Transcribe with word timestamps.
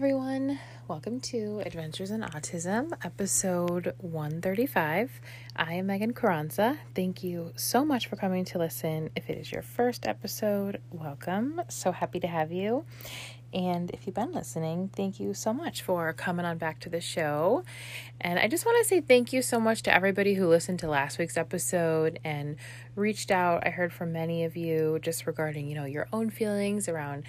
Everyone. 0.00 0.58
Welcome 0.88 1.20
to 1.20 1.60
Adventures 1.66 2.10
in 2.10 2.22
Autism, 2.22 2.90
episode 3.04 3.92
135. 3.98 5.20
I 5.54 5.74
am 5.74 5.88
Megan 5.88 6.14
Carranza. 6.14 6.78
Thank 6.94 7.22
you 7.22 7.52
so 7.56 7.84
much 7.84 8.06
for 8.06 8.16
coming 8.16 8.46
to 8.46 8.56
listen. 8.56 9.10
If 9.14 9.28
it 9.28 9.36
is 9.36 9.52
your 9.52 9.60
first 9.60 10.06
episode, 10.06 10.80
welcome. 10.90 11.60
So 11.68 11.92
happy 11.92 12.18
to 12.20 12.26
have 12.26 12.50
you. 12.50 12.86
And 13.52 13.90
if 13.90 14.06
you've 14.06 14.14
been 14.14 14.32
listening, 14.32 14.88
thank 14.88 15.20
you 15.20 15.34
so 15.34 15.52
much 15.52 15.82
for 15.82 16.10
coming 16.14 16.46
on 16.46 16.56
back 16.56 16.80
to 16.80 16.88
the 16.88 17.02
show. 17.02 17.62
And 18.22 18.38
I 18.38 18.48
just 18.48 18.64
want 18.64 18.82
to 18.82 18.88
say 18.88 19.02
thank 19.02 19.34
you 19.34 19.42
so 19.42 19.60
much 19.60 19.82
to 19.82 19.94
everybody 19.94 20.32
who 20.32 20.48
listened 20.48 20.78
to 20.78 20.88
last 20.88 21.18
week's 21.18 21.36
episode 21.36 22.20
and 22.24 22.56
reached 22.96 23.30
out. 23.30 23.66
I 23.66 23.70
heard 23.70 23.92
from 23.92 24.14
many 24.14 24.44
of 24.44 24.56
you 24.56 24.98
just 25.02 25.26
regarding, 25.26 25.68
you 25.68 25.74
know, 25.74 25.84
your 25.84 26.08
own 26.10 26.30
feelings 26.30 26.88
around 26.88 27.24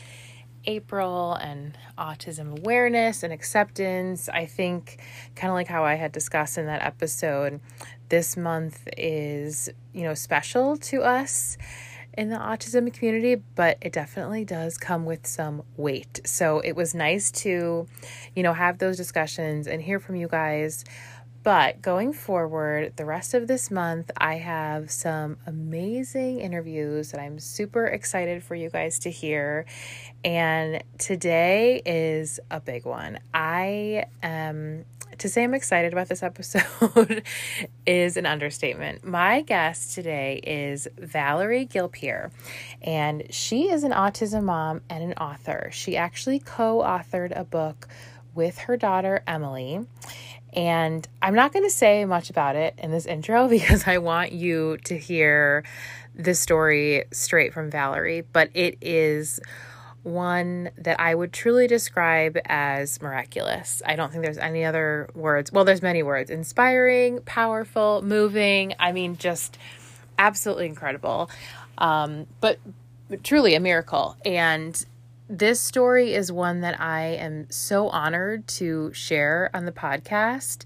April 0.66 1.34
and 1.36 1.78
autism 1.98 2.60
awareness 2.60 3.24
and 3.24 3.34
acceptance. 3.34 4.30
I 4.30 4.46
think, 4.46 5.02
kind 5.36 5.50
of 5.52 5.56
like 5.56 5.68
how 5.68 5.84
I 5.84 5.96
had 5.96 6.12
discussed 6.12 6.58
in 6.58 6.66
that 6.68 6.82
episode, 6.82 7.60
this 8.10 8.36
month 8.36 8.88
is, 8.98 9.70
you 9.94 10.04
know, 10.04 10.14
special 10.14 10.78
to 10.78 11.04
us 11.04 11.58
in 12.18 12.30
the 12.30 12.36
autism 12.36 12.94
community, 12.94 13.36
but 13.56 13.78
it 13.82 13.94
definitely 13.94 14.44
does 14.44 14.78
come 14.78 15.06
with 15.06 15.26
some 15.26 15.64
weight. 15.78 16.20
So 16.26 16.60
it 16.60 16.74
was 16.74 16.94
nice 16.94 17.32
to, 17.32 17.88
you 18.36 18.44
know, 18.44 18.54
have 18.54 18.80
those 18.80 18.98
discussions 18.98 19.68
and 19.68 19.82
hear 19.82 20.00
from 20.00 20.16
you 20.18 20.28
guys 20.28 20.84
but 21.44 21.82
going 21.82 22.14
forward, 22.14 22.94
the 22.98 23.06
rest 23.06 23.34
of 23.34 23.48
this 23.48 23.72
month, 23.72 24.12
I 24.16 24.36
have 24.36 24.92
some 24.92 25.38
amazing 25.48 26.40
interviews 26.40 27.12
that 27.12 27.20
I'm 27.20 27.40
super 27.40 27.88
excited 27.88 28.44
for 28.44 28.54
you 28.54 28.70
guys 28.70 29.00
to 29.00 29.12
hear. 29.12 29.66
And 30.24 30.84
today 31.00 31.82
is 31.84 32.40
a 32.52 32.60
big 32.60 32.86
one. 32.86 33.20
I 33.34 34.06
am, 34.22 34.86
to 35.18 35.30
say 35.30 35.44
I'm 35.44 35.56
excited 35.56 35.94
about 35.94 36.10
this 36.10 36.22
episode 36.32 37.24
is 37.88 38.18
an 38.18 38.28
understatement. 38.28 39.04
My 39.04 39.42
guest 39.42 39.96
today 39.96 40.42
is 40.44 40.88
Valerie 40.96 41.66
Gilpeer, 41.66 42.30
and 42.84 43.24
she 43.32 43.72
is 43.72 43.84
an 43.84 43.94
autism 43.94 44.44
mom 44.44 44.82
and 44.92 45.04
an 45.04 45.14
author. 45.14 45.70
She 45.74 45.98
actually 45.98 46.38
co 46.38 46.80
authored 46.80 47.38
a 47.38 47.44
book 47.44 47.88
with 48.34 48.60
her 48.60 48.78
daughter, 48.78 49.24
Emily. 49.28 49.86
And 50.54 51.08
I'm 51.22 51.36
not 51.36 51.54
going 51.54 51.66
to 51.66 51.72
say 51.72 52.04
much 52.06 52.30
about 52.30 52.56
it 52.56 52.76
in 52.78 52.92
this 52.92 53.06
intro 53.06 53.48
because 53.50 53.88
I 53.88 53.98
want 53.98 54.32
you 54.32 54.78
to 54.86 54.98
hear 54.98 55.64
the 56.16 56.34
story 56.34 57.06
straight 57.12 57.54
from 57.54 57.70
Valerie, 57.72 58.22
but 58.34 58.50
it 58.54 58.78
is 58.82 59.40
one 60.04 60.72
that 60.78 61.00
I 61.00 61.14
would 61.14 61.32
truly 61.32 61.68
describe 61.68 62.38
as 62.46 63.02
miraculous. 63.02 63.82
I 63.86 63.96
don't 63.96 64.12
think 64.12 64.24
there's 64.24 64.38
any 64.38 64.66
other 64.66 65.10
words. 65.14 65.52
Well, 65.52 65.64
there's 65.64 65.82
many 65.82 66.02
words 66.02 66.30
inspiring, 66.32 67.22
powerful, 67.22 68.02
moving. 68.02 68.74
I 68.80 68.92
mean, 68.92 69.18
just 69.18 69.58
absolutely 70.18 70.66
incredible. 70.66 71.30
Um, 71.78 72.26
but 72.40 72.60
truly 73.24 73.56
a 73.56 73.60
miracle. 73.60 74.18
And 74.26 74.84
this 75.32 75.62
story 75.62 76.14
is 76.14 76.30
one 76.30 76.60
that 76.60 76.82
I 76.82 77.04
am 77.16 77.50
so 77.50 77.88
honored 77.88 78.48
to 78.50 78.92
share 78.92 79.50
on 79.54 79.64
the 79.64 79.72
podcast. 79.72 80.66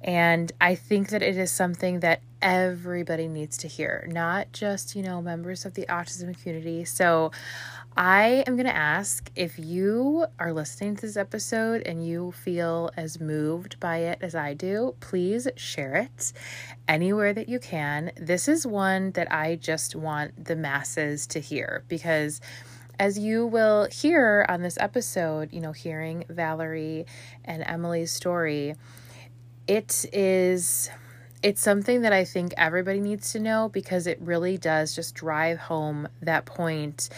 And 0.00 0.50
I 0.60 0.74
think 0.74 1.10
that 1.10 1.22
it 1.22 1.36
is 1.36 1.52
something 1.52 2.00
that 2.00 2.20
everybody 2.42 3.28
needs 3.28 3.56
to 3.58 3.68
hear, 3.68 4.08
not 4.10 4.50
just, 4.52 4.96
you 4.96 5.02
know, 5.02 5.22
members 5.22 5.64
of 5.64 5.74
the 5.74 5.86
autism 5.88 6.36
community. 6.42 6.84
So 6.84 7.30
I 7.96 8.42
am 8.46 8.56
going 8.56 8.66
to 8.66 8.74
ask 8.74 9.30
if 9.36 9.58
you 9.58 10.26
are 10.40 10.52
listening 10.52 10.96
to 10.96 11.02
this 11.02 11.16
episode 11.16 11.82
and 11.86 12.04
you 12.04 12.32
feel 12.32 12.90
as 12.96 13.20
moved 13.20 13.78
by 13.78 13.98
it 13.98 14.18
as 14.22 14.34
I 14.34 14.54
do, 14.54 14.94
please 14.98 15.46
share 15.54 15.94
it 15.94 16.32
anywhere 16.88 17.32
that 17.32 17.48
you 17.48 17.60
can. 17.60 18.10
This 18.16 18.48
is 18.48 18.66
one 18.66 19.12
that 19.12 19.30
I 19.30 19.54
just 19.54 19.94
want 19.94 20.46
the 20.46 20.56
masses 20.56 21.26
to 21.28 21.40
hear 21.40 21.84
because 21.88 22.40
as 23.00 23.18
you 23.18 23.46
will 23.46 23.88
hear 23.90 24.44
on 24.50 24.60
this 24.60 24.76
episode, 24.78 25.50
you 25.54 25.60
know, 25.60 25.72
hearing 25.72 26.22
Valerie 26.28 27.06
and 27.46 27.64
Emily's 27.66 28.12
story, 28.12 28.74
it 29.66 30.04
is 30.12 30.90
it's 31.42 31.62
something 31.62 32.02
that 32.02 32.12
I 32.12 32.26
think 32.26 32.52
everybody 32.58 33.00
needs 33.00 33.32
to 33.32 33.40
know 33.40 33.70
because 33.72 34.06
it 34.06 34.20
really 34.20 34.58
does 34.58 34.94
just 34.94 35.14
drive 35.14 35.58
home 35.58 36.08
that 36.20 36.44
point 36.44 37.08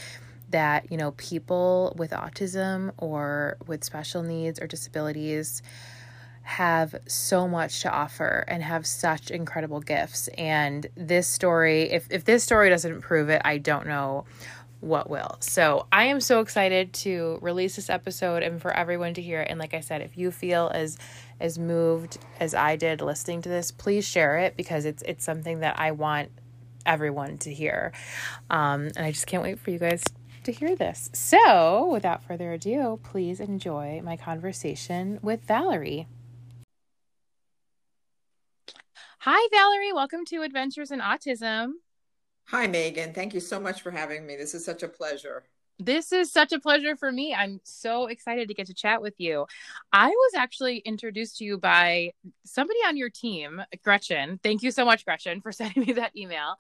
that, 0.51 0.93
you 0.93 0.97
know, 0.97 1.11
people 1.13 1.93
with 1.99 2.13
autism 2.13 2.93
or 2.99 3.57
with 3.67 3.83
special 3.83 4.23
needs 4.23 4.61
or 4.61 4.69
disabilities 4.69 5.63
have 6.43 6.95
so 7.09 7.49
much 7.49 7.81
to 7.81 7.91
offer 7.91 8.45
and 8.47 8.63
have 8.63 8.87
such 8.87 9.33
incredible 9.33 9.81
gifts. 9.81 10.29
And 10.39 10.87
this 10.95 11.27
story, 11.27 11.91
if, 11.91 12.07
if 12.09 12.25
this 12.25 12.45
story 12.45 12.69
doesn't 12.69 13.01
prove 13.01 13.29
it, 13.31 13.43
I 13.45 13.59
don't 13.59 13.87
know 13.89 14.27
what 14.83 15.09
will. 15.09 15.37
So 15.41 15.87
I 15.93 16.05
am 16.05 16.21
so 16.21 16.41
excited 16.41 16.93
to 16.95 17.39
release 17.41 17.77
this 17.77 17.89
episode 17.89 18.43
and 18.43 18.61
for 18.61 18.73
everyone 18.73 19.15
to 19.15 19.23
hear 19.23 19.41
it. 19.41 19.49
And 19.49 19.59
like 19.59 19.75
I 19.75 19.81
said, 19.81 20.01
if 20.03 20.19
you 20.19 20.31
feel 20.31 20.71
as 20.75 20.99
as 21.41 21.59
moved 21.59 22.19
as 22.41 22.55
I 22.55 22.77
did 22.77 23.01
listening 23.01 23.43
to 23.43 23.49
this, 23.49 23.71
please 23.71 24.07
share 24.07 24.39
it 24.39 24.57
because 24.57 24.85
it's 24.85 25.03
it's 25.03 25.25
something 25.25 25.61
that 25.61 25.79
I 25.79 25.93
want 25.93 26.31
everyone 26.85 27.39
to 27.39 27.55
hear. 27.55 27.93
Um, 28.51 28.91
and 28.97 29.07
I 29.07 29.13
just 29.13 29.27
can't 29.27 29.43
wait 29.43 29.61
for 29.61 29.71
you 29.71 29.79
guys 29.79 30.03
to 30.45 30.53
hear 30.53 30.75
this. 30.75 31.11
So 31.13 31.89
without 31.93 32.25
further 32.25 32.53
ado, 32.53 32.99
please 33.05 33.39
enjoy 33.39 34.01
my 34.05 34.17
conversation 34.17 35.21
with 35.23 35.43
Valerie. 35.45 36.09
Hi, 39.21 39.49
Valerie. 39.53 39.93
Welcome 39.93 40.25
to 40.27 40.43
Adventures 40.43 40.91
in 40.91 40.99
Autism. 40.99 41.75
Hi, 42.47 42.67
Megan. 42.67 43.15
Thank 43.15 43.35
you 43.35 43.41
so 43.41 43.59
much 43.59 43.83
for 43.83 43.91
having 43.91 44.27
me. 44.27 44.37
This 44.37 44.55
is 44.55 44.65
such 44.65 44.83
a 44.83 44.89
pleasure. 44.89 45.45
This 45.79 46.13
is 46.13 46.31
such 46.31 46.53
a 46.53 46.61
pleasure 46.61 46.97
for 46.97 47.11
me. 47.11 47.35
I'm 47.35 47.61
so 47.65 48.07
excited 48.07 48.49
to 48.49 48.55
get 48.55 48.67
to 48.67 48.75
chat 48.75 49.03
with 49.03 49.15
you. 49.19 49.47
I 49.93 50.09
was 50.09 50.33
actually 50.37 50.79
introduced 50.79 51.39
to 51.39 51.45
you 51.45 51.59
by 51.59 52.13
somebody 52.45 52.79
on 52.87 52.97
your 52.97 53.11
team, 53.11 53.63
Gretchen. 53.83 54.39
Thank 54.43 54.63
you 54.63 54.71
so 54.71 54.85
much, 54.85 55.05
Gretchen, 55.05 55.41
for 55.41 55.51
sending 55.53 55.85
me 55.85 55.95
that 55.95 56.17
email. 56.17 56.57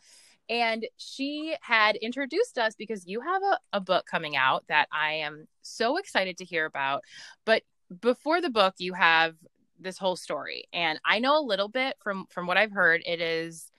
And 0.49 0.87
she 0.97 1.55
had 1.61 1.97
introduced 1.97 2.59
us 2.59 2.75
because 2.75 3.07
you 3.07 3.21
have 3.21 3.43
a, 3.43 3.59
a 3.75 3.81
book 3.81 4.07
coming 4.07 4.37
out 4.37 4.65
that 4.69 4.89
I 4.91 5.15
am 5.15 5.47
so 5.61 5.99
excited 5.99 6.39
to 6.39 6.45
hear 6.45 6.67
about. 6.67 7.05
But 7.45 7.63
before 8.01 8.41
the 8.41 8.51
book, 8.51 8.75
you 8.79 8.93
have 8.95 9.35
this 9.79 9.99
whole 9.99 10.17
story. 10.17 10.65
And 10.73 10.99
I 11.05 11.19
know 11.19 11.39
a 11.39 11.45
little 11.47 11.69
bit 11.69 11.97
from 12.03 12.27
from 12.31 12.47
what 12.47 12.57
I've 12.57 12.73
heard. 12.73 13.03
It 13.07 13.21
is 13.21 13.72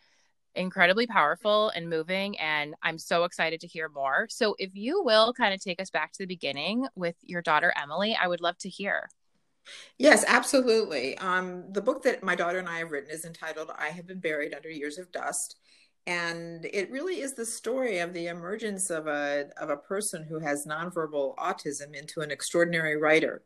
incredibly 0.56 1.08
powerful 1.08 1.69
and 1.75 1.90
moving 1.90 2.38
and 2.40 2.75
i'm 2.84 2.97
so 2.97 3.24
excited 3.24 3.59
to 3.59 3.68
hear 3.68 3.90
more. 3.90 4.28
So 4.30 4.56
if 4.59 4.72
you 4.74 5.03
will 5.03 5.34
kind 5.34 5.53
of 5.53 5.62
take 5.62 5.81
us 5.81 5.90
back 5.90 6.12
to 6.14 6.19
the 6.19 6.25
beginning 6.25 6.88
with 6.96 7.16
your 7.22 7.41
daughter 7.41 7.74
emily 7.81 8.18
i 8.22 8.28
would 8.28 8.41
love 8.41 8.58
to 8.59 8.69
hear. 8.69 9.09
Yes 9.98 10.25
absolutely. 10.27 11.18
Um, 11.19 11.72
the 11.72 11.81
book 11.81 12.04
that 12.04 12.24
my 12.24 12.36
daughter 12.36 12.60
and 12.60 12.69
i 12.69 12.80
have 12.80 12.92
written 12.92 13.10
is 13.12 13.25
entitled 13.25 13.72
i 13.77 13.88
have 13.88 14.07
been 14.07 14.19
buried 14.19 14.54
under 14.54 14.69
years 14.69 14.98
of 14.98 15.12
dust 15.12 15.57
and 16.06 16.66
it 16.66 16.92
really 16.92 17.22
is 17.22 17.33
the 17.33 17.45
story 17.45 18.00
of 18.00 18.13
the 18.13 18.27
emergence 18.27 18.89
of 18.89 19.07
a 19.07 19.50
of 19.57 19.69
a 19.69 19.77
person 19.77 20.24
who 20.24 20.39
has 20.39 20.66
nonverbal 20.66 21.36
autism 21.38 21.95
into 21.95 22.22
an 22.22 22.31
extraordinary 22.31 22.98
writer 22.98 23.44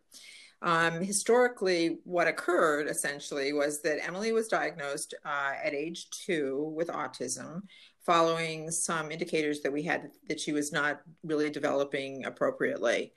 um, 0.61 1.01
historically, 1.01 1.99
what 2.03 2.27
occurred 2.27 2.87
essentially 2.87 3.53
was 3.53 3.81
that 3.83 4.03
Emily 4.05 4.31
was 4.31 4.47
diagnosed 4.47 5.13
uh, 5.23 5.53
at 5.63 5.73
age 5.73 6.09
two 6.09 6.73
with 6.75 6.87
autism, 6.87 7.61
following 8.05 8.71
some 8.71 9.11
indicators 9.11 9.61
that 9.61 9.71
we 9.71 9.83
had 9.83 10.09
that 10.27 10.39
she 10.39 10.53
was 10.53 10.71
not 10.71 11.01
really 11.23 11.49
developing 11.51 12.25
appropriately. 12.25 13.13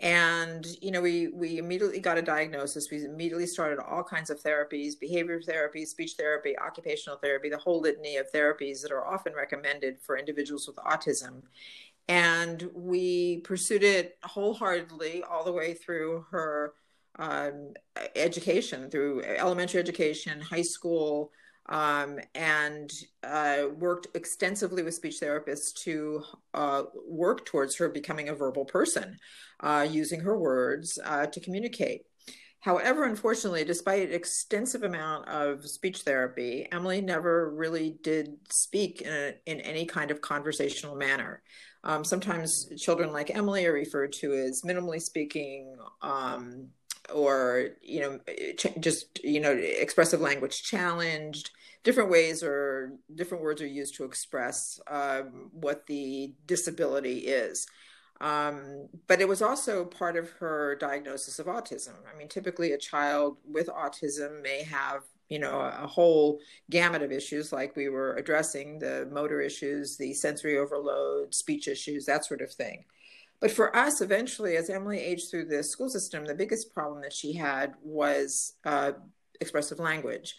And 0.00 0.66
you 0.80 0.92
know, 0.92 1.00
we 1.00 1.28
we 1.28 1.58
immediately 1.58 1.98
got 1.98 2.18
a 2.18 2.22
diagnosis. 2.22 2.90
We 2.90 3.04
immediately 3.04 3.46
started 3.46 3.80
all 3.80 4.04
kinds 4.04 4.30
of 4.30 4.40
therapies: 4.40 4.98
behavior 4.98 5.40
therapy, 5.40 5.84
speech 5.86 6.14
therapy, 6.16 6.56
occupational 6.58 7.18
therapy, 7.18 7.48
the 7.48 7.58
whole 7.58 7.80
litany 7.80 8.16
of 8.18 8.30
therapies 8.32 8.82
that 8.82 8.92
are 8.92 9.06
often 9.06 9.34
recommended 9.34 10.00
for 10.00 10.16
individuals 10.16 10.68
with 10.68 10.76
autism 10.76 11.42
and 12.08 12.68
we 12.74 13.38
pursued 13.38 13.82
it 13.82 14.18
wholeheartedly 14.24 15.22
all 15.22 15.44
the 15.44 15.52
way 15.52 15.72
through 15.72 16.26
her 16.30 16.74
um, 17.18 17.74
education 18.16 18.90
through 18.90 19.22
elementary 19.22 19.80
education, 19.80 20.40
high 20.40 20.62
school, 20.62 21.30
um, 21.68 22.18
and 22.34 22.90
uh, 23.22 23.64
worked 23.76 24.08
extensively 24.14 24.82
with 24.82 24.94
speech 24.94 25.16
therapists 25.22 25.72
to 25.84 26.22
uh, 26.52 26.82
work 27.06 27.46
towards 27.46 27.76
her 27.76 27.88
becoming 27.88 28.28
a 28.28 28.34
verbal 28.34 28.64
person, 28.64 29.16
uh, 29.60 29.86
using 29.88 30.20
her 30.20 30.38
words 30.38 30.98
uh, 31.04 31.26
to 31.26 31.40
communicate. 31.40 32.02
However, 32.60 33.04
unfortunately, 33.04 33.64
despite 33.64 34.10
extensive 34.10 34.84
amount 34.84 35.28
of 35.28 35.66
speech 35.66 36.00
therapy, 36.00 36.66
Emily 36.72 37.02
never 37.02 37.50
really 37.54 37.98
did 38.02 38.38
speak 38.50 39.02
in, 39.02 39.12
a, 39.12 39.34
in 39.44 39.60
any 39.60 39.84
kind 39.84 40.10
of 40.10 40.22
conversational 40.22 40.96
manner. 40.96 41.42
Um, 41.84 42.04
sometimes 42.04 42.66
children 42.78 43.12
like 43.12 43.30
Emily 43.34 43.66
are 43.66 43.72
referred 43.74 44.14
to 44.14 44.32
as 44.32 44.62
minimally 44.66 45.00
speaking, 45.00 45.76
um, 46.00 46.68
or 47.12 47.70
you 47.82 48.00
know 48.00 48.20
ch- 48.56 48.78
just 48.80 49.22
you 49.24 49.40
know 49.40 49.52
expressive 49.52 50.20
language 50.20 50.62
challenged. 50.62 51.50
Different 51.82 52.10
ways 52.10 52.42
or 52.42 52.94
different 53.14 53.44
words 53.44 53.60
are 53.60 53.66
used 53.66 53.96
to 53.96 54.04
express 54.04 54.80
um, 54.86 55.50
what 55.52 55.86
the 55.86 56.32
disability 56.46 57.18
is. 57.18 57.66
Um, 58.22 58.88
but 59.06 59.20
it 59.20 59.28
was 59.28 59.42
also 59.42 59.84
part 59.84 60.16
of 60.16 60.30
her 60.32 60.76
diagnosis 60.76 61.38
of 61.38 61.46
autism. 61.46 61.94
I 62.12 62.16
mean 62.16 62.28
typically 62.28 62.72
a 62.72 62.78
child 62.78 63.36
with 63.44 63.66
autism 63.68 64.42
may 64.42 64.62
have 64.62 65.02
you 65.28 65.38
know 65.38 65.60
a, 65.60 65.84
a 65.84 65.86
whole 65.86 66.38
gamut 66.70 67.02
of 67.02 67.12
issues 67.12 67.52
like 67.52 67.76
we 67.76 67.88
were 67.88 68.14
addressing 68.14 68.78
the 68.78 69.08
motor 69.10 69.40
issues 69.40 69.96
the 69.96 70.12
sensory 70.12 70.58
overload 70.58 71.34
speech 71.34 71.66
issues 71.66 72.04
that 72.04 72.24
sort 72.24 72.42
of 72.42 72.52
thing 72.52 72.84
but 73.44 73.50
for 73.50 73.76
us, 73.76 74.00
eventually, 74.00 74.56
as 74.56 74.70
Emily 74.70 74.98
aged 74.98 75.30
through 75.30 75.44
the 75.44 75.62
school 75.62 75.90
system, 75.90 76.24
the 76.24 76.34
biggest 76.34 76.72
problem 76.72 77.02
that 77.02 77.12
she 77.12 77.34
had 77.34 77.74
was 77.82 78.54
uh, 78.64 78.92
expressive 79.38 79.78
language. 79.78 80.34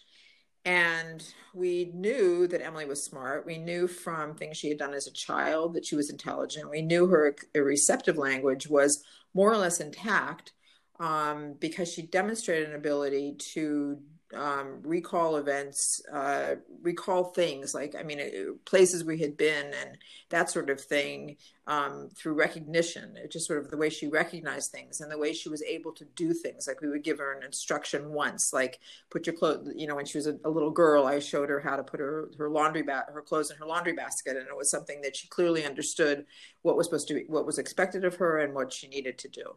And 0.66 1.24
we 1.54 1.92
knew 1.94 2.48
that 2.48 2.66
Emily 2.66 2.86
was 2.86 3.04
smart. 3.04 3.46
We 3.46 3.60
knew 3.60 3.88
from 3.88 4.34
things 4.34 4.58
she 4.58 4.70
had 4.70 4.80
done 4.80 4.96
as 4.96 5.06
a 5.06 5.12
child 5.12 5.76
that 5.76 5.86
she 5.86 5.96
was 5.96 6.10
intelligent. 6.10 6.72
We 6.72 6.82
knew 6.82 7.06
her 7.06 7.36
receptive 7.54 8.18
language 8.18 8.68
was 8.68 9.04
more 9.36 9.52
or 9.52 9.58
less 9.58 9.80
intact 9.80 10.54
um, 11.00 11.54
because 11.60 11.94
she 11.94 12.08
demonstrated 12.08 12.70
an 12.70 12.76
ability 12.76 13.36
to 13.54 14.00
um, 14.34 14.82
recall 14.82 15.38
events, 15.38 16.02
uh, 16.12 16.56
recall 16.82 17.26
things 17.26 17.76
like, 17.76 17.94
I 17.94 18.02
mean, 18.02 18.58
places 18.66 19.04
we 19.04 19.20
had 19.20 19.38
been 19.38 19.68
and 19.80 20.00
that 20.30 20.50
sort 20.50 20.72
of 20.72 20.82
thing 20.82 21.38
um, 21.68 22.10
through 22.16 22.34
recognition. 22.34 23.18
It 23.18 23.32
just 23.32 23.48
sort 23.48 23.60
of 23.60 23.72
the 23.72 23.78
way 23.78 23.90
she 23.90 24.08
recognized 24.08 24.72
things 24.72 25.02
and 25.02 25.12
the 25.12 25.18
way 25.18 25.34
she 25.34 25.50
was 25.50 25.64
able 25.64 25.92
to 25.94 26.06
do 26.16 26.34
things. 26.34 26.68
Like 26.68 26.82
we 26.82 26.90
would 26.90 27.04
give 27.04 27.18
her 27.18 27.34
an 27.34 27.44
instruction 27.44 28.12
once, 28.12 28.54
like 28.54 28.80
put 29.10 29.26
your 29.26 29.36
clothes, 29.36 29.72
you 29.76 29.88
know, 29.88 29.96
when 29.96 30.06
she 30.06 30.18
was 30.18 30.28
a, 30.28 30.38
a 30.46 30.50
little 30.50 30.70
girl, 30.70 31.08
I 31.08 31.20
showed 31.20 31.50
her 31.50 31.60
how 31.60 31.76
to 31.76 31.84
put 31.84 32.00
her, 32.00 32.30
her 32.38 32.50
laundry, 32.50 32.84
ba- 32.84 33.08
her 33.12 33.22
clothes 33.22 33.50
in 33.50 33.58
her 33.58 33.66
laundry 33.66 33.94
basket. 33.94 34.38
And 34.38 34.48
it 34.48 34.56
was 34.56 34.70
something 34.70 35.02
that 35.02 35.16
she 35.16 35.28
clearly 35.28 35.66
understood 35.66 36.26
what 36.62 36.78
was 36.78 36.86
supposed 36.86 37.08
to 37.08 37.16
be, 37.16 37.24
what 37.28 37.46
was 37.46 37.58
expected 37.58 38.06
of 38.06 38.16
her 38.16 38.40
and 38.40 38.54
what 38.54 38.72
she 38.72 38.88
needed 38.88 39.18
to 39.20 39.28
do. 39.28 39.56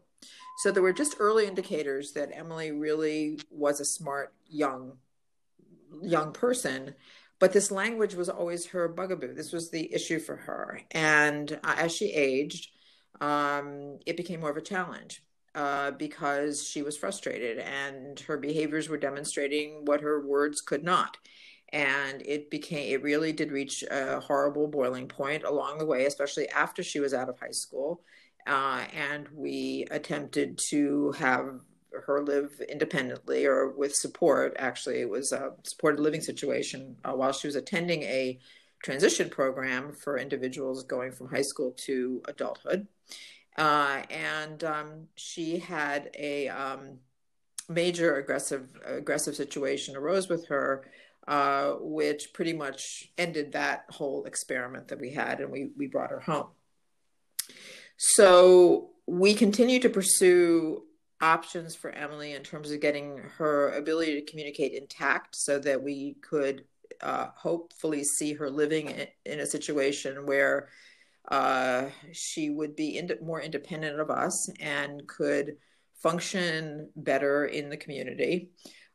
So 0.63 0.71
there 0.71 0.83
were 0.83 0.93
just 0.93 1.15
early 1.19 1.45
indicators 1.45 2.11
that 2.13 2.35
Emily 2.35 2.71
really 2.71 3.39
was 3.51 3.79
a 3.79 3.85
smart 3.85 4.33
young 4.47 4.93
young 6.03 6.31
person 6.31 6.93
but 7.39 7.53
this 7.53 7.71
language 7.71 8.15
was 8.15 8.29
always 8.29 8.67
her 8.67 8.87
bugaboo. 8.87 9.33
This 9.33 9.51
was 9.51 9.69
the 9.69 9.93
issue 9.93 10.19
for 10.19 10.35
her. 10.35 10.81
And 10.91 11.59
uh, 11.63 11.75
as 11.77 11.95
she 11.95 12.11
aged 12.11 12.69
um, 13.21 13.99
it 14.05 14.17
became 14.17 14.41
more 14.41 14.49
of 14.49 14.57
a 14.57 14.61
challenge 14.61 15.23
uh, 15.55 15.91
because 15.91 16.67
she 16.67 16.81
was 16.81 16.97
frustrated 16.97 17.59
and 17.59 18.19
her 18.21 18.37
behaviors 18.37 18.87
were 18.87 18.97
demonstrating 18.97 19.83
what 19.85 20.01
her 20.01 20.25
words 20.25 20.61
could 20.61 20.83
not. 20.83 21.17
And 21.71 22.21
it 22.25 22.49
became 22.49 22.91
it 22.93 23.03
really 23.03 23.31
did 23.31 23.51
reach 23.51 23.83
a 23.83 24.19
horrible 24.19 24.67
boiling 24.67 25.07
point 25.07 25.43
along 25.43 25.77
the 25.77 25.85
way 25.85 26.05
especially 26.05 26.49
after 26.49 26.81
she 26.81 26.99
was 26.99 27.13
out 27.13 27.29
of 27.29 27.39
high 27.39 27.51
school 27.51 28.01
uh, 28.47 28.85
and 28.91 29.27
we 29.31 29.85
attempted 29.91 30.57
to 30.69 31.11
have 31.11 31.59
her 32.05 32.21
live 32.21 32.61
independently 32.69 33.45
or 33.45 33.69
with 33.69 33.95
support. 33.95 34.55
Actually, 34.59 35.01
it 35.01 35.09
was 35.09 35.31
a 35.31 35.53
supported 35.63 36.01
living 36.01 36.21
situation 36.21 36.95
uh, 37.03 37.13
while 37.13 37.31
she 37.31 37.47
was 37.47 37.55
attending 37.55 38.03
a 38.03 38.39
transition 38.83 39.29
program 39.29 39.91
for 39.93 40.17
individuals 40.17 40.83
going 40.83 41.11
from 41.11 41.29
high 41.29 41.41
school 41.41 41.71
to 41.71 42.21
adulthood. 42.27 42.87
Uh, 43.57 44.03
and 44.09 44.63
um, 44.63 45.07
she 45.15 45.59
had 45.59 46.09
a 46.17 46.47
um, 46.47 46.99
major 47.67 48.15
aggressive 48.17 48.67
aggressive 48.85 49.35
situation 49.35 49.95
arose 49.95 50.29
with 50.29 50.47
her, 50.47 50.85
uh, 51.27 51.73
which 51.79 52.31
pretty 52.33 52.53
much 52.53 53.11
ended 53.17 53.51
that 53.51 53.85
whole 53.89 54.23
experiment 54.23 54.87
that 54.87 54.99
we 54.99 55.11
had, 55.11 55.41
and 55.41 55.51
we 55.51 55.71
we 55.77 55.87
brought 55.87 56.11
her 56.11 56.21
home. 56.21 56.47
So 57.97 58.91
we 59.05 59.33
continue 59.33 59.79
to 59.79 59.89
pursue 59.89 60.83
options 61.21 61.75
for 61.75 61.91
Emily 61.91 62.33
in 62.33 62.43
terms 62.43 62.71
of 62.71 62.79
getting 62.79 63.17
her 63.37 63.69
ability 63.71 64.19
to 64.19 64.31
communicate 64.31 64.73
intact 64.73 65.35
so 65.35 65.59
that 65.59 65.81
we 65.81 66.15
could 66.21 66.63
uh, 67.01 67.27
hopefully 67.35 68.03
see 68.03 68.33
her 68.33 68.49
living 68.49 68.93
in, 69.25 69.39
a 69.39 69.45
situation 69.45 70.25
where 70.25 70.69
uh, 71.29 71.85
she 72.11 72.49
would 72.49 72.75
be 72.75 73.01
more 73.21 73.41
independent 73.41 73.99
of 73.99 74.09
us 74.09 74.49
and 74.59 75.07
could 75.07 75.57
function 76.01 76.89
better 76.95 77.45
in 77.45 77.69
the 77.69 77.77
community 77.77 78.51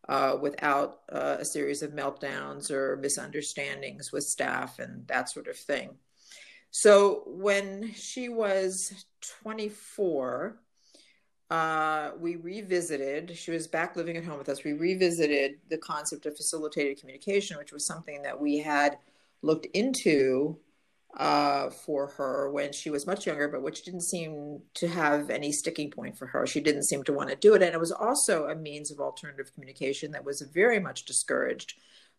uh, 0.08 0.36
without 0.40 1.00
uh, 1.12 1.36
a 1.38 1.44
series 1.44 1.82
of 1.82 1.92
meltdowns 1.92 2.70
or 2.70 2.96
misunderstandings 2.96 4.12
with 4.12 4.24
staff 4.24 4.78
and 4.78 5.06
that 5.06 5.28
sort 5.28 5.48
of 5.48 5.56
thing. 5.56 5.90
So 6.70 7.22
when 7.26 7.92
she 7.94 8.28
was 8.28 9.06
24, 9.42 10.60
uh, 11.54 12.10
we 12.18 12.34
revisited, 12.34 13.36
she 13.36 13.52
was 13.52 13.68
back 13.68 13.94
living 13.94 14.16
at 14.16 14.24
home 14.24 14.38
with 14.38 14.48
us. 14.48 14.64
We 14.64 14.72
revisited 14.72 15.58
the 15.70 15.78
concept 15.78 16.26
of 16.26 16.36
facilitated 16.36 16.98
communication, 16.98 17.56
which 17.56 17.72
was 17.72 17.86
something 17.86 18.22
that 18.22 18.40
we 18.40 18.58
had 18.58 18.98
looked 19.40 19.66
into 19.66 20.58
uh, 21.16 21.70
for 21.70 22.08
her 22.08 22.50
when 22.50 22.72
she 22.72 22.90
was 22.90 23.06
much 23.06 23.24
younger, 23.24 23.46
but 23.46 23.62
which 23.62 23.84
didn't 23.84 24.00
seem 24.00 24.62
to 24.74 24.88
have 24.88 25.30
any 25.30 25.52
sticking 25.52 25.92
point 25.92 26.18
for 26.18 26.26
her. 26.26 26.44
She 26.44 26.60
didn't 26.60 26.84
seem 26.90 27.04
to 27.04 27.12
want 27.12 27.30
to 27.30 27.36
do 27.36 27.54
it. 27.54 27.62
And 27.62 27.72
it 27.72 27.78
was 27.78 27.92
also 27.92 28.46
a 28.48 28.56
means 28.56 28.90
of 28.90 28.98
alternative 28.98 29.54
communication 29.54 30.10
that 30.10 30.24
was 30.24 30.40
very 30.40 30.80
much 30.80 31.04
discouraged 31.04 31.74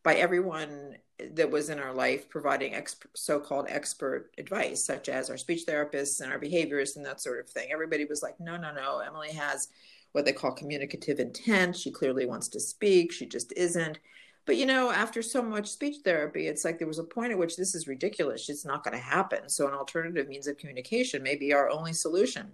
by 0.06 0.16
everyone 0.16 0.96
that 1.32 1.50
was 1.50 1.70
in 1.70 1.80
our 1.80 1.92
life 1.92 2.30
providing 2.30 2.80
so-called 3.16 3.66
expert 3.68 4.30
advice 4.38 4.86
such 4.86 5.10
as 5.10 5.30
our 5.30 5.38
speech 5.38 5.66
therapists 5.68 6.22
and 6.22 6.32
our 6.32 6.40
behaviorists 6.40 6.96
and 6.96 7.06
that 7.06 7.20
sort 7.20 7.40
of 7.40 7.50
thing. 7.50 7.70
Everybody 7.74 8.06
was 8.06 8.22
like 8.22 8.40
no 8.40 8.56
no 8.56 8.72
no 8.72 9.00
emily 9.00 9.32
has 9.32 9.70
what 10.12 10.24
they 10.24 10.32
call 10.32 10.52
communicative 10.52 11.20
intent. 11.20 11.76
She 11.76 11.92
clearly 11.92 12.26
wants 12.26 12.48
to 12.50 12.60
speak. 12.60 13.12
She 13.12 13.26
just 13.26 13.52
isn't. 13.58 13.98
But 14.46 14.58
you 14.58 14.68
know 14.68 14.92
after 14.92 15.24
so 15.24 15.42
much 15.42 15.68
speech 15.68 15.98
therapy 16.04 16.48
it's 16.48 16.64
like 16.64 16.78
there 16.78 16.88
was 16.88 17.00
a 17.00 17.04
point 17.04 17.32
at 17.32 17.40
which 17.40 17.58
this 17.58 17.74
is 17.74 17.88
ridiculous. 17.88 18.48
It's 18.48 18.64
not 18.64 18.84
going 18.84 18.96
to 18.96 19.04
happen. 19.04 19.50
So 19.50 19.68
an 19.68 19.74
alternative 19.74 20.28
means 20.28 20.46
of 20.46 20.58
communication 20.58 21.24
may 21.24 21.36
be 21.36 21.52
our 21.52 21.70
only 21.70 21.94
solution 21.94 22.52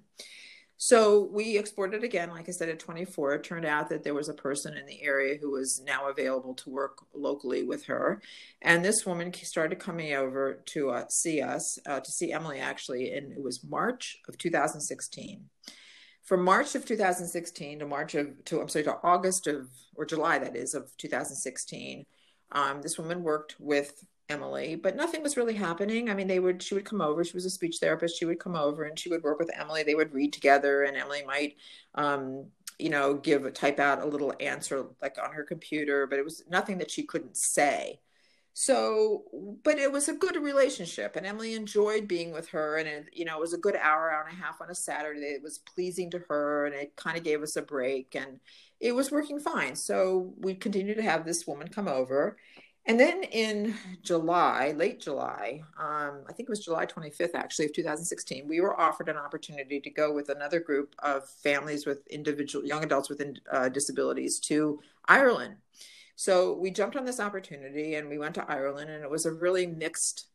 so 0.83 1.29
we 1.31 1.59
explored 1.59 1.93
it 1.93 2.03
again. 2.03 2.31
Like 2.31 2.49
I 2.49 2.51
said, 2.51 2.67
at 2.67 2.79
24, 2.79 3.35
it 3.35 3.43
turned 3.43 3.65
out 3.65 3.87
that 3.89 4.03
there 4.03 4.15
was 4.15 4.29
a 4.29 4.33
person 4.33 4.75
in 4.75 4.87
the 4.87 4.99
area 5.03 5.37
who 5.39 5.51
was 5.51 5.79
now 5.85 6.09
available 6.09 6.55
to 6.55 6.71
work 6.71 7.05
locally 7.13 7.61
with 7.61 7.85
her. 7.85 8.19
And 8.63 8.83
this 8.83 9.05
woman 9.05 9.31
started 9.31 9.77
coming 9.77 10.15
over 10.15 10.63
to 10.65 10.89
uh, 10.89 11.07
see 11.07 11.39
us, 11.39 11.77
uh, 11.85 11.99
to 11.99 12.11
see 12.11 12.33
Emily 12.33 12.57
actually, 12.57 13.13
and 13.13 13.31
it 13.31 13.43
was 13.43 13.63
March 13.63 14.17
of 14.27 14.39
2016. 14.39 15.45
From 16.23 16.43
March 16.43 16.73
of 16.73 16.83
2016 16.83 17.77
to 17.77 17.85
March 17.85 18.15
of, 18.15 18.43
to, 18.45 18.59
I'm 18.59 18.67
sorry, 18.67 18.85
to 18.85 18.97
August 19.03 19.45
of, 19.45 19.69
or 19.95 20.03
July, 20.03 20.39
that 20.39 20.55
is, 20.55 20.73
of 20.73 20.97
2016, 20.97 22.07
um, 22.53 22.81
this 22.81 22.97
woman 22.97 23.21
worked 23.21 23.55
with 23.59 24.03
Emily, 24.31 24.75
but 24.75 24.95
nothing 24.95 25.21
was 25.21 25.37
really 25.37 25.53
happening. 25.53 26.09
I 26.09 26.13
mean, 26.13 26.27
they 26.27 26.39
would, 26.39 26.63
she 26.63 26.73
would 26.73 26.85
come 26.85 27.01
over. 27.01 27.23
She 27.23 27.33
was 27.33 27.45
a 27.45 27.49
speech 27.49 27.77
therapist. 27.79 28.17
She 28.17 28.25
would 28.25 28.39
come 28.39 28.55
over 28.55 28.83
and 28.83 28.97
she 28.97 29.09
would 29.09 29.23
work 29.23 29.39
with 29.39 29.51
Emily. 29.59 29.83
They 29.83 29.95
would 29.95 30.13
read 30.13 30.33
together, 30.33 30.83
and 30.83 30.95
Emily 30.97 31.23
might, 31.25 31.57
um, 31.95 32.45
you 32.79 32.89
know, 32.89 33.15
give 33.15 33.53
type 33.53 33.79
out 33.79 34.01
a 34.01 34.05
little 34.05 34.33
answer 34.39 34.85
like 35.01 35.17
on 35.23 35.33
her 35.33 35.43
computer, 35.43 36.07
but 36.07 36.19
it 36.19 36.25
was 36.25 36.43
nothing 36.49 36.77
that 36.79 36.91
she 36.91 37.03
couldn't 37.03 37.37
say. 37.37 37.99
So, 38.53 39.23
but 39.63 39.77
it 39.77 39.91
was 39.91 40.09
a 40.09 40.13
good 40.13 40.35
relationship, 40.35 41.15
and 41.15 41.25
Emily 41.25 41.53
enjoyed 41.53 42.07
being 42.07 42.33
with 42.33 42.49
her. 42.49 42.77
And 42.77 42.87
it, 42.87 43.05
you 43.13 43.23
know, 43.23 43.37
it 43.37 43.41
was 43.41 43.53
a 43.53 43.57
good 43.57 43.77
hour, 43.77 44.11
hour 44.11 44.25
and 44.27 44.37
a 44.37 44.43
half 44.43 44.61
on 44.61 44.69
a 44.69 44.75
Saturday. 44.75 45.21
It 45.21 45.43
was 45.43 45.59
pleasing 45.59 46.11
to 46.11 46.19
her, 46.27 46.65
and 46.65 46.75
it 46.75 46.95
kind 46.95 47.17
of 47.17 47.23
gave 47.23 47.41
us 47.43 47.55
a 47.55 47.61
break, 47.61 48.15
and 48.15 48.39
it 48.81 48.93
was 48.93 49.11
working 49.11 49.39
fine. 49.39 49.75
So 49.75 50.33
we 50.37 50.53
continued 50.55 50.97
to 50.97 51.03
have 51.03 51.23
this 51.23 51.47
woman 51.47 51.69
come 51.69 51.87
over 51.87 52.37
And 52.87 52.99
then 52.99 53.23
in 53.23 53.75
July, 54.01 54.73
late 54.75 54.99
July, 54.99 55.61
um, 55.79 56.23
I 56.27 56.33
think 56.33 56.49
it 56.49 56.49
was 56.49 56.65
July 56.65 56.87
25th, 56.87 57.35
actually, 57.35 57.65
of 57.65 57.73
2016, 57.73 58.47
we 58.47 58.59
were 58.59 58.79
offered 58.79 59.07
an 59.07 59.17
opportunity 59.17 59.79
to 59.79 59.89
go 59.91 60.11
with 60.11 60.29
another 60.29 60.59
group 60.59 60.95
of 60.99 61.29
families 61.29 61.85
with 61.85 62.05
individual 62.07 62.65
young 62.65 62.83
adults 62.83 63.07
with 63.07 63.21
uh, 63.51 63.69
disabilities 63.69 64.39
to 64.39 64.79
Ireland. 65.05 65.57
So 66.15 66.53
we 66.53 66.71
jumped 66.71 66.95
on 66.95 67.05
this 67.05 67.19
opportunity 67.19 67.95
and 67.95 68.09
we 68.09 68.17
went 68.17 68.35
to 68.35 68.51
Ireland, 68.51 68.89
and 68.89 69.03
it 69.03 69.09
was 69.09 69.25
a 69.25 69.31
really 69.31 69.67
mixed 69.67 70.27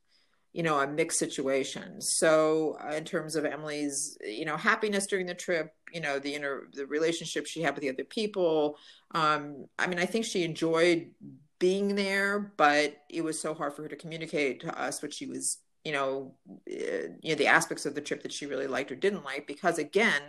you 0.53 0.63
know 0.63 0.81
a 0.81 0.87
mixed 0.87 1.19
situation 1.19 2.01
so 2.01 2.79
uh, 2.83 2.95
in 2.95 3.05
terms 3.05 3.37
of 3.37 3.45
emily's 3.45 4.17
you 4.25 4.47
know 4.47 4.57
happiness 4.57 5.07
during 5.07 5.27
the 5.27 5.35
trip 5.35 5.75
you 5.93 6.01
know 6.01 6.19
the 6.19 6.35
inner 6.35 6.69
the 6.73 6.87
relationship 6.87 7.47
she 7.47 7.61
had 7.61 7.75
with 7.75 7.83
the 7.83 7.91
other 7.91 8.05
people 8.05 8.79
um 9.15 9.67
i 9.79 9.87
mean 9.87 9.99
i 9.99 10.07
think 10.07 10.25
she 10.25 10.45
enjoyed 10.45 11.11
being 11.59 11.95
there 11.95 12.53
but 12.57 12.97
it 13.09 13.23
was 13.23 13.39
so 13.39 13.55
hard 13.55 13.75
for 13.75 13.83
her 13.83 13.89
to 13.89 13.97
communicate 13.97 14.61
to 14.61 14.81
us 14.81 15.03
what 15.03 15.13
she 15.13 15.27
was 15.27 15.59
you 15.85 15.93
know 15.93 16.35
uh, 16.71 17.09
you 17.23 17.31
know 17.31 17.35
the 17.35 17.47
aspects 17.47 17.87
of 17.87 17.95
the 17.95 18.01
trip 18.01 18.23
that 18.23 18.33
she 18.33 18.47
really 18.47 18.67
liked 18.67 18.93
or 18.93 18.97
didn't 18.97 19.25
like 19.25 19.47
because 19.47 19.79
again 19.79 20.23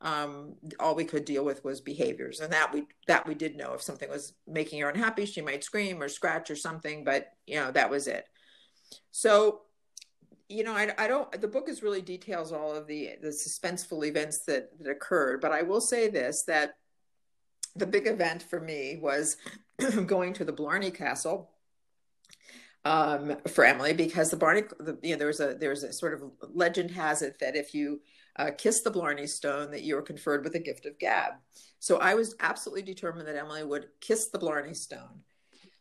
um, 0.00 0.56
all 0.80 0.94
we 0.94 1.04
could 1.04 1.24
deal 1.24 1.44
with 1.44 1.64
was 1.64 1.80
behaviors 1.80 2.40
and 2.40 2.52
that 2.52 2.74
we 2.74 2.84
that 3.06 3.26
we 3.26 3.34
did 3.34 3.56
know. 3.56 3.72
If 3.72 3.80
something 3.80 4.10
was 4.10 4.34
making 4.46 4.80
her 4.80 4.90
unhappy 4.90 5.24
she 5.24 5.40
might 5.40 5.64
scream 5.64 6.02
or 6.02 6.08
scratch 6.08 6.50
or 6.50 6.56
something 6.56 7.04
but 7.04 7.28
you 7.46 7.56
know 7.56 7.70
that 7.70 7.88
was 7.90 8.06
it. 8.06 8.26
So, 9.10 9.62
you 10.48 10.64
know, 10.64 10.72
I, 10.72 10.92
I 10.98 11.08
don't, 11.08 11.30
the 11.40 11.48
book 11.48 11.68
is 11.68 11.82
really 11.82 12.02
details 12.02 12.52
all 12.52 12.74
of 12.74 12.86
the, 12.86 13.12
the 13.22 13.28
suspenseful 13.28 14.06
events 14.06 14.44
that, 14.44 14.70
that 14.80 14.90
occurred, 14.90 15.40
but 15.40 15.52
I 15.52 15.62
will 15.62 15.80
say 15.80 16.08
this, 16.08 16.42
that 16.44 16.74
the 17.76 17.86
big 17.86 18.06
event 18.06 18.42
for 18.42 18.60
me 18.60 18.98
was 19.00 19.36
going 20.06 20.32
to 20.34 20.44
the 20.44 20.52
Blarney 20.52 20.90
Castle 20.90 21.50
um, 22.84 23.36
for 23.48 23.64
Emily 23.64 23.92
because 23.92 24.30
the 24.30 24.36
Blarney, 24.36 24.62
the, 24.78 24.98
you 25.02 25.12
know, 25.12 25.18
there 25.18 25.26
was 25.26 25.40
a 25.40 25.54
there's 25.54 25.82
a 25.82 25.92
sort 25.92 26.14
of 26.14 26.22
legend 26.52 26.90
has 26.90 27.22
it 27.22 27.38
that 27.40 27.56
if 27.56 27.74
you 27.74 28.00
uh, 28.36 28.50
kiss 28.56 28.82
the 28.82 28.90
Blarney 28.90 29.26
Stone, 29.26 29.70
that 29.70 29.82
you 29.82 29.96
are 29.96 30.02
conferred 30.02 30.44
with 30.44 30.54
a 30.54 30.60
gift 30.60 30.86
of 30.86 30.98
gab. 30.98 31.34
So 31.78 31.98
I 31.98 32.14
was 32.14 32.34
absolutely 32.40 32.82
determined 32.82 33.28
that 33.28 33.36
Emily 33.36 33.64
would 33.64 33.88
kiss 34.00 34.28
the 34.28 34.38
Blarney 34.38 34.74
Stone. 34.74 35.22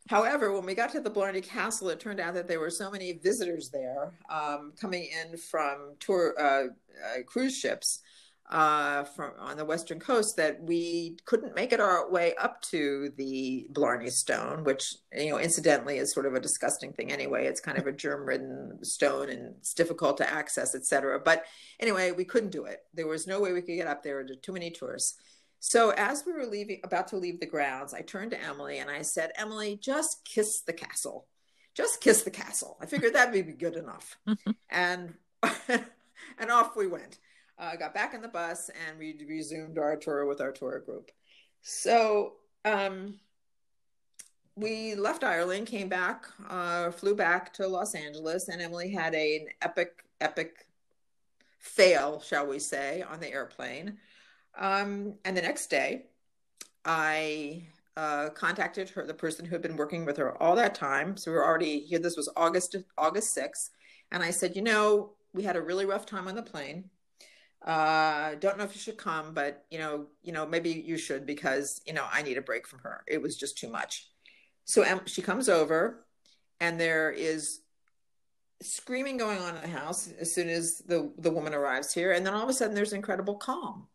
However, 0.10 0.52
when 0.52 0.66
we 0.66 0.76
got 0.76 0.92
to 0.92 1.00
the 1.00 1.10
Blarney 1.10 1.42
Castle, 1.42 1.90
it 1.90 2.00
turned 2.00 2.20
out 2.20 2.34
that 2.34 2.48
there 2.48 2.60
were 2.60 2.70
so 2.70 2.92
many 2.92 3.14
visitors 3.14 3.70
there 3.70 4.12
um, 4.30 4.74
coming 4.80 5.10
in 5.24 5.38
from 5.38 5.96
tour 6.00 6.36
uh, 6.38 6.44
uh, 6.44 7.24
cruise 7.26 7.58
ships 7.58 8.02
uh, 8.50 9.04
from 9.04 9.32
on 9.40 9.58
the 9.58 9.66
western 9.66 10.00
coast 10.00 10.38
that 10.38 10.62
we 10.62 11.18
couldn't 11.26 11.56
make 11.56 11.72
it 11.72 11.80
our 11.80 12.10
way 12.12 12.36
up 12.36 12.62
to 12.62 13.12
the 13.18 13.66
Blarney 13.72 14.10
Stone, 14.10 14.64
which 14.64 14.96
you 15.14 15.30
know, 15.30 15.40
incidentally, 15.40 15.98
is 15.98 16.14
sort 16.14 16.26
of 16.26 16.36
a 16.36 16.40
disgusting 16.40 16.94
thing 16.94 17.12
anyway. 17.12 17.46
It's 17.46 17.62
kind 17.62 17.78
of 17.78 17.88
a 17.88 17.92
germ-ridden 17.92 18.84
stone 18.84 19.30
and 19.30 19.56
it's 19.58 19.74
difficult 19.74 20.18
to 20.18 20.30
access, 20.30 20.76
etc. 20.76 21.20
But 21.24 21.46
anyway, 21.80 22.12
we 22.12 22.26
couldn't 22.26 22.52
do 22.52 22.66
it. 22.66 22.82
There 22.94 23.08
was 23.08 23.28
no 23.28 23.40
way 23.40 23.54
we 23.54 23.62
could 23.62 23.76
get 23.76 23.88
up 23.88 24.04
there. 24.04 24.24
There 24.24 24.36
were 24.36 24.42
too 24.42 24.54
many 24.54 24.72
tourists. 24.72 25.18
So 25.60 25.92
as 25.92 26.26
we 26.26 26.34
were 26.34 26.46
leaving, 26.46 26.82
about 26.84 27.08
to 27.10 27.18
leave 27.18 27.40
the 27.40 27.46
grounds, 27.46 27.94
I 27.94 28.02
turned 28.02 28.32
to 28.32 28.44
Emily 28.44 28.80
and 28.80 28.92
I 28.92 29.02
said, 29.02 29.32
Emily, 29.38 29.80
just 29.82 30.26
kiss 30.26 30.60
the 30.60 30.74
castle. 30.74 31.26
Just 31.74 32.02
kiss 32.02 32.24
the 32.24 32.32
castle. 32.32 32.78
I 32.82 32.86
figured 32.86 33.14
that 33.16 33.32
would 33.32 33.48
be 33.48 33.54
good 33.54 33.78
enough. 33.78 34.18
and 34.70 35.14
and 35.70 36.52
off 36.52 36.76
we 36.76 36.88
went. 36.88 37.18
Uh, 37.60 37.76
got 37.76 37.94
back 37.94 38.14
in 38.14 38.22
the 38.22 38.28
bus 38.28 38.70
and 38.88 38.98
we 38.98 39.16
resumed 39.28 39.78
our 39.78 39.96
tour 39.96 40.26
with 40.26 40.42
our 40.42 40.52
tour 40.52 40.80
group. 40.80 41.12
So 41.62 42.34
um, 42.66 43.20
we 44.56 44.96
left 44.96 45.24
Ireland, 45.24 45.68
came 45.68 45.88
back, 45.88 46.26
uh, 46.50 46.92
flew 46.92 47.16
back 47.16 47.54
to 47.54 47.68
Los 47.68 47.96
Angeles, 47.96 48.50
and 48.50 48.62
Emily 48.62 48.92
had 48.92 49.14
a, 49.16 49.38
an 49.38 49.48
epic, 49.62 50.04
epic 50.20 50.66
fail, 51.60 52.20
shall 52.20 52.48
we 52.48 52.60
say, 52.60 53.04
on 53.04 53.20
the 53.20 53.32
airplane. 53.32 53.98
Um, 54.58 55.16
and 55.24 55.38
the 55.38 55.42
next 55.42 55.68
day, 55.68 56.08
I 56.86 57.68
uh, 57.96 58.30
contacted 58.30 58.90
her, 58.90 59.06
the 59.06 59.14
person 59.14 59.46
who 59.46 59.56
had 59.56 59.62
been 59.62 59.78
working 59.78 60.06
with 60.06 60.18
her 60.18 60.42
all 60.42 60.56
that 60.56 60.76
time. 60.76 61.16
So 61.16 61.32
we 61.32 61.38
were 61.38 61.46
already 61.46 61.80
here. 61.80 62.00
This 62.00 62.18
was 62.18 62.30
August 62.36 62.76
August 62.98 63.34
sixth, 63.34 63.70
and 64.12 64.22
I 64.22 64.32
said, 64.32 64.56
you 64.56 64.64
know, 64.64 65.14
we 65.34 65.44
had 65.44 65.56
a 65.56 65.62
really 65.62 65.86
rough 65.86 66.06
time 66.06 66.28
on 66.28 66.36
the 66.36 66.44
plane. 66.44 66.90
Uh, 67.64 68.36
don't 68.36 68.58
know 68.58 68.64
if 68.66 68.76
you 68.76 68.82
should 68.82 68.98
come, 68.98 69.34
but 69.34 69.66
you 69.72 69.80
know, 69.80 70.08
you 70.22 70.34
know, 70.34 70.46
maybe 70.46 70.70
you 70.70 70.98
should 70.98 71.26
because 71.26 71.82
you 71.86 71.94
know 71.94 72.06
I 72.12 72.22
need 72.22 72.38
a 72.38 72.42
break 72.42 72.68
from 72.68 72.80
her. 72.80 73.04
It 73.08 73.22
was 73.22 73.38
just 73.38 73.58
too 73.58 73.70
much. 73.70 74.10
So 74.66 74.86
um, 74.86 75.02
she 75.06 75.22
comes 75.22 75.50
over, 75.50 76.06
and 76.60 76.80
there 76.80 77.12
is 77.12 77.60
screaming 78.62 79.18
going 79.18 79.40
on 79.40 79.56
in 79.56 79.62
the 79.62 79.78
house 79.78 80.10
as 80.20 80.34
soon 80.34 80.50
as 80.50 80.80
the 80.80 81.12
the 81.18 81.32
woman 81.32 81.54
arrives 81.54 81.94
here, 81.94 82.12
and 82.12 82.26
then 82.26 82.34
all 82.34 82.44
of 82.44 82.50
a 82.50 82.54
sudden 82.54 82.76
there's 82.76 82.94
incredible 82.94 83.36
calm 83.36 83.88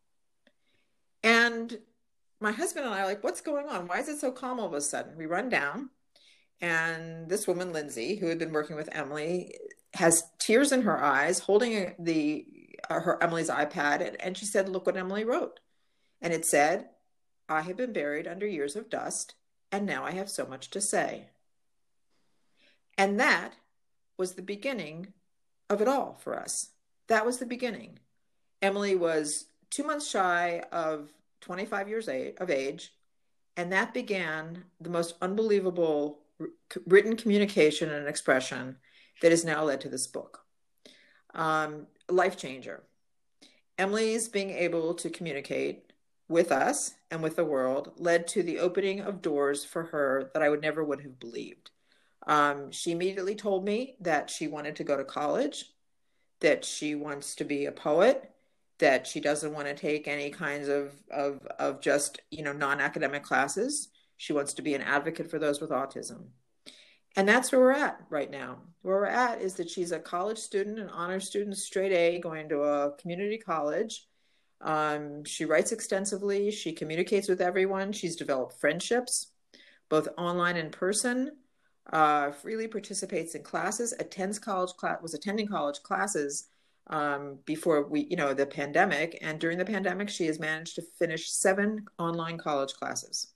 and 1.22 1.78
my 2.40 2.52
husband 2.52 2.86
and 2.86 2.94
I 2.94 3.00
are 3.00 3.06
like, 3.06 3.24
what's 3.24 3.40
going 3.40 3.66
on? 3.66 3.86
Why 3.86 3.98
is 3.98 4.08
it 4.08 4.18
so 4.18 4.30
calm 4.30 4.60
all 4.60 4.66
of 4.66 4.74
a 4.74 4.80
sudden? 4.80 5.16
We 5.16 5.26
run 5.26 5.48
down, 5.48 5.90
and 6.60 7.28
this 7.28 7.46
woman, 7.46 7.72
Lindsay, 7.72 8.16
who 8.16 8.26
had 8.26 8.38
been 8.38 8.52
working 8.52 8.76
with 8.76 8.88
Emily, 8.92 9.54
has 9.94 10.22
tears 10.38 10.70
in 10.70 10.82
her 10.82 11.02
eyes, 11.02 11.40
holding 11.40 11.94
the 11.98 12.46
her 12.88 13.22
Emily's 13.22 13.50
iPad, 13.50 14.06
and, 14.06 14.20
and 14.20 14.36
she 14.36 14.46
said, 14.46 14.68
"Look 14.68 14.86
what 14.86 14.96
Emily 14.96 15.24
wrote," 15.24 15.60
and 16.20 16.32
it 16.32 16.44
said, 16.44 16.88
"I 17.48 17.62
have 17.62 17.76
been 17.76 17.92
buried 17.92 18.26
under 18.26 18.46
years 18.46 18.76
of 18.76 18.90
dust, 18.90 19.34
and 19.72 19.86
now 19.86 20.04
I 20.04 20.12
have 20.12 20.30
so 20.30 20.46
much 20.46 20.70
to 20.70 20.80
say." 20.80 21.30
And 22.96 23.18
that 23.20 23.54
was 24.16 24.34
the 24.34 24.42
beginning 24.42 25.12
of 25.70 25.80
it 25.80 25.88
all 25.88 26.18
for 26.20 26.38
us. 26.38 26.70
That 27.06 27.24
was 27.24 27.38
the 27.38 27.46
beginning. 27.46 28.00
Emily 28.60 28.94
was 28.94 29.46
two 29.70 29.84
months 29.84 30.08
shy 30.08 30.64
of 30.72 31.12
25 31.40 31.88
years 31.88 32.08
of 32.08 32.50
age. 32.50 32.92
And 33.56 33.72
that 33.72 33.94
began 33.94 34.64
the 34.80 34.90
most 34.90 35.14
unbelievable 35.20 36.20
written 36.86 37.16
communication 37.16 37.90
and 37.90 38.06
expression 38.06 38.76
that 39.20 39.32
has 39.32 39.44
now 39.44 39.64
led 39.64 39.80
to 39.80 39.88
this 39.88 40.06
book. 40.06 40.44
Um, 41.34 41.86
life 42.08 42.36
changer. 42.36 42.82
Emily's 43.76 44.28
being 44.28 44.50
able 44.50 44.94
to 44.94 45.10
communicate 45.10 45.92
with 46.28 46.52
us 46.52 46.94
and 47.10 47.22
with 47.22 47.36
the 47.36 47.44
world 47.44 47.92
led 47.96 48.26
to 48.28 48.42
the 48.42 48.58
opening 48.58 49.00
of 49.00 49.22
doors 49.22 49.64
for 49.64 49.84
her 49.84 50.30
that 50.34 50.42
I 50.42 50.48
would 50.48 50.60
never 50.60 50.84
would 50.84 51.00
have 51.02 51.18
believed. 51.18 51.70
Um, 52.26 52.70
she 52.70 52.90
immediately 52.90 53.34
told 53.34 53.64
me 53.64 53.96
that 54.00 54.28
she 54.28 54.48
wanted 54.48 54.76
to 54.76 54.84
go 54.84 54.96
to 54.96 55.04
college, 55.04 55.64
that 56.40 56.64
she 56.64 56.94
wants 56.94 57.34
to 57.36 57.44
be 57.44 57.66
a 57.66 57.72
poet, 57.72 58.30
that 58.78 59.06
she 59.06 59.20
doesn't 59.20 59.52
want 59.52 59.66
to 59.66 59.74
take 59.74 60.08
any 60.08 60.30
kinds 60.30 60.68
of 60.68 60.92
of 61.10 61.44
of 61.58 61.80
just 61.80 62.20
you 62.30 62.42
know 62.42 62.52
non-academic 62.52 63.22
classes 63.22 63.88
she 64.16 64.32
wants 64.32 64.54
to 64.54 64.62
be 64.62 64.74
an 64.74 64.82
advocate 64.82 65.30
for 65.30 65.38
those 65.38 65.60
with 65.60 65.70
autism 65.70 66.26
and 67.18 67.28
that's 67.28 67.52
where 67.52 67.60
we're 67.60 67.72
at 67.72 68.00
right 68.08 68.30
now. 68.30 68.58
Where 68.82 68.96
we're 68.96 69.06
at 69.06 69.42
is 69.42 69.54
that 69.54 69.68
she's 69.68 69.92
a 69.92 69.98
college 69.98 70.38
student 70.38 70.78
an 70.78 70.88
honor 70.88 71.20
student 71.20 71.56
straight 71.56 71.92
a 71.92 72.20
going 72.20 72.48
to 72.48 72.62
a 72.62 72.92
community 72.92 73.38
college. 73.38 74.06
Um, 74.60 75.24
she 75.24 75.44
writes 75.44 75.72
extensively. 75.72 76.50
She 76.50 76.72
communicates 76.72 77.28
with 77.28 77.40
everyone. 77.40 77.92
She's 77.92 78.16
developed 78.16 78.54
friendships 78.60 79.32
both 79.88 80.08
online 80.16 80.56
and 80.56 80.72
person. 80.72 81.32
Uh, 81.92 82.30
freely 82.30 82.68
participates 82.68 83.34
in 83.34 83.42
classes 83.42 83.94
attends 83.98 84.38
college 84.38 84.74
class 84.76 84.98
was 85.00 85.14
attending 85.14 85.48
college 85.48 85.82
classes 85.82 86.48
um, 86.88 87.38
before 87.46 87.88
we, 87.88 88.06
you 88.10 88.16
know, 88.16 88.34
the 88.34 88.46
pandemic. 88.46 89.18
And 89.22 89.40
during 89.40 89.56
the 89.56 89.64
pandemic, 89.64 90.10
she 90.10 90.26
has 90.26 90.38
managed 90.38 90.74
to 90.76 90.82
finish 90.98 91.30
seven 91.30 91.86
online 91.98 92.36
college 92.36 92.74
classes. 92.74 93.32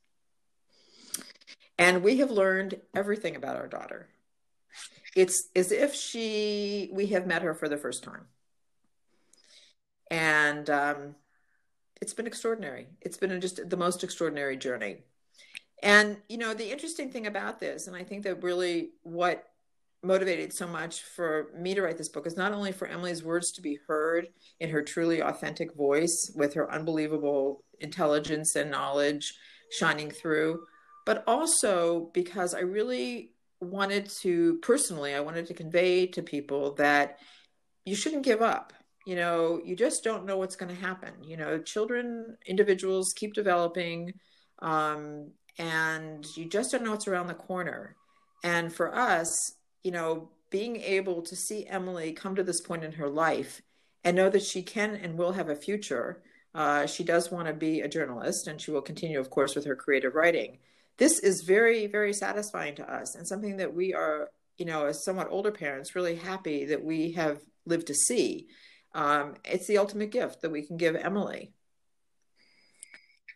And 1.78 2.02
we 2.02 2.18
have 2.18 2.30
learned 2.30 2.80
everything 2.94 3.36
about 3.36 3.56
our 3.56 3.66
daughter. 3.66 4.08
It's 5.14 5.48
as 5.54 5.72
if 5.72 5.94
she, 5.94 6.90
we 6.92 7.06
have 7.08 7.26
met 7.26 7.42
her 7.42 7.54
for 7.54 7.68
the 7.68 7.76
first 7.76 8.02
time. 8.02 8.26
And 10.10 10.68
um, 10.70 11.14
it's 12.00 12.14
been 12.14 12.26
extraordinary. 12.26 12.88
It's 13.00 13.16
been 13.16 13.40
just 13.40 13.68
the 13.68 13.76
most 13.76 14.04
extraordinary 14.04 14.56
journey. 14.56 14.98
And, 15.82 16.18
you 16.28 16.38
know, 16.38 16.54
the 16.54 16.70
interesting 16.70 17.10
thing 17.10 17.26
about 17.26 17.58
this, 17.58 17.86
and 17.86 17.96
I 17.96 18.04
think 18.04 18.22
that 18.24 18.42
really 18.42 18.90
what 19.02 19.48
motivated 20.02 20.52
so 20.52 20.66
much 20.66 21.02
for 21.02 21.50
me 21.56 21.74
to 21.74 21.82
write 21.82 21.96
this 21.96 22.08
book 22.08 22.26
is 22.26 22.36
not 22.36 22.52
only 22.52 22.72
for 22.72 22.88
Emily's 22.88 23.22
words 23.22 23.52
to 23.52 23.62
be 23.62 23.78
heard 23.86 24.28
in 24.60 24.68
her 24.70 24.82
truly 24.82 25.20
authentic 25.20 25.74
voice 25.74 26.32
with 26.34 26.54
her 26.54 26.70
unbelievable 26.72 27.64
intelligence 27.80 28.56
and 28.56 28.70
knowledge 28.70 29.34
shining 29.70 30.10
through, 30.10 30.64
but 31.04 31.24
also 31.26 32.10
because 32.12 32.54
I 32.54 32.60
really 32.60 33.32
wanted 33.60 34.08
to 34.22 34.58
personally, 34.58 35.14
I 35.14 35.20
wanted 35.20 35.46
to 35.46 35.54
convey 35.54 36.06
to 36.08 36.22
people 36.22 36.74
that 36.74 37.18
you 37.84 37.94
shouldn't 37.94 38.24
give 38.24 38.42
up. 38.42 38.72
You 39.06 39.16
know, 39.16 39.60
you 39.64 39.74
just 39.74 40.04
don't 40.04 40.26
know 40.26 40.38
what's 40.38 40.56
going 40.56 40.74
to 40.74 40.80
happen. 40.80 41.12
You 41.24 41.36
know, 41.36 41.58
children, 41.58 42.36
individuals 42.46 43.12
keep 43.14 43.34
developing, 43.34 44.12
um, 44.60 45.32
and 45.58 46.24
you 46.36 46.48
just 46.48 46.70
don't 46.70 46.84
know 46.84 46.92
what's 46.92 47.08
around 47.08 47.26
the 47.26 47.34
corner 47.34 47.96
And 48.44 48.72
for 48.72 48.94
us, 48.94 49.54
you 49.82 49.90
know, 49.90 50.30
being 50.50 50.76
able 50.76 51.22
to 51.22 51.36
see 51.36 51.66
Emily 51.66 52.12
come 52.12 52.34
to 52.36 52.42
this 52.42 52.60
point 52.60 52.84
in 52.84 52.92
her 52.92 53.08
life 53.08 53.62
and 54.04 54.16
know 54.16 54.28
that 54.30 54.42
she 54.42 54.62
can 54.62 54.96
and 54.96 55.16
will 55.16 55.32
have 55.32 55.48
a 55.48 55.56
future. 55.56 56.22
Uh, 56.54 56.86
she 56.86 57.04
does 57.04 57.30
want 57.30 57.48
to 57.48 57.54
be 57.54 57.80
a 57.80 57.88
journalist 57.88 58.46
and 58.46 58.60
she 58.60 58.70
will 58.70 58.82
continue, 58.82 59.18
of 59.18 59.30
course, 59.30 59.54
with 59.54 59.64
her 59.64 59.76
creative 59.76 60.14
writing. 60.14 60.58
This 60.98 61.18
is 61.18 61.42
very, 61.42 61.86
very 61.86 62.12
satisfying 62.12 62.74
to 62.76 62.92
us 62.92 63.14
and 63.14 63.26
something 63.26 63.56
that 63.56 63.74
we 63.74 63.94
are, 63.94 64.30
you 64.58 64.66
know, 64.66 64.86
as 64.86 65.04
somewhat 65.04 65.28
older 65.30 65.50
parents, 65.50 65.94
really 65.94 66.16
happy 66.16 66.66
that 66.66 66.84
we 66.84 67.12
have 67.12 67.40
lived 67.66 67.88
to 67.88 67.94
see. 67.94 68.48
Um, 68.94 69.34
it's 69.44 69.66
the 69.66 69.78
ultimate 69.78 70.10
gift 70.10 70.42
that 70.42 70.50
we 70.50 70.66
can 70.66 70.76
give 70.76 70.96
Emily. 70.96 71.52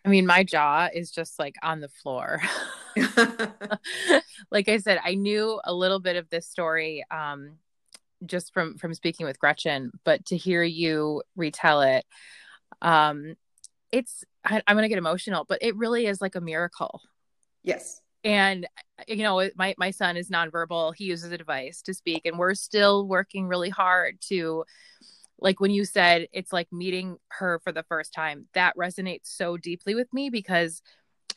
I 0.05 0.09
mean, 0.09 0.25
my 0.25 0.43
jaw 0.43 0.87
is 0.93 1.11
just 1.11 1.39
like 1.39 1.55
on 1.61 1.81
the 1.81 1.89
floor. 1.89 2.41
like 4.51 4.69
I 4.69 4.77
said, 4.77 4.99
I 5.03 5.15
knew 5.15 5.59
a 5.63 5.73
little 5.73 5.99
bit 5.99 6.15
of 6.15 6.29
this 6.29 6.47
story 6.47 7.03
um, 7.11 7.57
just 8.25 8.53
from 8.53 8.77
from 8.77 8.93
speaking 8.93 9.25
with 9.25 9.39
Gretchen, 9.39 9.91
but 10.03 10.25
to 10.27 10.37
hear 10.37 10.63
you 10.63 11.23
retell 11.35 11.81
it, 11.81 12.05
um, 12.81 13.35
it's 13.91 14.23
I, 14.43 14.61
I'm 14.65 14.75
gonna 14.75 14.89
get 14.89 14.97
emotional, 14.97 15.45
but 15.47 15.59
it 15.61 15.75
really 15.75 16.05
is 16.05 16.21
like 16.21 16.35
a 16.35 16.41
miracle. 16.41 17.01
Yes. 17.67 18.01
And 18.23 18.65
you 19.07 19.17
know, 19.17 19.47
my 19.55 19.75
my 19.77 19.91
son 19.91 20.15
is 20.15 20.29
nonverbal. 20.29 20.95
He 20.95 21.03
uses 21.03 21.31
a 21.31 21.37
device 21.37 21.81
to 21.83 21.93
speak, 21.93 22.25
and 22.25 22.39
we're 22.39 22.55
still 22.55 23.05
working 23.07 23.47
really 23.47 23.69
hard 23.69 24.19
to 24.29 24.63
like 25.39 25.59
when 25.59 25.69
you 25.69 25.85
said 25.85 26.27
it's 26.31 26.53
like 26.53 26.71
meeting 26.71 27.17
her 27.27 27.59
for 27.59 27.71
the 27.71 27.83
first 27.83 28.13
time 28.13 28.47
that 28.53 28.75
resonates 28.75 29.27
so 29.27 29.57
deeply 29.57 29.93
with 29.93 30.11
me 30.11 30.31
because 30.31 30.81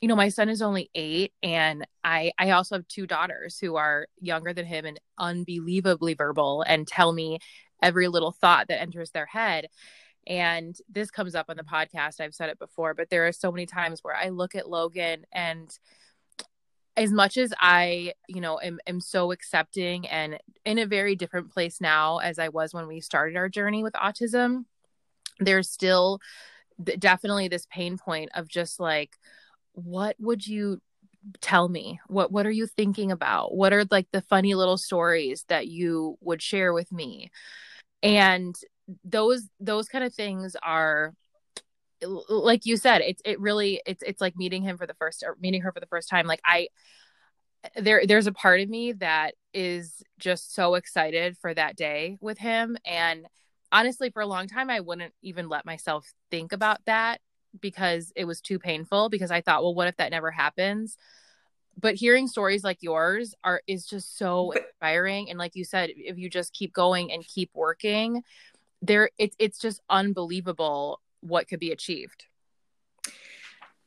you 0.00 0.08
know 0.08 0.16
my 0.16 0.30
son 0.30 0.48
is 0.48 0.62
only 0.62 0.88
8 0.94 1.34
and 1.42 1.86
i 2.02 2.32
i 2.38 2.52
also 2.52 2.76
have 2.76 2.88
two 2.88 3.06
daughters 3.06 3.58
who 3.58 3.76
are 3.76 4.06
younger 4.18 4.54
than 4.54 4.64
him 4.64 4.86
and 4.86 4.98
unbelievably 5.18 6.14
verbal 6.14 6.62
and 6.62 6.88
tell 6.88 7.12
me 7.12 7.40
every 7.82 8.08
little 8.08 8.32
thought 8.32 8.68
that 8.68 8.80
enters 8.80 9.10
their 9.10 9.26
head 9.26 9.66
and 10.26 10.76
this 10.88 11.10
comes 11.10 11.34
up 11.34 11.50
on 11.50 11.58
the 11.58 11.62
podcast 11.62 12.22
i've 12.22 12.34
said 12.34 12.48
it 12.48 12.58
before 12.58 12.94
but 12.94 13.10
there 13.10 13.26
are 13.26 13.32
so 13.32 13.52
many 13.52 13.66
times 13.66 14.00
where 14.02 14.16
i 14.16 14.30
look 14.30 14.54
at 14.54 14.70
logan 14.70 15.26
and 15.30 15.78
as 16.96 17.12
much 17.12 17.36
as 17.36 17.52
I, 17.58 18.14
you 18.28 18.40
know, 18.40 18.60
am, 18.60 18.78
am 18.86 19.00
so 19.00 19.32
accepting 19.32 20.06
and 20.08 20.38
in 20.64 20.78
a 20.78 20.86
very 20.86 21.16
different 21.16 21.52
place 21.52 21.80
now 21.80 22.18
as 22.18 22.38
I 22.38 22.48
was 22.48 22.74
when 22.74 22.86
we 22.86 23.00
started 23.00 23.36
our 23.36 23.48
journey 23.48 23.82
with 23.82 23.94
autism, 23.94 24.64
there's 25.38 25.70
still 25.70 26.20
definitely 26.98 27.48
this 27.48 27.66
pain 27.70 27.96
point 27.96 28.30
of 28.34 28.48
just 28.48 28.80
like, 28.80 29.16
what 29.72 30.16
would 30.18 30.46
you 30.46 30.80
tell 31.40 31.68
me? 31.68 32.00
What 32.08 32.32
what 32.32 32.46
are 32.46 32.50
you 32.50 32.66
thinking 32.66 33.12
about? 33.12 33.54
What 33.54 33.72
are 33.72 33.84
like 33.90 34.08
the 34.10 34.22
funny 34.22 34.54
little 34.54 34.78
stories 34.78 35.44
that 35.48 35.68
you 35.68 36.18
would 36.20 36.42
share 36.42 36.72
with 36.72 36.90
me? 36.92 37.30
And 38.02 38.56
those 39.04 39.48
those 39.60 39.88
kind 39.88 40.04
of 40.04 40.14
things 40.14 40.56
are 40.62 41.14
like 42.28 42.66
you 42.66 42.76
said 42.76 43.00
it's 43.00 43.22
it 43.24 43.40
really 43.40 43.80
it's 43.86 44.02
it's 44.02 44.20
like 44.20 44.36
meeting 44.36 44.62
him 44.62 44.78
for 44.78 44.86
the 44.86 44.94
first 44.94 45.22
or 45.26 45.36
meeting 45.40 45.62
her 45.62 45.72
for 45.72 45.80
the 45.80 45.86
first 45.86 46.08
time. 46.08 46.26
Like 46.26 46.40
i 46.44 46.68
there 47.76 48.06
there's 48.06 48.26
a 48.26 48.32
part 48.32 48.60
of 48.60 48.68
me 48.68 48.92
that 48.92 49.34
is 49.52 50.02
just 50.18 50.54
so 50.54 50.74
excited 50.74 51.36
for 51.38 51.52
that 51.52 51.76
day 51.76 52.16
with 52.20 52.38
him. 52.38 52.76
And 52.84 53.26
honestly 53.72 54.10
for 54.10 54.20
a 54.20 54.26
long 54.26 54.48
time 54.48 54.68
i 54.68 54.80
wouldn't 54.80 55.14
even 55.22 55.48
let 55.48 55.64
myself 55.64 56.12
think 56.28 56.52
about 56.52 56.84
that 56.86 57.20
because 57.60 58.12
it 58.16 58.24
was 58.24 58.40
too 58.40 58.58
painful 58.58 59.08
because 59.08 59.30
i 59.30 59.40
thought 59.40 59.62
well 59.62 59.74
what 59.74 59.86
if 59.86 59.96
that 59.96 60.10
never 60.10 60.30
happens? 60.30 60.96
But 61.80 61.94
hearing 61.94 62.26
stories 62.26 62.64
like 62.64 62.78
yours 62.80 63.34
are 63.44 63.62
is 63.66 63.86
just 63.86 64.18
so 64.18 64.50
inspiring. 64.50 65.30
And 65.30 65.38
like 65.38 65.54
you 65.54 65.64
said 65.64 65.90
if 65.94 66.18
you 66.18 66.28
just 66.28 66.52
keep 66.52 66.72
going 66.72 67.12
and 67.12 67.24
keep 67.24 67.50
working 67.54 68.22
there 68.82 69.10
it's 69.18 69.36
it's 69.38 69.58
just 69.58 69.80
unbelievable 69.90 71.00
what 71.20 71.48
could 71.48 71.60
be 71.60 71.72
achieved? 71.72 72.24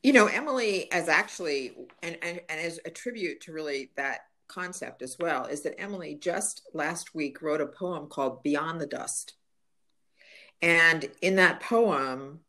You 0.02 0.12
know 0.12 0.26
emily 0.26 0.90
as 0.92 1.08
actually 1.08 1.72
and, 2.02 2.18
and 2.22 2.40
and 2.48 2.60
as 2.60 2.78
a 2.84 2.90
tribute 2.90 3.40
to 3.42 3.52
really 3.52 3.90
that 3.96 4.20
concept 4.48 5.00
as 5.00 5.16
well 5.18 5.46
is 5.46 5.62
that 5.62 5.80
emily 5.80 6.14
just 6.14 6.68
last 6.74 7.14
week 7.14 7.40
wrote 7.40 7.62
a 7.62 7.66
poem 7.66 8.08
called 8.08 8.42
beyond 8.42 8.80
the 8.80 8.86
dust. 8.86 9.34
And 10.60 11.08
in 11.22 11.36
that 11.36 11.60
poem 11.60 12.40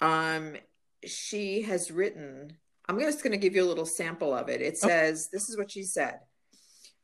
um 0.00 0.56
she 1.04 1.62
has 1.62 1.90
written 1.90 2.56
i'm 2.88 3.00
just 3.00 3.22
going 3.22 3.32
to 3.32 3.38
give 3.38 3.56
you 3.56 3.64
a 3.64 3.68
little 3.68 3.86
sample 3.86 4.34
of 4.34 4.48
it. 4.48 4.60
It 4.60 4.76
says 4.76 5.28
this 5.32 5.48
is 5.48 5.56
what 5.56 5.70
she 5.70 5.84
said. 5.84 6.20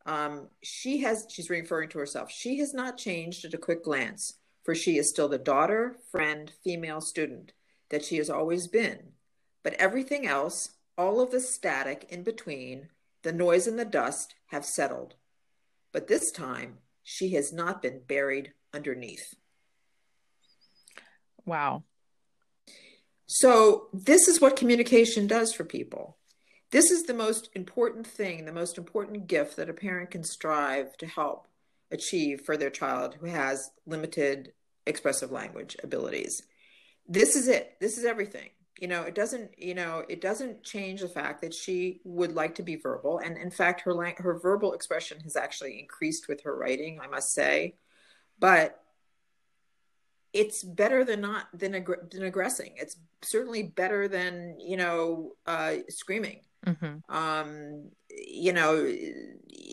Um, 0.04 0.48
she 0.62 0.98
has 1.02 1.26
she's 1.30 1.50
referring 1.50 1.90
to 1.90 1.98
herself. 1.98 2.30
She 2.30 2.58
has 2.58 2.72
not 2.72 2.96
changed 2.96 3.44
at 3.44 3.54
a 3.54 3.58
quick 3.58 3.84
glance 3.84 4.37
for 4.68 4.74
she 4.74 4.98
is 4.98 5.08
still 5.08 5.28
the 5.28 5.38
daughter, 5.38 5.96
friend, 6.10 6.52
female 6.62 7.00
student 7.00 7.52
that 7.88 8.04
she 8.04 8.18
has 8.18 8.28
always 8.28 8.66
been. 8.66 8.98
But 9.62 9.72
everything 9.78 10.26
else, 10.26 10.72
all 10.98 11.22
of 11.22 11.30
the 11.30 11.40
static 11.40 12.04
in 12.10 12.22
between, 12.22 12.90
the 13.22 13.32
noise 13.32 13.66
and 13.66 13.78
the 13.78 13.86
dust 13.86 14.34
have 14.48 14.66
settled. 14.66 15.14
But 15.90 16.06
this 16.06 16.30
time, 16.30 16.80
she 17.02 17.30
has 17.30 17.50
not 17.50 17.80
been 17.80 18.02
buried 18.06 18.52
underneath. 18.74 19.36
Wow. 21.46 21.84
So, 23.24 23.88
this 23.94 24.28
is 24.28 24.38
what 24.38 24.54
communication 24.54 25.26
does 25.26 25.54
for 25.54 25.64
people. 25.64 26.18
This 26.72 26.90
is 26.90 27.04
the 27.04 27.14
most 27.14 27.48
important 27.54 28.06
thing, 28.06 28.44
the 28.44 28.52
most 28.52 28.76
important 28.76 29.28
gift 29.28 29.56
that 29.56 29.70
a 29.70 29.72
parent 29.72 30.10
can 30.10 30.24
strive 30.24 30.94
to 30.98 31.06
help 31.06 31.47
achieve 31.90 32.42
for 32.42 32.56
their 32.56 32.70
child 32.70 33.16
who 33.20 33.26
has 33.26 33.70
limited 33.86 34.52
expressive 34.86 35.30
language 35.30 35.76
abilities. 35.82 36.42
This 37.06 37.36
is 37.36 37.48
it. 37.48 37.76
This 37.80 37.98
is 37.98 38.04
everything. 38.04 38.50
You 38.80 38.86
know, 38.86 39.02
it 39.02 39.14
doesn't, 39.14 39.58
you 39.58 39.74
know, 39.74 40.04
it 40.08 40.20
doesn't 40.20 40.62
change 40.62 41.00
the 41.00 41.08
fact 41.08 41.40
that 41.40 41.52
she 41.52 42.00
would 42.04 42.32
like 42.32 42.54
to 42.56 42.62
be 42.62 42.76
verbal. 42.76 43.18
And 43.18 43.36
in 43.36 43.50
fact, 43.50 43.80
her 43.82 43.92
lang- 43.92 44.16
her 44.18 44.38
verbal 44.38 44.72
expression 44.72 45.20
has 45.20 45.34
actually 45.34 45.80
increased 45.80 46.28
with 46.28 46.42
her 46.42 46.56
writing, 46.56 47.00
I 47.02 47.08
must 47.08 47.32
say. 47.32 47.74
But 48.38 48.80
it's 50.32 50.62
better 50.62 51.04
than 51.04 51.22
not 51.22 51.46
than, 51.52 51.74
ag- 51.74 52.10
than 52.10 52.22
aggressing. 52.22 52.74
It's 52.76 52.96
certainly 53.22 53.64
better 53.64 54.06
than, 54.06 54.60
you 54.60 54.76
know, 54.76 55.32
uh, 55.46 55.76
screaming. 55.88 56.42
Mm-hmm. 56.66 57.14
Um, 57.14 57.90
you 58.10 58.52
know, 58.52 58.92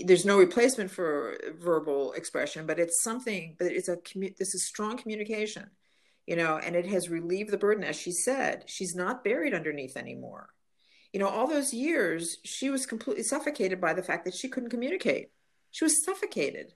there's 0.05 0.25
no 0.25 0.37
replacement 0.37 0.91
for 0.91 1.37
verbal 1.59 2.13
expression, 2.13 2.65
but 2.65 2.79
it's 2.79 3.01
something. 3.01 3.55
But 3.57 3.71
it's 3.71 3.89
a 3.89 3.97
this 4.37 4.53
is 4.53 4.67
strong 4.67 4.97
communication, 4.97 5.69
you 6.25 6.35
know, 6.35 6.57
and 6.57 6.75
it 6.75 6.85
has 6.87 7.09
relieved 7.09 7.51
the 7.51 7.57
burden. 7.57 7.83
As 7.83 7.95
she 7.95 8.11
said, 8.11 8.65
she's 8.67 8.95
not 8.95 9.23
buried 9.23 9.53
underneath 9.53 9.97
anymore. 9.97 10.49
You 11.11 11.19
know, 11.19 11.29
all 11.29 11.47
those 11.47 11.73
years 11.73 12.37
she 12.43 12.69
was 12.69 12.85
completely 12.85 13.23
suffocated 13.23 13.81
by 13.81 13.93
the 13.93 14.03
fact 14.03 14.25
that 14.25 14.35
she 14.35 14.49
couldn't 14.49 14.69
communicate. 14.69 15.29
She 15.71 15.85
was 15.85 16.03
suffocated. 16.03 16.73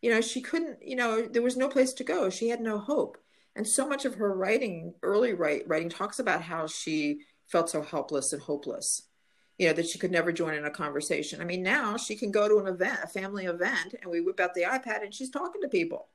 You 0.00 0.10
know, 0.10 0.20
she 0.20 0.40
couldn't. 0.40 0.78
You 0.82 0.96
know, 0.96 1.22
there 1.22 1.42
was 1.42 1.56
no 1.56 1.68
place 1.68 1.92
to 1.94 2.04
go. 2.04 2.30
She 2.30 2.48
had 2.48 2.60
no 2.60 2.78
hope. 2.78 3.18
And 3.56 3.66
so 3.66 3.86
much 3.86 4.04
of 4.04 4.14
her 4.14 4.32
writing, 4.32 4.94
early 5.02 5.34
write, 5.34 5.66
writing, 5.66 5.88
talks 5.88 6.20
about 6.20 6.40
how 6.40 6.68
she 6.68 7.22
felt 7.50 7.68
so 7.68 7.82
helpless 7.82 8.32
and 8.32 8.40
hopeless 8.40 9.09
you 9.60 9.66
know, 9.66 9.74
that 9.74 9.86
she 9.86 9.98
could 9.98 10.10
never 10.10 10.32
join 10.32 10.54
in 10.54 10.64
a 10.64 10.70
conversation. 10.70 11.42
I 11.42 11.44
mean, 11.44 11.62
now 11.62 11.98
she 11.98 12.16
can 12.16 12.30
go 12.30 12.48
to 12.48 12.60
an 12.60 12.66
event, 12.66 13.00
a 13.04 13.06
family 13.06 13.44
event, 13.44 13.94
and 14.00 14.10
we 14.10 14.22
whip 14.22 14.40
out 14.40 14.54
the 14.54 14.62
iPad 14.62 15.02
and 15.04 15.12
she's 15.12 15.28
talking 15.28 15.60
to 15.60 15.68
people. 15.68 16.08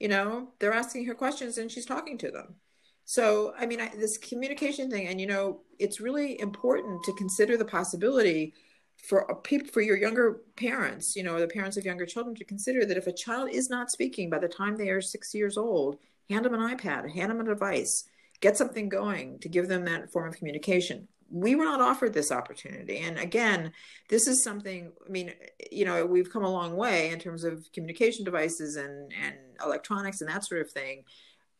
You 0.00 0.08
know, 0.08 0.48
they're 0.58 0.74
asking 0.74 1.04
her 1.04 1.14
questions 1.14 1.58
and 1.58 1.70
she's 1.70 1.86
talking 1.86 2.18
to 2.18 2.30
them. 2.32 2.56
So, 3.04 3.54
I 3.56 3.66
mean, 3.66 3.80
I, 3.80 3.92
this 3.94 4.18
communication 4.18 4.90
thing, 4.90 5.06
and 5.06 5.20
you 5.20 5.28
know, 5.28 5.60
it's 5.78 6.00
really 6.00 6.40
important 6.40 7.04
to 7.04 7.12
consider 7.12 7.56
the 7.56 7.64
possibility 7.64 8.52
for 8.96 9.32
people, 9.44 9.68
for 9.68 9.80
your 9.80 9.96
younger 9.96 10.40
parents, 10.56 11.14
you 11.14 11.22
know, 11.22 11.38
the 11.38 11.46
parents 11.46 11.76
of 11.76 11.84
younger 11.84 12.04
children, 12.04 12.34
to 12.34 12.44
consider 12.44 12.84
that 12.84 12.96
if 12.96 13.06
a 13.06 13.12
child 13.12 13.48
is 13.48 13.70
not 13.70 13.92
speaking 13.92 14.28
by 14.28 14.40
the 14.40 14.48
time 14.48 14.76
they 14.76 14.90
are 14.90 15.00
six 15.00 15.32
years 15.36 15.56
old, 15.56 15.98
hand 16.28 16.44
them 16.44 16.54
an 16.54 16.76
iPad, 16.76 17.14
hand 17.14 17.30
them 17.30 17.40
a 17.40 17.44
device, 17.44 18.08
get 18.40 18.56
something 18.56 18.88
going 18.88 19.38
to 19.38 19.48
give 19.48 19.68
them 19.68 19.84
that 19.84 20.10
form 20.10 20.28
of 20.28 20.36
communication 20.36 21.06
we 21.30 21.54
were 21.54 21.64
not 21.64 21.80
offered 21.80 22.12
this 22.12 22.30
opportunity. 22.30 22.98
And 22.98 23.18
again, 23.18 23.72
this 24.08 24.26
is 24.26 24.42
something, 24.42 24.92
I 25.04 25.10
mean, 25.10 25.32
you 25.70 25.84
know, 25.84 26.06
we've 26.06 26.32
come 26.32 26.44
a 26.44 26.50
long 26.50 26.76
way 26.76 27.10
in 27.10 27.18
terms 27.18 27.44
of 27.44 27.66
communication 27.72 28.24
devices 28.24 28.76
and, 28.76 29.12
and 29.24 29.34
electronics 29.64 30.20
and 30.20 30.30
that 30.30 30.44
sort 30.44 30.60
of 30.60 30.70
thing. 30.70 31.04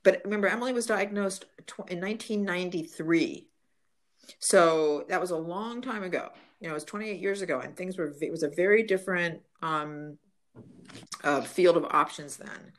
But 0.02 0.22
remember, 0.24 0.46
Emily 0.46 0.72
was 0.72 0.86
diagnosed 0.86 1.46
in 1.88 2.00
1993. 2.00 3.48
So 4.38 5.04
that 5.08 5.20
was 5.20 5.30
a 5.30 5.36
long 5.36 5.82
time 5.82 6.04
ago. 6.04 6.30
You 6.60 6.68
know, 6.68 6.72
it 6.72 6.74
was 6.74 6.84
28 6.84 7.20
years 7.20 7.42
ago, 7.42 7.60
and 7.60 7.76
things 7.76 7.98
were, 7.98 8.14
it 8.20 8.30
was 8.30 8.42
a 8.42 8.48
very 8.48 8.84
different 8.84 9.42
um, 9.62 10.16
uh, 11.24 11.40
field 11.42 11.76
of 11.76 11.84
options 11.90 12.36
then 12.36 12.72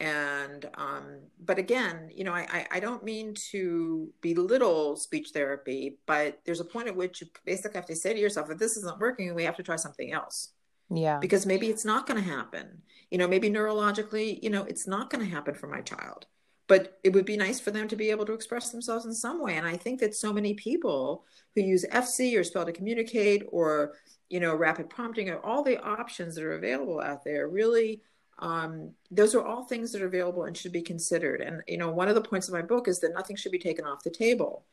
and 0.00 0.68
um, 0.74 1.20
but 1.44 1.58
again 1.58 2.10
you 2.12 2.24
know 2.24 2.32
I, 2.32 2.66
I 2.70 2.80
don't 2.80 3.04
mean 3.04 3.34
to 3.52 4.08
belittle 4.20 4.96
speech 4.96 5.30
therapy 5.32 5.98
but 6.06 6.40
there's 6.44 6.60
a 6.60 6.64
point 6.64 6.88
at 6.88 6.96
which 6.96 7.20
you 7.20 7.28
basically 7.44 7.76
have 7.76 7.86
to 7.86 7.96
say 7.96 8.12
to 8.12 8.18
yourself 8.18 8.50
if 8.50 8.58
this 8.58 8.76
isn't 8.78 8.98
working 8.98 9.34
we 9.34 9.44
have 9.44 9.56
to 9.56 9.62
try 9.62 9.76
something 9.76 10.12
else 10.12 10.52
Yeah. 10.90 11.18
Because 11.18 11.46
maybe 11.46 11.68
it's 11.68 11.84
not 11.84 12.06
going 12.06 12.22
to 12.22 12.28
happen. 12.28 12.82
You 13.10 13.18
know, 13.18 13.28
maybe 13.28 13.48
neurologically, 13.50 14.42
you 14.42 14.50
know, 14.50 14.64
it's 14.64 14.86
not 14.86 15.10
going 15.10 15.24
to 15.24 15.30
happen 15.30 15.54
for 15.54 15.68
my 15.68 15.80
child. 15.80 16.26
But 16.66 16.98
it 17.02 17.12
would 17.12 17.24
be 17.24 17.36
nice 17.36 17.58
for 17.58 17.72
them 17.72 17.88
to 17.88 17.96
be 17.96 18.10
able 18.10 18.24
to 18.26 18.32
express 18.32 18.70
themselves 18.70 19.04
in 19.04 19.14
some 19.14 19.42
way. 19.42 19.56
And 19.56 19.66
I 19.66 19.76
think 19.76 19.98
that 20.00 20.14
so 20.14 20.32
many 20.32 20.54
people 20.54 21.24
who 21.54 21.62
use 21.62 21.84
FC 21.92 22.38
or 22.38 22.44
Spell 22.44 22.64
to 22.64 22.72
Communicate 22.72 23.44
or, 23.50 23.94
you 24.28 24.38
know, 24.38 24.54
rapid 24.54 24.88
prompting 24.88 25.30
or 25.30 25.44
all 25.44 25.64
the 25.64 25.82
options 25.82 26.34
that 26.34 26.44
are 26.44 26.54
available 26.54 27.00
out 27.00 27.24
there 27.24 27.48
really 27.48 28.02
um, 28.40 28.92
those 29.10 29.34
are 29.34 29.44
all 29.44 29.64
things 29.64 29.92
that 29.92 30.02
are 30.02 30.06
available 30.06 30.44
and 30.44 30.56
should 30.56 30.72
be 30.72 30.82
considered. 30.82 31.40
And, 31.40 31.62
you 31.68 31.76
know, 31.76 31.90
one 31.90 32.08
of 32.08 32.14
the 32.14 32.22
points 32.22 32.48
of 32.48 32.54
my 32.54 32.62
book 32.62 32.88
is 32.88 32.98
that 33.00 33.14
nothing 33.14 33.36
should 33.36 33.52
be 33.52 33.58
taken 33.58 33.84
off 33.84 34.02
the 34.02 34.10
table. 34.10 34.64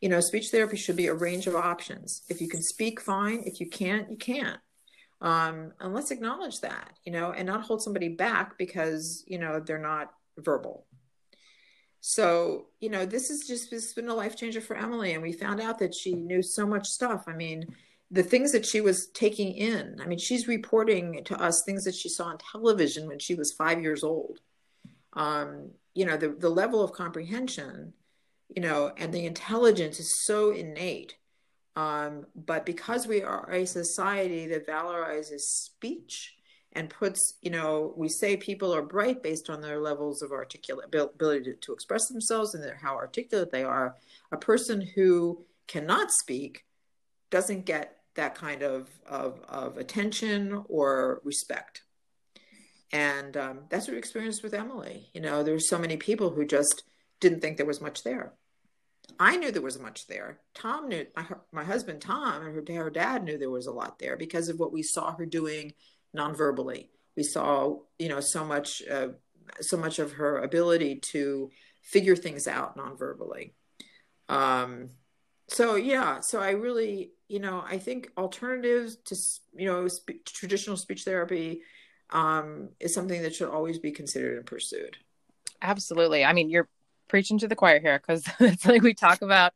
You 0.00 0.08
know, 0.08 0.20
speech 0.20 0.50
therapy 0.50 0.76
should 0.76 0.96
be 0.96 1.08
a 1.08 1.14
range 1.14 1.46
of 1.46 1.56
options. 1.56 2.22
If 2.28 2.40
you 2.40 2.48
can 2.48 2.62
speak, 2.62 3.00
fine. 3.00 3.42
If 3.44 3.60
you 3.60 3.68
can't, 3.68 4.10
you 4.10 4.16
can't. 4.16 4.60
Um, 5.20 5.72
and 5.80 5.94
let's 5.94 6.10
acknowledge 6.10 6.60
that, 6.60 6.92
you 7.04 7.10
know, 7.10 7.32
and 7.32 7.46
not 7.46 7.62
hold 7.62 7.82
somebody 7.82 8.08
back 8.08 8.58
because, 8.58 9.24
you 9.26 9.38
know, 9.38 9.60
they're 9.60 9.78
not 9.78 10.12
verbal. 10.38 10.86
So, 12.00 12.66
you 12.78 12.90
know, 12.90 13.06
this 13.06 13.30
is 13.30 13.46
just 13.48 13.70
this 13.70 13.84
has 13.84 13.92
been 13.94 14.08
a 14.08 14.14
life 14.14 14.36
changer 14.36 14.60
for 14.60 14.76
Emily. 14.76 15.14
And 15.14 15.22
we 15.22 15.32
found 15.32 15.60
out 15.60 15.80
that 15.80 15.94
she 15.94 16.12
knew 16.12 16.42
so 16.42 16.66
much 16.66 16.86
stuff. 16.86 17.24
I 17.26 17.32
mean, 17.32 17.64
the 18.10 18.22
things 18.22 18.52
that 18.52 18.64
she 18.64 18.80
was 18.80 19.08
taking 19.08 19.52
in. 19.52 19.96
I 20.00 20.06
mean, 20.06 20.18
she's 20.18 20.46
reporting 20.46 21.24
to 21.24 21.40
us 21.40 21.62
things 21.64 21.84
that 21.84 21.94
she 21.94 22.08
saw 22.08 22.26
on 22.26 22.38
television 22.38 23.08
when 23.08 23.18
she 23.18 23.34
was 23.34 23.52
five 23.52 23.82
years 23.82 24.04
old. 24.04 24.38
Um, 25.14 25.70
you 25.94 26.04
know, 26.04 26.16
the, 26.16 26.28
the 26.28 26.48
level 26.48 26.82
of 26.84 26.92
comprehension, 26.92 27.94
you 28.54 28.62
know, 28.62 28.92
and 28.96 29.12
the 29.12 29.26
intelligence 29.26 29.98
is 29.98 30.24
so 30.24 30.50
innate. 30.50 31.16
Um, 31.74 32.26
but 32.34 32.64
because 32.64 33.06
we 33.06 33.22
are 33.22 33.50
a 33.50 33.66
society 33.66 34.46
that 34.48 34.66
valorizes 34.66 35.40
speech 35.40 36.34
and 36.72 36.88
puts, 36.88 37.34
you 37.42 37.50
know, 37.50 37.92
we 37.96 38.08
say 38.08 38.36
people 38.36 38.74
are 38.74 38.82
bright 38.82 39.22
based 39.22 39.50
on 39.50 39.60
their 39.60 39.80
levels 39.80 40.22
of 40.22 40.30
articulate 40.30 40.94
ability 40.94 41.44
to, 41.44 41.54
to 41.54 41.72
express 41.72 42.08
themselves 42.08 42.54
and 42.54 42.62
their, 42.62 42.76
how 42.76 42.94
articulate 42.94 43.50
they 43.50 43.64
are. 43.64 43.96
A 44.32 44.36
person 44.36 44.80
who 44.94 45.44
cannot 45.66 46.10
speak 46.10 46.64
doesn't 47.30 47.66
get 47.66 47.95
that 48.16 48.34
kind 48.34 48.62
of, 48.62 48.88
of, 49.06 49.40
of 49.48 49.78
attention 49.78 50.64
or 50.68 51.20
respect. 51.24 51.82
And 52.92 53.36
um, 53.36 53.60
that's 53.68 53.86
what 53.86 53.92
we 53.92 53.98
experienced 53.98 54.42
with 54.42 54.54
Emily. 54.54 55.10
You 55.14 55.20
know, 55.20 55.42
there's 55.42 55.68
so 55.68 55.78
many 55.78 55.96
people 55.96 56.30
who 56.30 56.44
just 56.44 56.82
didn't 57.20 57.40
think 57.40 57.56
there 57.56 57.66
was 57.66 57.80
much 57.80 58.04
there. 58.04 58.34
I 59.18 59.36
knew 59.36 59.50
there 59.50 59.62
was 59.62 59.78
much 59.78 60.06
there. 60.06 60.40
Tom 60.54 60.88
knew, 60.88 61.06
my, 61.16 61.26
my 61.52 61.64
husband 61.64 62.00
Tom 62.00 62.42
and 62.42 62.68
her, 62.68 62.82
her 62.84 62.90
dad 62.90 63.24
knew 63.24 63.38
there 63.38 63.50
was 63.50 63.66
a 63.66 63.72
lot 63.72 63.98
there 63.98 64.16
because 64.16 64.48
of 64.48 64.58
what 64.58 64.72
we 64.72 64.82
saw 64.82 65.14
her 65.16 65.26
doing 65.26 65.72
nonverbally. 66.16 66.88
We 67.16 67.22
saw, 67.22 67.78
you 67.98 68.08
know, 68.08 68.20
so 68.20 68.44
much, 68.44 68.82
uh, 68.90 69.08
so 69.60 69.76
much 69.76 69.98
of 69.98 70.12
her 70.12 70.38
ability 70.38 70.96
to 71.12 71.50
figure 71.82 72.16
things 72.16 72.46
out 72.46 72.76
nonverbally. 72.76 73.52
Um, 74.28 74.90
so 75.48 75.76
yeah, 75.76 76.20
so 76.20 76.40
I 76.40 76.50
really, 76.50 77.12
you 77.28 77.40
know, 77.40 77.64
I 77.66 77.78
think 77.78 78.10
alternatives 78.16 78.96
to, 79.06 79.16
you 79.60 79.66
know, 79.66 79.88
sp- 79.88 80.24
traditional 80.24 80.76
speech 80.76 81.04
therapy 81.04 81.62
um, 82.10 82.70
is 82.78 82.94
something 82.94 83.22
that 83.22 83.34
should 83.34 83.48
always 83.48 83.78
be 83.78 83.90
considered 83.90 84.36
and 84.36 84.46
pursued. 84.46 84.96
Absolutely. 85.60 86.24
I 86.24 86.32
mean, 86.32 86.50
you're 86.50 86.68
preaching 87.08 87.38
to 87.38 87.48
the 87.48 87.56
choir 87.56 87.80
here 87.80 87.98
because 87.98 88.28
it's 88.40 88.66
like 88.66 88.82
we 88.82 88.94
talk 88.94 89.22
about 89.22 89.52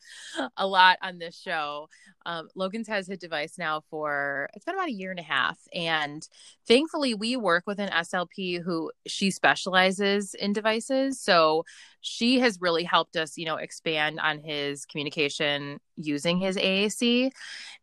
a 0.56 0.66
lot 0.66 0.98
on 1.02 1.18
this 1.18 1.38
show. 1.38 1.88
Um, 2.26 2.48
Logan's 2.54 2.88
has 2.88 3.06
his 3.06 3.18
device 3.18 3.56
now 3.58 3.82
for 3.90 4.50
it's 4.54 4.64
been 4.64 4.74
about 4.74 4.88
a 4.88 4.92
year 4.92 5.10
and 5.10 5.20
a 5.20 5.24
half, 5.24 5.58
and 5.72 6.26
thankfully 6.66 7.14
we 7.14 7.36
work 7.36 7.64
with 7.66 7.78
an 7.78 7.88
SLP 7.88 8.62
who 8.62 8.92
she 9.06 9.30
specializes 9.30 10.34
in 10.34 10.52
devices, 10.52 11.20
so 11.20 11.64
she 12.02 12.40
has 12.40 12.60
really 12.60 12.84
helped 12.84 13.16
us, 13.16 13.38
you 13.38 13.46
know, 13.46 13.56
expand 13.56 14.20
on 14.20 14.38
his 14.38 14.84
communication 14.84 15.80
using 15.96 16.38
his 16.38 16.56
AAC, 16.56 17.30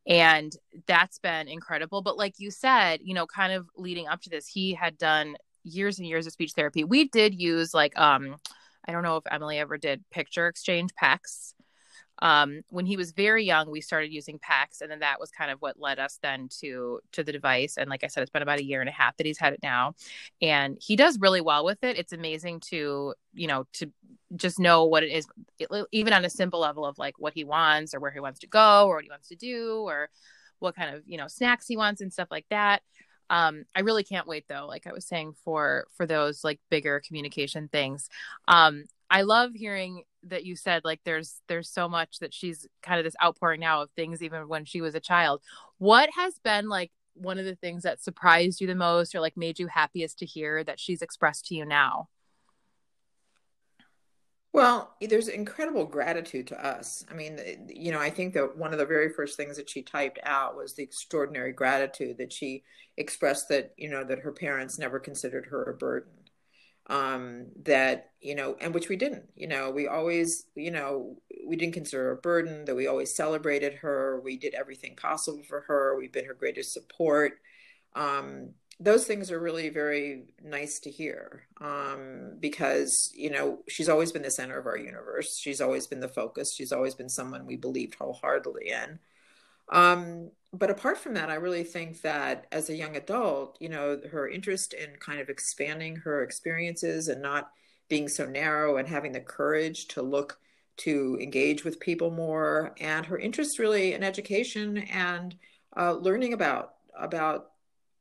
and 0.05 0.53
that's 0.85 1.17
been 1.17 1.47
incredible. 1.47 2.01
But 2.01 2.17
like 2.17 2.35
you 2.37 2.51
said, 2.51 2.99
you 3.03 3.13
know, 3.15 3.25
kind 3.25 3.53
of 3.53 3.67
leading 3.75 4.07
up 4.07 4.21
to 4.21 4.29
this, 4.29 4.47
he 4.47 4.73
had 4.73 4.97
done 4.97 5.35
years 5.63 5.99
and 5.99 6.07
years 6.07 6.25
of 6.27 6.33
speech 6.33 6.53
therapy. 6.55 6.83
We 6.83 7.09
did 7.09 7.39
use 7.39 7.73
like 7.73 7.97
um 7.97 8.37
I 8.87 8.91
don't 8.91 9.03
know 9.03 9.17
if 9.17 9.23
Emily 9.29 9.59
ever 9.59 9.77
did 9.77 10.03
picture 10.11 10.47
exchange 10.47 10.91
PECS. 11.01 11.53
Um, 12.19 12.61
when 12.69 12.87
he 12.87 12.97
was 12.97 13.11
very 13.11 13.43
young, 13.43 13.69
we 13.69 13.81
started 13.81 14.11
using 14.11 14.39
PECS, 14.39 14.81
and 14.81 14.89
then 14.89 14.99
that 14.99 15.19
was 15.19 15.29
kind 15.29 15.51
of 15.51 15.61
what 15.61 15.79
led 15.79 15.99
us 15.99 16.17
then 16.21 16.49
to 16.61 16.99
to 17.11 17.23
the 17.23 17.31
device. 17.31 17.77
And 17.77 17.89
like 17.89 18.03
I 18.03 18.07
said, 18.07 18.21
it's 18.21 18.31
been 18.31 18.41
about 18.41 18.59
a 18.59 18.65
year 18.65 18.79
and 18.79 18.89
a 18.89 18.93
half 18.93 19.15
that 19.17 19.27
he's 19.27 19.37
had 19.37 19.53
it 19.53 19.59
now, 19.61 19.93
and 20.41 20.77
he 20.81 20.95
does 20.95 21.19
really 21.19 21.41
well 21.41 21.63
with 21.63 21.83
it. 21.83 21.97
It's 21.97 22.13
amazing 22.13 22.61
to 22.71 23.13
you 23.33 23.47
know 23.47 23.65
to 23.73 23.91
just 24.35 24.59
know 24.59 24.85
what 24.85 25.03
it 25.03 25.11
is, 25.11 25.27
even 25.91 26.11
on 26.11 26.25
a 26.25 26.29
simple 26.29 26.59
level 26.59 26.85
of 26.85 26.97
like 26.97 27.19
what 27.19 27.33
he 27.33 27.43
wants 27.43 27.93
or 27.93 27.99
where 27.99 28.11
he 28.11 28.19
wants 28.19 28.39
to 28.39 28.47
go 28.47 28.87
or 28.87 28.95
what 28.95 29.03
he 29.03 29.09
wants 29.11 29.27
to 29.29 29.35
do 29.35 29.83
or 29.85 30.09
what 30.59 30.75
kind 30.75 30.95
of 30.95 31.03
you 31.05 31.17
know 31.17 31.27
snacks 31.27 31.67
he 31.67 31.77
wants 31.77 32.01
and 32.01 32.11
stuff 32.11 32.29
like 32.31 32.45
that 32.49 32.81
um 33.29 33.65
i 33.75 33.81
really 33.81 34.03
can't 34.03 34.27
wait 34.27 34.45
though 34.47 34.65
like 34.67 34.87
i 34.87 34.93
was 34.93 35.05
saying 35.05 35.33
for 35.43 35.85
for 35.95 36.05
those 36.05 36.43
like 36.43 36.59
bigger 36.69 37.01
communication 37.05 37.67
things. 37.67 38.09
Um 38.47 38.85
i 39.09 39.21
love 39.21 39.53
hearing 39.53 40.03
that 40.23 40.45
you 40.45 40.55
said 40.55 40.83
like 40.83 40.99
there's 41.05 41.41
there's 41.47 41.69
so 41.69 41.87
much 41.87 42.19
that 42.19 42.33
she's 42.33 42.67
kind 42.81 42.99
of 42.99 43.05
this 43.05 43.15
outpouring 43.23 43.61
now 43.61 43.81
of 43.81 43.89
things 43.91 44.21
even 44.21 44.47
when 44.47 44.65
she 44.65 44.81
was 44.81 44.95
a 44.95 44.99
child. 44.99 45.41
What 45.77 46.09
has 46.15 46.39
been 46.39 46.69
like 46.69 46.91
one 47.13 47.39
of 47.39 47.45
the 47.45 47.55
things 47.55 47.83
that 47.83 48.01
surprised 48.01 48.61
you 48.61 48.67
the 48.67 48.75
most 48.75 49.15
or 49.15 49.19
like 49.19 49.35
made 49.37 49.59
you 49.59 49.67
happiest 49.67 50.19
to 50.19 50.25
hear 50.25 50.63
that 50.63 50.79
she's 50.79 51.01
expressed 51.01 51.45
to 51.47 51.55
you 51.55 51.65
now 51.65 52.09
well, 54.57 54.95
there's 54.99 55.27
incredible 55.27 55.85
gratitude 55.85 56.47
to 56.47 56.65
us. 56.65 57.05
I 57.11 57.13
mean, 57.13 57.67
you 57.69 57.91
know, 57.91 57.99
I 57.99 58.09
think 58.09 58.33
that 58.33 58.57
one 58.57 58.73
of 58.73 58.79
the 58.79 58.87
very 58.87 59.13
first 59.13 59.37
things 59.37 59.55
that 59.57 59.69
she 59.69 59.83
typed 59.83 60.17
out 60.23 60.57
was 60.57 60.73
the 60.73 60.81
extraordinary 60.81 61.51
gratitude 61.51 62.17
that 62.17 62.33
she 62.33 62.63
expressed 62.97 63.49
that, 63.49 63.75
you 63.77 63.87
know, 63.87 64.03
that 64.03 64.17
her 64.21 64.31
parents 64.31 64.79
never 64.79 64.97
considered 64.99 65.45
her 65.51 65.63
a 65.65 65.77
burden. 65.77 66.09
Um, 66.87 67.49
that, 67.65 68.09
you 68.19 68.33
know, 68.33 68.57
and 68.59 68.73
which 68.73 68.89
we 68.89 68.95
didn't, 68.95 69.25
you 69.35 69.45
know, 69.45 69.69
we 69.69 69.87
always, 69.87 70.47
you 70.55 70.71
know, 70.71 71.17
we 71.45 71.55
didn't 71.55 71.75
consider 71.75 72.05
her 72.05 72.11
a 72.13 72.17
burden, 72.17 72.65
that 72.65 72.75
we 72.75 72.87
always 72.87 73.15
celebrated 73.15 73.75
her. 73.75 74.19
We 74.25 74.37
did 74.37 74.55
everything 74.55 74.95
possible 74.95 75.43
for 75.47 75.65
her. 75.67 75.95
We've 75.95 76.11
been 76.11 76.25
her 76.25 76.33
greatest 76.33 76.73
support. 76.73 77.33
Um, 77.95 78.53
those 78.79 79.05
things 79.05 79.31
are 79.31 79.39
really 79.39 79.69
very 79.69 80.25
nice 80.43 80.79
to 80.79 80.91
hear 80.91 81.43
um, 81.59 82.33
because 82.39 83.11
you 83.15 83.31
know 83.31 83.59
she's 83.67 83.89
always 83.89 84.11
been 84.11 84.21
the 84.21 84.31
center 84.31 84.57
of 84.57 84.67
our 84.67 84.77
universe. 84.77 85.37
She's 85.39 85.61
always 85.61 85.87
been 85.87 85.99
the 85.99 86.07
focus. 86.07 86.53
She's 86.53 86.71
always 86.71 86.93
been 86.93 87.09
someone 87.09 87.45
we 87.45 87.57
believed 87.57 87.95
wholeheartedly 87.95 88.69
in. 88.69 88.99
Um, 89.71 90.31
but 90.53 90.69
apart 90.69 90.97
from 90.97 91.13
that 91.13 91.29
i 91.29 91.35
really 91.35 91.63
think 91.63 92.01
that 92.01 92.45
as 92.51 92.69
a 92.69 92.75
young 92.75 92.95
adult 92.95 93.57
you 93.59 93.69
know 93.69 93.99
her 94.11 94.27
interest 94.27 94.73
in 94.73 94.95
kind 94.99 95.19
of 95.19 95.29
expanding 95.29 95.97
her 95.97 96.23
experiences 96.23 97.07
and 97.07 97.21
not 97.21 97.51
being 97.89 98.07
so 98.07 98.25
narrow 98.25 98.77
and 98.77 98.87
having 98.87 99.11
the 99.11 99.19
courage 99.19 99.87
to 99.87 100.01
look 100.01 100.39
to 100.77 101.17
engage 101.21 101.63
with 101.63 101.79
people 101.79 102.11
more 102.11 102.75
and 102.79 103.05
her 103.05 103.17
interest 103.17 103.59
really 103.59 103.93
in 103.93 104.03
education 104.03 104.77
and 104.77 105.35
uh, 105.75 105.93
learning 105.93 106.33
about 106.33 106.75
about 106.97 107.51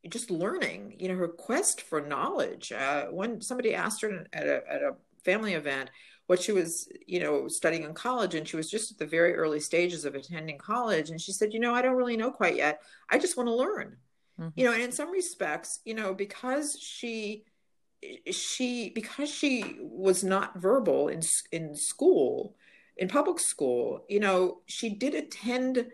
just 0.08 0.30
learning, 0.30 0.96
you 0.98 1.08
know, 1.08 1.16
her 1.16 1.28
quest 1.28 1.80
for 1.80 2.00
knowledge. 2.00 2.72
Uh, 2.72 3.06
when 3.06 3.40
somebody 3.40 3.74
asked 3.74 4.02
her 4.02 4.26
at 4.32 4.46
a, 4.46 4.62
at 4.70 4.82
a 4.82 4.96
family 5.24 5.54
event 5.54 5.90
what 6.26 6.40
she 6.40 6.52
was, 6.52 6.88
you 7.06 7.20
know, 7.20 7.48
studying 7.48 7.84
in 7.84 7.94
college, 7.94 8.34
and 8.34 8.48
she 8.48 8.56
was 8.56 8.70
just 8.70 8.92
at 8.92 8.98
the 8.98 9.06
very 9.06 9.34
early 9.34 9.60
stages 9.60 10.04
of 10.04 10.14
attending 10.14 10.58
college, 10.58 11.10
and 11.10 11.20
she 11.20 11.32
said, 11.32 11.52
you 11.52 11.60
know, 11.60 11.74
I 11.74 11.82
don't 11.82 11.96
really 11.96 12.16
know 12.16 12.30
quite 12.30 12.56
yet. 12.56 12.82
I 13.10 13.18
just 13.18 13.36
want 13.36 13.48
to 13.48 13.54
learn. 13.54 13.96
Mm-hmm. 14.40 14.50
You 14.56 14.64
know, 14.64 14.72
and 14.72 14.82
in 14.82 14.92
some 14.92 15.10
respects, 15.10 15.80
you 15.84 15.94
know, 15.94 16.14
because 16.14 16.78
she 16.80 17.44
she 18.30 18.90
because 18.90 19.30
she 19.30 19.76
was 19.80 20.22
not 20.22 20.58
verbal 20.58 21.08
in 21.08 21.22
in 21.52 21.74
school 21.74 22.54
in 22.96 23.08
public 23.08 23.38
school 23.40 24.04
you 24.08 24.20
know 24.20 24.58
she 24.66 24.90
did 24.90 25.14
attend 25.14 25.86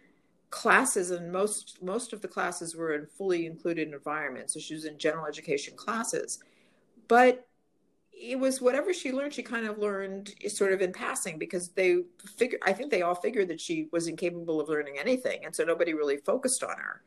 classes 0.52 1.10
and 1.10 1.32
most 1.32 1.82
most 1.82 2.12
of 2.12 2.20
the 2.20 2.28
classes 2.28 2.76
were 2.76 2.92
in 2.94 3.06
fully 3.06 3.46
included 3.46 3.88
environments 3.88 4.52
so 4.52 4.60
she 4.60 4.74
was 4.74 4.84
in 4.84 4.98
general 4.98 5.26
education 5.26 5.74
classes. 5.76 6.38
But 7.08 7.48
it 8.12 8.38
was 8.38 8.60
whatever 8.60 8.92
she 8.92 9.12
learned 9.12 9.32
she 9.32 9.42
kind 9.42 9.66
of 9.66 9.78
learned 9.78 10.34
sort 10.48 10.74
of 10.74 10.82
in 10.82 10.92
passing 10.92 11.38
because 11.38 11.70
they 11.70 12.02
figure 12.36 12.58
i 12.62 12.72
think 12.72 12.90
they 12.90 13.00
all 13.02 13.14
figured 13.14 13.48
that 13.48 13.60
she 13.60 13.88
was 13.90 14.06
incapable 14.06 14.60
of 14.60 14.68
learning 14.68 14.98
anything 14.98 15.44
and 15.44 15.56
so 15.56 15.64
nobody 15.64 15.94
really 15.94 16.18
focused 16.18 16.62
on 16.62 16.76
her. 16.76 17.02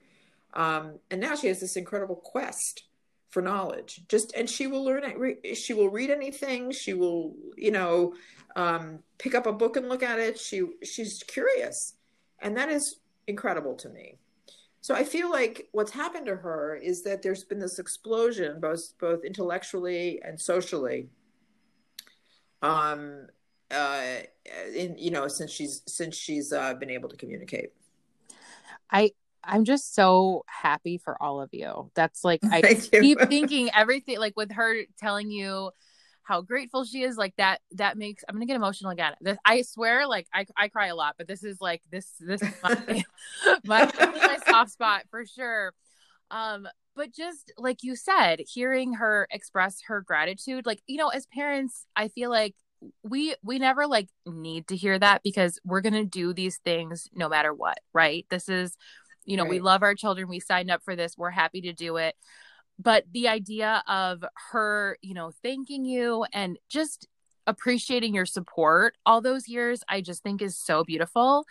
Um, 0.54 1.00
and 1.12 1.22
now 1.22 1.36
she 1.36 1.48
has 1.48 1.60
this 1.60 1.76
incredible 1.76 2.16
quest 2.16 2.86
for 3.30 3.42
knowledge. 3.42 4.02
Just 4.10 4.34
and 4.34 4.50
she 4.50 4.66
will 4.66 4.84
learn 4.84 5.04
it 5.06 5.56
she 5.56 5.74
will 5.74 5.90
read 5.90 6.10
anything 6.10 6.72
she 6.72 6.94
will 6.94 7.36
you 7.56 7.72
know 7.72 8.14
um, 8.56 9.00
pick 9.20 9.36
up 9.36 9.46
a 9.46 9.54
book 9.54 9.78
and 9.78 9.88
look 9.88 10.02
at 10.02 10.20
it. 10.20 10.40
She 10.40 10.64
she's 10.84 11.22
curious. 11.28 11.94
And 12.40 12.58
that 12.58 12.70
is 12.70 13.00
incredible 13.28 13.76
to 13.76 13.90
me. 13.90 14.20
So 14.82 14.94
I 14.94 15.04
feel 15.04 15.32
like 15.32 15.68
what's 15.72 15.92
happened 15.92 16.28
to 16.28 16.36
her 16.36 16.76
is 16.76 17.04
that 17.04 17.24
there's 17.24 17.44
been 17.44 17.60
this 17.60 17.80
explosion, 17.80 18.60
both 18.60 18.94
both 19.00 19.24
intellectually 19.24 20.22
and 20.24 20.40
socially. 20.40 21.10
Um, 22.62 23.28
uh, 23.72 24.20
in 24.76 24.96
you 24.98 25.12
know 25.12 25.28
since 25.28 25.52
she's 25.52 25.82
since 25.88 26.16
she's 26.16 26.54
uh, 26.54 26.74
been 26.76 26.92
able 26.92 27.10
to 27.10 27.18
communicate. 27.18 27.72
I 28.92 29.12
I'm 29.44 29.66
just 29.66 29.96
so 29.96 30.44
happy 30.48 30.98
for 30.98 31.22
all 31.22 31.42
of 31.42 31.50
you. 31.52 31.92
That's 31.96 32.24
like 32.24 32.42
I 32.44 32.62
keep 32.92 33.20
thinking 33.22 33.70
everything 33.74 34.20
like 34.20 34.36
with 34.36 34.52
her 34.52 34.84
telling 35.00 35.32
you 35.32 35.72
how 36.26 36.42
grateful 36.42 36.84
she 36.84 37.04
is 37.04 37.18
like 37.18 37.34
that 37.38 37.62
that 37.72 37.98
makes 37.98 38.24
i'm 38.28 38.36
gonna 38.36 38.46
get 38.46 38.56
emotional 38.56 38.92
again. 38.92 39.14
This 39.22 39.38
i 39.46 39.62
swear 39.62 40.08
like 40.08 40.28
i, 40.34 40.46
I 40.58 40.68
cry 40.68 40.88
a 40.88 40.96
lot 40.96 41.16
but 41.18 41.28
this 41.28 41.44
is 41.44 41.62
like 41.62 41.82
this 41.92 42.08
this 42.20 42.42
is 42.42 42.50
my, 42.62 42.76
my, 43.66 43.92
my 44.00 44.38
soft 44.48 44.72
spot 44.72 45.04
for 45.10 45.26
sure. 45.26 45.74
Um 46.32 46.68
but 46.96 47.14
just 47.14 47.52
like 47.58 47.84
you 47.84 47.96
said 47.96 48.42
hearing 48.48 48.94
her 48.94 49.28
express 49.32 49.82
her 49.88 50.02
gratitude 50.02 50.66
like 50.66 50.82
you 50.88 50.98
know 50.98 51.10
as 51.10 51.26
parents 51.28 51.86
i 51.96 52.08
feel 52.08 52.30
like 52.30 52.56
we 53.04 53.36
we 53.44 53.60
never 53.60 53.88
like 53.88 54.10
need 54.26 54.68
to 54.68 54.76
hear 54.76 54.98
that 54.98 55.22
because 55.24 55.60
we're 55.64 55.82
going 55.82 55.94
to 55.94 56.06
do 56.06 56.34
these 56.34 56.58
things 56.58 57.10
no 57.14 57.30
matter 57.30 57.54
what 57.54 57.80
right? 57.94 58.26
This 58.30 58.50
is 58.50 58.76
you 59.24 59.38
know 59.38 59.44
right. 59.44 59.50
we 59.50 59.60
love 59.60 59.84
our 59.84 59.96
children 59.96 60.28
we 60.28 60.40
signed 60.40 60.70
up 60.70 60.84
for 60.84 60.96
this 60.96 61.18
we're 61.18 61.32
happy 61.32 61.62
to 61.62 61.74
do 61.74 61.98
it 61.98 62.16
but 62.80 63.06
the 63.12 63.28
idea 63.28 63.84
of 63.88 64.24
her 64.52 64.98
you 65.02 65.14
know 65.14 65.32
thanking 65.44 65.86
you 65.86 66.26
and 66.34 66.58
just 66.70 67.08
appreciating 67.48 68.16
your 68.16 68.26
support 68.26 68.96
all 69.06 69.22
those 69.22 69.48
years 69.48 69.84
i 69.88 70.02
just 70.02 70.24
think 70.24 70.42
is 70.42 70.58
so 70.58 70.84
beautiful 70.84 71.46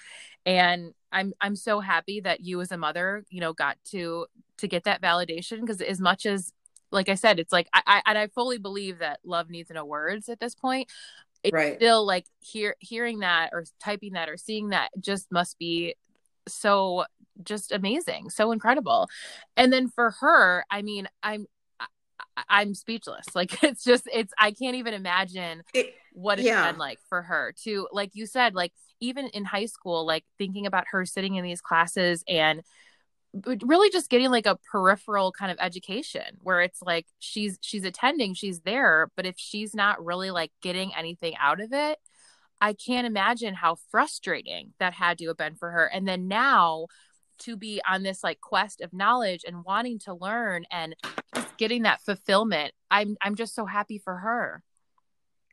and 0.44 0.92
i'm 1.12 1.32
i'm 1.40 1.54
so 1.54 1.80
happy 1.80 2.20
that 2.20 2.40
you 2.40 2.60
as 2.60 2.72
a 2.72 2.76
mother 2.76 3.24
you 3.30 3.40
know 3.40 3.52
got 3.52 3.76
to 3.84 4.26
to 4.58 4.66
get 4.66 4.84
that 4.84 5.00
validation 5.00 5.60
because 5.60 5.80
as 5.80 6.00
much 6.00 6.26
as 6.26 6.52
like 6.90 7.08
i 7.08 7.14
said 7.14 7.38
it's 7.38 7.52
like 7.52 7.68
i, 7.72 7.82
I 7.86 8.02
and 8.06 8.18
i 8.18 8.26
fully 8.26 8.58
believe 8.58 8.98
that 8.98 9.20
love 9.24 9.50
needs 9.50 9.70
no 9.70 9.84
words 9.84 10.28
at 10.28 10.40
this 10.40 10.54
point 10.54 10.90
it's 11.44 11.52
right. 11.52 11.76
still 11.76 12.04
like 12.04 12.26
hear 12.40 12.74
hearing 12.80 13.20
that 13.20 13.50
or 13.52 13.64
typing 13.82 14.14
that 14.14 14.28
or 14.28 14.36
seeing 14.36 14.70
that 14.70 14.88
just 14.98 15.30
must 15.30 15.58
be 15.58 15.94
so 16.48 17.04
just 17.44 17.72
amazing, 17.72 18.30
so 18.30 18.52
incredible. 18.52 19.08
And 19.56 19.72
then 19.72 19.88
for 19.88 20.12
her, 20.20 20.64
I 20.70 20.82
mean, 20.82 21.08
I'm 21.22 21.46
I'm 22.48 22.74
speechless. 22.74 23.26
Like 23.34 23.62
it's 23.62 23.84
just 23.84 24.08
it's 24.12 24.32
I 24.38 24.52
can't 24.52 24.76
even 24.76 24.94
imagine 24.94 25.62
it, 25.72 25.94
what 26.12 26.38
it's 26.38 26.46
yeah. 26.46 26.70
been 26.70 26.78
like 26.78 26.98
for 27.08 27.22
her 27.22 27.52
to 27.64 27.88
like 27.92 28.10
you 28.14 28.26
said 28.26 28.54
like 28.54 28.72
even 29.00 29.26
in 29.28 29.44
high 29.44 29.66
school 29.66 30.06
like 30.06 30.24
thinking 30.38 30.66
about 30.66 30.84
her 30.90 31.04
sitting 31.04 31.34
in 31.34 31.44
these 31.44 31.60
classes 31.60 32.22
and 32.28 32.62
really 33.62 33.90
just 33.90 34.08
getting 34.08 34.30
like 34.30 34.46
a 34.46 34.56
peripheral 34.70 35.32
kind 35.32 35.50
of 35.50 35.58
education 35.60 36.38
where 36.40 36.60
it's 36.60 36.80
like 36.80 37.06
she's 37.18 37.58
she's 37.60 37.84
attending 37.84 38.34
she's 38.34 38.60
there 38.60 39.10
but 39.16 39.26
if 39.26 39.34
she's 39.36 39.74
not 39.74 40.04
really 40.04 40.30
like 40.30 40.52
getting 40.62 40.94
anything 40.94 41.34
out 41.40 41.60
of 41.60 41.72
it 41.72 41.98
I 42.60 42.72
can't 42.72 43.06
imagine 43.06 43.54
how 43.54 43.76
frustrating 43.90 44.72
that 44.78 44.94
had 44.94 45.18
to 45.18 45.26
have 45.26 45.36
been 45.36 45.56
for 45.56 45.72
her 45.72 45.84
and 45.86 46.06
then 46.06 46.28
now 46.28 46.86
to 47.40 47.56
be 47.56 47.80
on 47.88 48.02
this 48.02 48.22
like 48.22 48.40
quest 48.40 48.80
of 48.80 48.92
knowledge 48.92 49.44
and 49.46 49.64
wanting 49.64 49.98
to 50.00 50.14
learn 50.14 50.64
and 50.70 50.94
just 51.34 51.56
getting 51.56 51.82
that 51.82 52.00
fulfillment. 52.02 52.72
I'm 52.90 53.16
i'm 53.22 53.34
just 53.34 53.54
so 53.54 53.66
happy 53.66 53.98
for 53.98 54.16
her. 54.16 54.62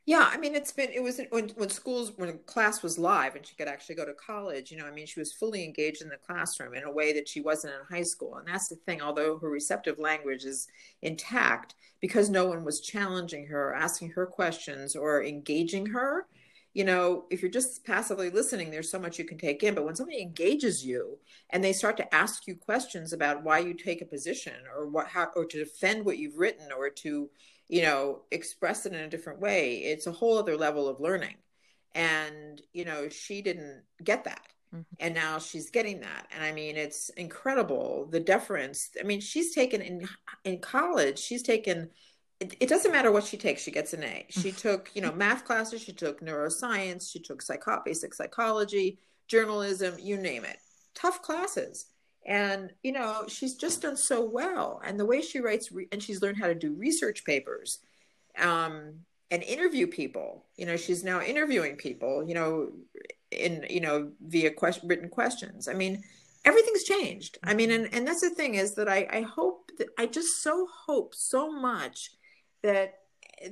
Yeah 0.04 0.28
i 0.32 0.36
mean 0.36 0.56
it's 0.56 0.72
been 0.72 0.90
it 0.92 1.02
was 1.02 1.20
when 1.30 1.50
when 1.50 1.68
schools 1.68 2.12
when 2.16 2.36
class 2.46 2.82
was 2.82 2.98
live 2.98 3.36
and 3.36 3.46
she 3.46 3.54
could 3.54 3.68
actually 3.68 3.94
go 3.94 4.04
to 4.04 4.14
college 4.14 4.72
you 4.72 4.76
know 4.76 4.84
i 4.84 4.90
mean 4.90 5.06
she 5.06 5.20
was 5.20 5.32
fully 5.32 5.62
engaged 5.62 6.02
in 6.02 6.08
the 6.08 6.16
classroom 6.16 6.74
in 6.74 6.82
a 6.82 6.90
way 6.90 7.12
that 7.12 7.28
she 7.28 7.40
wasn't 7.40 7.72
in 7.72 7.96
high 7.96 8.02
school. 8.02 8.34
And 8.36 8.48
that's 8.48 8.68
the 8.68 8.76
thing 8.76 9.00
although 9.00 9.38
her 9.38 9.48
receptive 9.48 9.98
language 10.00 10.44
is 10.44 10.66
intact 11.02 11.76
because 12.00 12.28
no 12.28 12.46
one 12.46 12.64
was 12.64 12.80
challenging 12.80 13.46
her 13.46 13.74
asking 13.74 14.10
her 14.10 14.26
questions 14.26 14.96
or 14.96 15.22
engaging 15.22 15.86
her 15.86 16.26
you 16.74 16.84
know, 16.84 17.24
if 17.30 17.42
you're 17.42 17.50
just 17.50 17.84
passively 17.84 18.30
listening, 18.30 18.70
there's 18.70 18.90
so 18.90 18.98
much 18.98 19.18
you 19.18 19.24
can 19.24 19.38
take 19.38 19.62
in. 19.62 19.74
But 19.74 19.84
when 19.84 19.94
somebody 19.94 20.22
engages 20.22 20.84
you 20.84 21.18
and 21.50 21.62
they 21.62 21.72
start 21.72 21.98
to 21.98 22.14
ask 22.14 22.46
you 22.46 22.56
questions 22.56 23.12
about 23.12 23.44
why 23.44 23.58
you 23.58 23.74
take 23.74 24.00
a 24.00 24.06
position 24.06 24.54
or 24.74 24.88
what, 24.88 25.06
how, 25.06 25.28
or 25.36 25.44
to 25.44 25.58
defend 25.58 26.04
what 26.04 26.18
you've 26.18 26.38
written 26.38 26.72
or 26.76 26.88
to, 26.88 27.28
you 27.68 27.82
know, 27.82 28.22
express 28.30 28.86
it 28.86 28.94
in 28.94 29.00
a 29.00 29.08
different 29.08 29.40
way, 29.40 29.78
it's 29.78 30.06
a 30.06 30.12
whole 30.12 30.38
other 30.38 30.56
level 30.56 30.88
of 30.88 31.00
learning. 31.00 31.36
And, 31.94 32.60
you 32.72 32.86
know, 32.86 33.10
she 33.10 33.42
didn't 33.42 33.82
get 34.02 34.24
that. 34.24 34.40
Mm-hmm. 34.74 34.82
And 35.00 35.14
now 35.14 35.38
she's 35.38 35.70
getting 35.70 36.00
that. 36.00 36.26
And 36.34 36.42
I 36.42 36.52
mean, 36.52 36.76
it's 36.76 37.10
incredible 37.10 38.08
the 38.10 38.20
deference. 38.20 38.88
I 38.98 39.02
mean, 39.04 39.20
she's 39.20 39.54
taken 39.54 39.82
in 39.82 40.08
in 40.44 40.60
college, 40.60 41.18
she's 41.18 41.42
taken 41.42 41.90
it, 42.42 42.56
it, 42.58 42.68
doesn't 42.68 42.90
matter 42.90 43.12
what 43.12 43.24
she 43.24 43.36
takes, 43.36 43.62
she 43.62 43.70
gets 43.70 43.92
an 43.92 44.02
A. 44.02 44.26
She 44.30 44.50
took, 44.50 44.90
you 44.94 45.02
know, 45.02 45.12
math 45.12 45.44
classes, 45.44 45.80
she 45.82 45.92
took 45.92 46.20
neuroscience, 46.20 47.10
she 47.10 47.20
took 47.20 47.40
psycho- 47.40 47.82
basic 47.84 48.14
psychology, 48.14 48.98
journalism, 49.28 49.94
you 50.00 50.16
name 50.16 50.44
it. 50.44 50.58
Tough 50.94 51.22
classes. 51.22 51.86
And, 52.26 52.72
you 52.82 52.92
know, 52.92 53.24
she's 53.28 53.54
just 53.54 53.82
done 53.82 53.96
so 53.96 54.24
well. 54.24 54.80
And 54.84 54.98
the 54.98 55.06
way 55.06 55.22
she 55.22 55.40
writes, 55.40 55.70
re- 55.70 55.88
and 55.92 56.02
she's 56.02 56.20
learned 56.20 56.38
how 56.38 56.48
to 56.48 56.54
do 56.54 56.74
research 56.74 57.24
papers 57.24 57.78
um, 58.38 59.00
and 59.30 59.42
interview 59.42 59.86
people. 59.86 60.44
You 60.56 60.66
know, 60.66 60.76
she's 60.76 61.04
now 61.04 61.20
interviewing 61.20 61.76
people, 61.76 62.24
you 62.26 62.34
know, 62.34 62.72
in, 63.30 63.64
you 63.70 63.80
know, 63.80 64.12
via 64.20 64.50
question, 64.50 64.88
written 64.88 65.08
questions. 65.08 65.68
I 65.68 65.74
mean, 65.74 66.02
everything's 66.44 66.84
changed. 66.84 67.38
I 67.42 67.54
mean, 67.54 67.70
and, 67.70 67.92
and 67.92 68.06
that's 68.06 68.20
the 68.20 68.30
thing 68.30 68.56
is 68.56 68.74
that 68.74 68.88
I, 68.88 69.06
I 69.10 69.20
hope 69.22 69.70
that 69.78 69.88
I 69.98 70.06
just 70.06 70.42
so 70.42 70.66
hope 70.86 71.14
so 71.14 71.50
much 71.50 72.10
that 72.62 72.98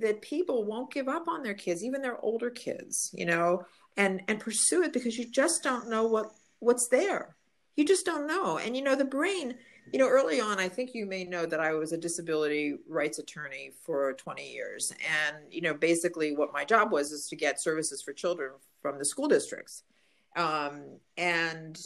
that 0.01 0.23
people 0.23 0.65
won't 0.65 0.93
give 0.93 1.09
up 1.09 1.27
on 1.29 1.43
their 1.43 1.55
kids, 1.55 1.85
even 1.85 2.03
their 2.03 2.21
older 2.25 2.51
kids, 2.51 3.11
you 3.13 3.27
know, 3.27 3.65
and 3.97 4.23
and 4.29 4.41
pursue 4.41 4.83
it 4.83 4.93
because 4.93 5.19
you 5.19 5.27
just 5.31 5.63
don't 5.63 5.89
know 5.89 6.07
what 6.07 6.33
what's 6.61 6.89
there. 6.89 7.37
You 7.77 7.85
just 7.85 8.07
don't 8.07 8.27
know. 8.27 8.59
And 8.59 8.77
you 8.77 8.83
know, 8.83 8.95
the 8.95 9.05
brain, 9.05 9.55
you 9.93 9.99
know, 9.99 10.09
early 10.09 10.41
on, 10.41 10.59
I 10.59 10.69
think 10.69 10.95
you 10.95 11.07
may 11.07 11.25
know 11.25 11.47
that 11.47 11.61
I 11.61 11.73
was 11.73 11.93
a 11.93 11.99
disability 11.99 12.77
rights 12.89 13.19
attorney 13.19 13.73
for 13.83 14.13
20 14.15 14.53
years. 14.53 14.93
And, 14.93 15.37
you 15.51 15.61
know, 15.61 15.75
basically 15.75 16.37
what 16.37 16.53
my 16.53 16.65
job 16.65 16.93
was 16.93 17.11
is 17.11 17.27
to 17.29 17.37
get 17.37 17.61
services 17.61 18.03
for 18.03 18.13
children 18.13 18.53
from 18.83 18.99
the 18.99 19.05
school 19.05 19.29
districts. 19.29 19.83
Um, 20.37 20.99
and 21.17 21.81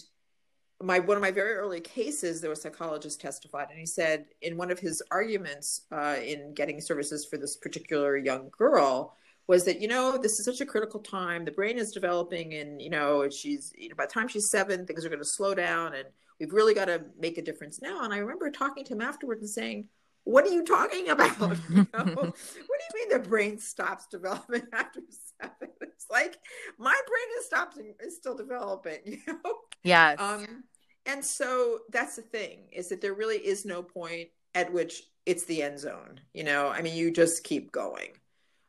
my 0.82 0.98
one 0.98 1.16
of 1.16 1.22
my 1.22 1.30
very 1.30 1.54
early 1.54 1.80
cases, 1.80 2.40
there 2.40 2.50
was 2.50 2.60
a 2.60 2.62
psychologist 2.62 3.20
testified, 3.20 3.68
and 3.70 3.78
he 3.78 3.86
said 3.86 4.26
in 4.42 4.56
one 4.56 4.70
of 4.70 4.78
his 4.78 5.02
arguments 5.10 5.82
uh, 5.92 6.16
in 6.22 6.52
getting 6.54 6.80
services 6.80 7.24
for 7.24 7.36
this 7.36 7.56
particular 7.56 8.16
young 8.16 8.50
girl 8.56 9.14
was 9.46 9.64
that 9.64 9.80
you 9.80 9.88
know 9.88 10.18
this 10.18 10.38
is 10.38 10.44
such 10.44 10.60
a 10.60 10.66
critical 10.66 11.00
time. 11.00 11.44
The 11.44 11.52
brain 11.52 11.78
is 11.78 11.92
developing, 11.92 12.54
and 12.54 12.80
you 12.80 12.90
know 12.90 13.28
she's 13.28 13.72
you 13.76 13.88
know 13.88 13.94
by 13.96 14.06
the 14.06 14.12
time 14.12 14.28
she's 14.28 14.50
seven, 14.50 14.86
things 14.86 15.04
are 15.04 15.08
going 15.08 15.20
to 15.20 15.24
slow 15.24 15.54
down, 15.54 15.94
and 15.94 16.06
we've 16.40 16.52
really 16.52 16.74
got 16.74 16.86
to 16.86 17.02
make 17.18 17.38
a 17.38 17.42
difference 17.42 17.80
now. 17.80 18.04
And 18.04 18.12
I 18.12 18.18
remember 18.18 18.50
talking 18.50 18.84
to 18.84 18.92
him 18.94 19.00
afterwards 19.00 19.42
and 19.42 19.50
saying, 19.50 19.88
"What 20.24 20.44
are 20.44 20.52
you 20.52 20.64
talking 20.64 21.08
about? 21.08 21.58
You 21.70 21.86
know? 21.92 22.04
what 22.14 22.34
do 22.34 22.98
you 22.98 23.08
mean 23.08 23.08
the 23.10 23.28
brain 23.28 23.58
stops 23.58 24.06
developing 24.06 24.66
after 24.72 25.00
seven? 25.40 25.73
Like 26.10 26.38
my 26.78 26.98
brain 27.06 27.38
is 27.38 27.46
stopping, 27.46 27.94
is 28.00 28.16
still 28.16 28.36
developing. 28.36 29.00
You 29.04 29.18
know? 29.26 29.54
Yes. 29.82 30.18
Um, 30.20 30.64
and 31.06 31.24
so 31.24 31.80
that's 31.90 32.16
the 32.16 32.22
thing 32.22 32.60
is 32.72 32.88
that 32.88 33.00
there 33.00 33.14
really 33.14 33.36
is 33.36 33.64
no 33.64 33.82
point 33.82 34.28
at 34.54 34.72
which 34.72 35.02
it's 35.26 35.44
the 35.44 35.62
end 35.62 35.78
zone. 35.78 36.20
You 36.32 36.44
know, 36.44 36.68
I 36.68 36.82
mean, 36.82 36.94
you 36.94 37.10
just 37.10 37.44
keep 37.44 37.72
going. 37.72 38.10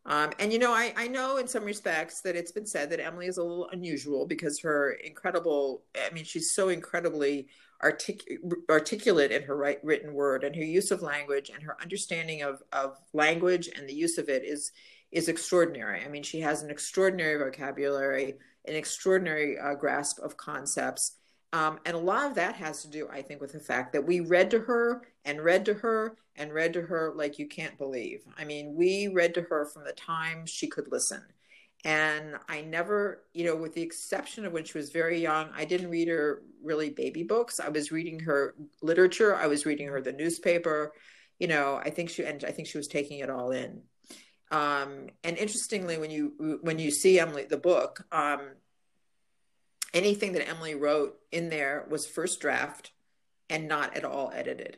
Um, 0.08 0.32
and 0.40 0.54
you 0.54 0.60
know, 0.60 0.72
I, 0.72 0.94
I 0.96 1.08
know 1.08 1.38
in 1.38 1.48
some 1.48 1.64
respects 1.64 2.22
that 2.22 2.36
it's 2.36 2.52
been 2.52 2.68
said 2.68 2.90
that 2.92 3.00
Emily 3.00 3.26
is 3.26 3.38
a 3.38 3.44
little 3.44 3.70
unusual 3.72 4.28
because 4.28 4.60
her 4.60 4.92
incredible, 4.92 5.84
I 5.96 6.14
mean, 6.14 6.24
she's 6.24 6.54
so 6.54 6.70
incredibly 6.70 7.48
artic- 7.82 8.40
articulate 8.70 9.32
in 9.32 9.42
her 9.44 9.58
right, 9.58 9.80
written 9.84 10.14
word 10.14 10.44
and 10.44 10.56
her 10.56 10.64
use 10.64 10.92
of 10.92 11.02
language 11.02 11.50
and 11.50 11.64
her 11.64 11.76
understanding 11.82 12.44
of, 12.44 12.62
of 12.72 13.00
language 13.14 13.68
and 13.76 13.90
the 13.90 13.94
use 13.94 14.20
of 14.20 14.30
it 14.30 14.44
is 14.44 14.72
is 15.16 15.30
extraordinary. 15.30 16.04
I 16.04 16.10
mean, 16.10 16.24
she 16.24 16.42
has 16.42 16.62
an 16.62 16.70
extraordinary 16.70 17.38
vocabulary, 17.38 18.34
an 18.66 18.76
extraordinary 18.76 19.58
uh, 19.58 19.74
grasp 19.74 20.20
of 20.20 20.36
concepts. 20.36 21.16
Um, 21.54 21.80
and 21.86 21.96
a 21.96 22.00
lot 22.00 22.26
of 22.26 22.36
that 22.36 22.56
has 22.56 22.82
to 22.82 22.90
do, 22.90 23.08
I 23.10 23.22
think, 23.22 23.40
with 23.40 23.54
the 23.54 23.62
fact 23.62 23.94
that 23.94 24.06
we 24.06 24.20
read 24.20 24.52
to 24.52 24.60
her 24.60 25.04
and 25.24 25.42
read 25.42 25.64
to 25.66 25.74
her 25.76 26.18
and 26.36 26.54
read 26.54 26.74
to 26.74 26.82
her 26.82 27.14
like 27.16 27.40
you 27.40 27.48
can't 27.48 27.78
believe. 27.78 28.26
I 28.38 28.44
mean, 28.44 28.76
we 28.76 29.08
read 29.08 29.34
to 29.36 29.44
her 29.44 29.66
from 29.68 29.86
the 29.86 29.94
time 29.94 30.46
she 30.46 30.68
could 30.68 30.92
listen. 30.92 31.24
And 31.86 32.36
I 32.50 32.60
never, 32.62 33.24
you 33.34 33.46
know, 33.46 33.56
with 33.56 33.74
the 33.74 33.82
exception 33.84 34.46
of 34.46 34.52
when 34.52 34.66
she 34.66 34.78
was 34.78 34.90
very 34.90 35.22
young, 35.22 35.48
I 35.56 35.64
didn't 35.64 35.92
read 35.92 36.10
her 36.10 36.42
really 36.62 36.90
baby 36.90 37.24
books. 37.24 37.62
I 37.62 37.70
was 37.70 37.90
reading 37.90 38.20
her 38.20 38.54
literature. 38.82 39.34
I 39.34 39.48
was 39.48 39.66
reading 39.66 39.88
her 39.88 40.02
the 40.02 40.12
newspaper. 40.12 40.92
You 41.40 41.48
know, 41.48 41.80
I 41.82 41.90
think 41.90 42.10
she 42.10 42.26
and 42.26 42.44
I 42.44 42.52
think 42.52 42.68
she 42.68 42.78
was 42.78 42.90
taking 42.90 43.20
it 43.20 43.30
all 43.30 43.52
in. 43.52 43.82
Um, 44.52 45.10
and 45.24 45.38
interestingly, 45.38 45.98
when 45.98 46.12
you 46.12 46.60
when 46.62 46.80
you 46.80 46.92
see 46.92 47.20
Emily 47.20 47.46
the 47.46 47.58
book, 47.58 48.06
um, 48.12 48.42
anything 49.94 50.34
that 50.34 50.48
Emily 50.48 50.76
wrote 50.76 51.18
in 51.32 51.50
there 51.50 51.86
was 51.90 52.06
first 52.06 52.40
draft. 52.40 52.92
and 53.50 53.68
not 53.68 53.96
at 53.96 54.04
all 54.04 54.32
edited. 54.34 54.78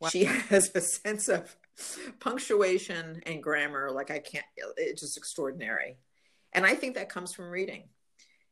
Wow. 0.00 0.08
She 0.08 0.24
has 0.50 0.70
a 0.74 0.80
sense 0.80 1.28
of 1.28 1.54
punctuation 2.18 3.22
and 3.26 3.42
grammar 3.42 3.90
like 3.92 4.10
I 4.10 4.18
can't, 4.18 4.44
it's 4.76 5.02
just 5.02 5.16
extraordinary. 5.16 5.98
And 6.52 6.66
I 6.66 6.74
think 6.74 6.94
that 6.96 7.08
comes 7.08 7.32
from 7.32 7.50
reading, 7.50 7.84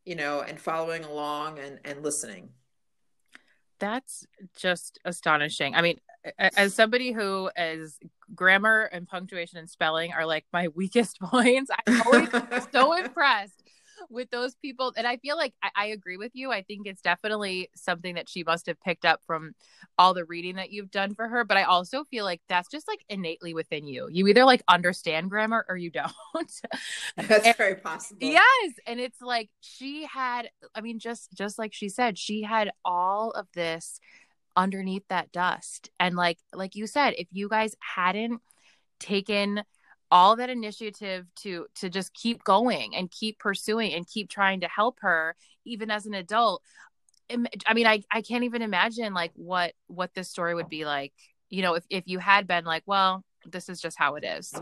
you 0.05 0.14
know, 0.14 0.40
and 0.40 0.61
following 0.61 1.05
along 1.05 1.59
and, 1.59 1.81
and 1.85 2.02
listening. 2.05 2.50
That's 3.79 4.24
just 4.57 5.00
astonishing. 5.05 5.74
I 5.74 5.83
mean, 5.83 5.98
as 6.38 6.74
somebody 6.74 7.12
who 7.12 7.50
is 7.57 7.98
grammar 8.35 8.83
and 8.93 9.07
punctuation 9.07 9.59
and 9.59 9.69
spelling 9.69 10.12
are 10.12 10.27
like 10.27 10.45
my 10.53 10.69
weakest 10.75 11.19
points, 11.21 11.71
I'm 11.87 12.03
always 12.03 12.29
so 12.73 12.93
impressed 12.95 13.62
with 14.11 14.31
those 14.31 14.55
people. 14.57 14.93
And 14.97 15.07
I 15.07 15.17
feel 15.17 15.37
like 15.37 15.55
I, 15.62 15.71
I, 15.75 15.87
agree 15.87 16.17
with 16.17 16.33
you. 16.35 16.53
I 16.53 16.62
think 16.62 16.87
it's 16.87 17.01
definitely 17.01 17.71
something 17.75 18.15
that 18.15 18.29
she 18.29 18.45
must 18.45 18.67
have 18.67 18.81
picked 18.81 19.05
up 19.05 19.21
from 19.27 19.55
all 19.99 20.15
the 20.15 20.25
reading 20.25 20.57
that 20.57 20.71
you've 20.71 20.91
done 20.91 21.15
for 21.15 21.29
her. 21.29 21.45
But 21.45 21.57
I 21.57 21.65
also 21.65 22.05
feel 22.05 22.25
like 22.25 22.41
that's 22.49 22.69
just 22.69 22.89
like 22.89 23.05
innately 23.09 23.55
within 23.55 23.87
you. 23.87 24.09
You 24.11 24.27
either 24.29 24.45
like 24.45 24.62
understand 24.69 25.31
grammar 25.31 25.65
or 25.69 25.77
you 25.77 25.91
don't. 25.93 26.12
that's 27.17 27.47
and, 27.47 27.57
very 27.57 27.77
possible. 27.77 28.19
Yes. 28.21 28.73
And 28.87 29.01
it's 29.01 29.21
like 29.21 29.51
she 29.61 30.05
had, 30.05 30.51
I 30.75 30.81
mean, 30.81 30.99
just 30.99 31.33
just 31.33 31.59
like 31.59 31.73
she 31.73 31.89
said, 31.89 32.19
she 32.19 32.43
had 32.43 32.71
all 32.85 33.31
of 33.31 33.47
this 33.55 34.01
underneath 34.57 35.05
that 35.09 35.33
dust. 35.33 35.90
And 36.01 36.16
like 36.16 36.38
like 36.53 36.75
you 36.75 36.87
said, 36.87 37.14
if 37.19 37.29
you 37.31 37.49
guys 37.49 37.75
hadn't 37.81 38.40
taken 38.99 39.62
all 40.11 40.37
that 40.37 40.51
initiative 40.51 41.27
to 41.37 41.66
to 41.75 41.88
just 41.90 42.14
keep 42.14 42.42
going 42.45 42.95
and 42.95 43.11
keep 43.11 43.38
pursuing 43.38 43.92
and 43.92 44.07
keep 44.07 44.29
trying 44.29 44.61
to 44.61 44.69
help 44.69 44.99
her 45.01 45.35
even 45.64 45.90
as 45.90 46.07
an 46.07 46.14
adult 46.14 46.62
i 47.66 47.75
mean 47.75 47.87
i 47.87 48.01
i 48.12 48.23
can't 48.23 48.45
even 48.45 48.62
imagine 48.62 49.12
like 49.12 49.33
what 49.35 49.73
what 49.88 50.14
this 50.14 50.31
story 50.31 50.55
would 50.55 50.69
be 50.69 50.85
like 50.85 51.12
you 51.51 51.61
know 51.61 51.75
if 51.75 51.85
if 51.90 52.05
you 52.07 52.21
had 52.21 52.47
been 52.47 52.64
like 52.64 52.85
well 52.87 53.25
this 53.45 53.69
is 53.69 53.81
just 53.81 53.99
how 53.99 54.14
it 54.14 54.25
is 54.25 54.55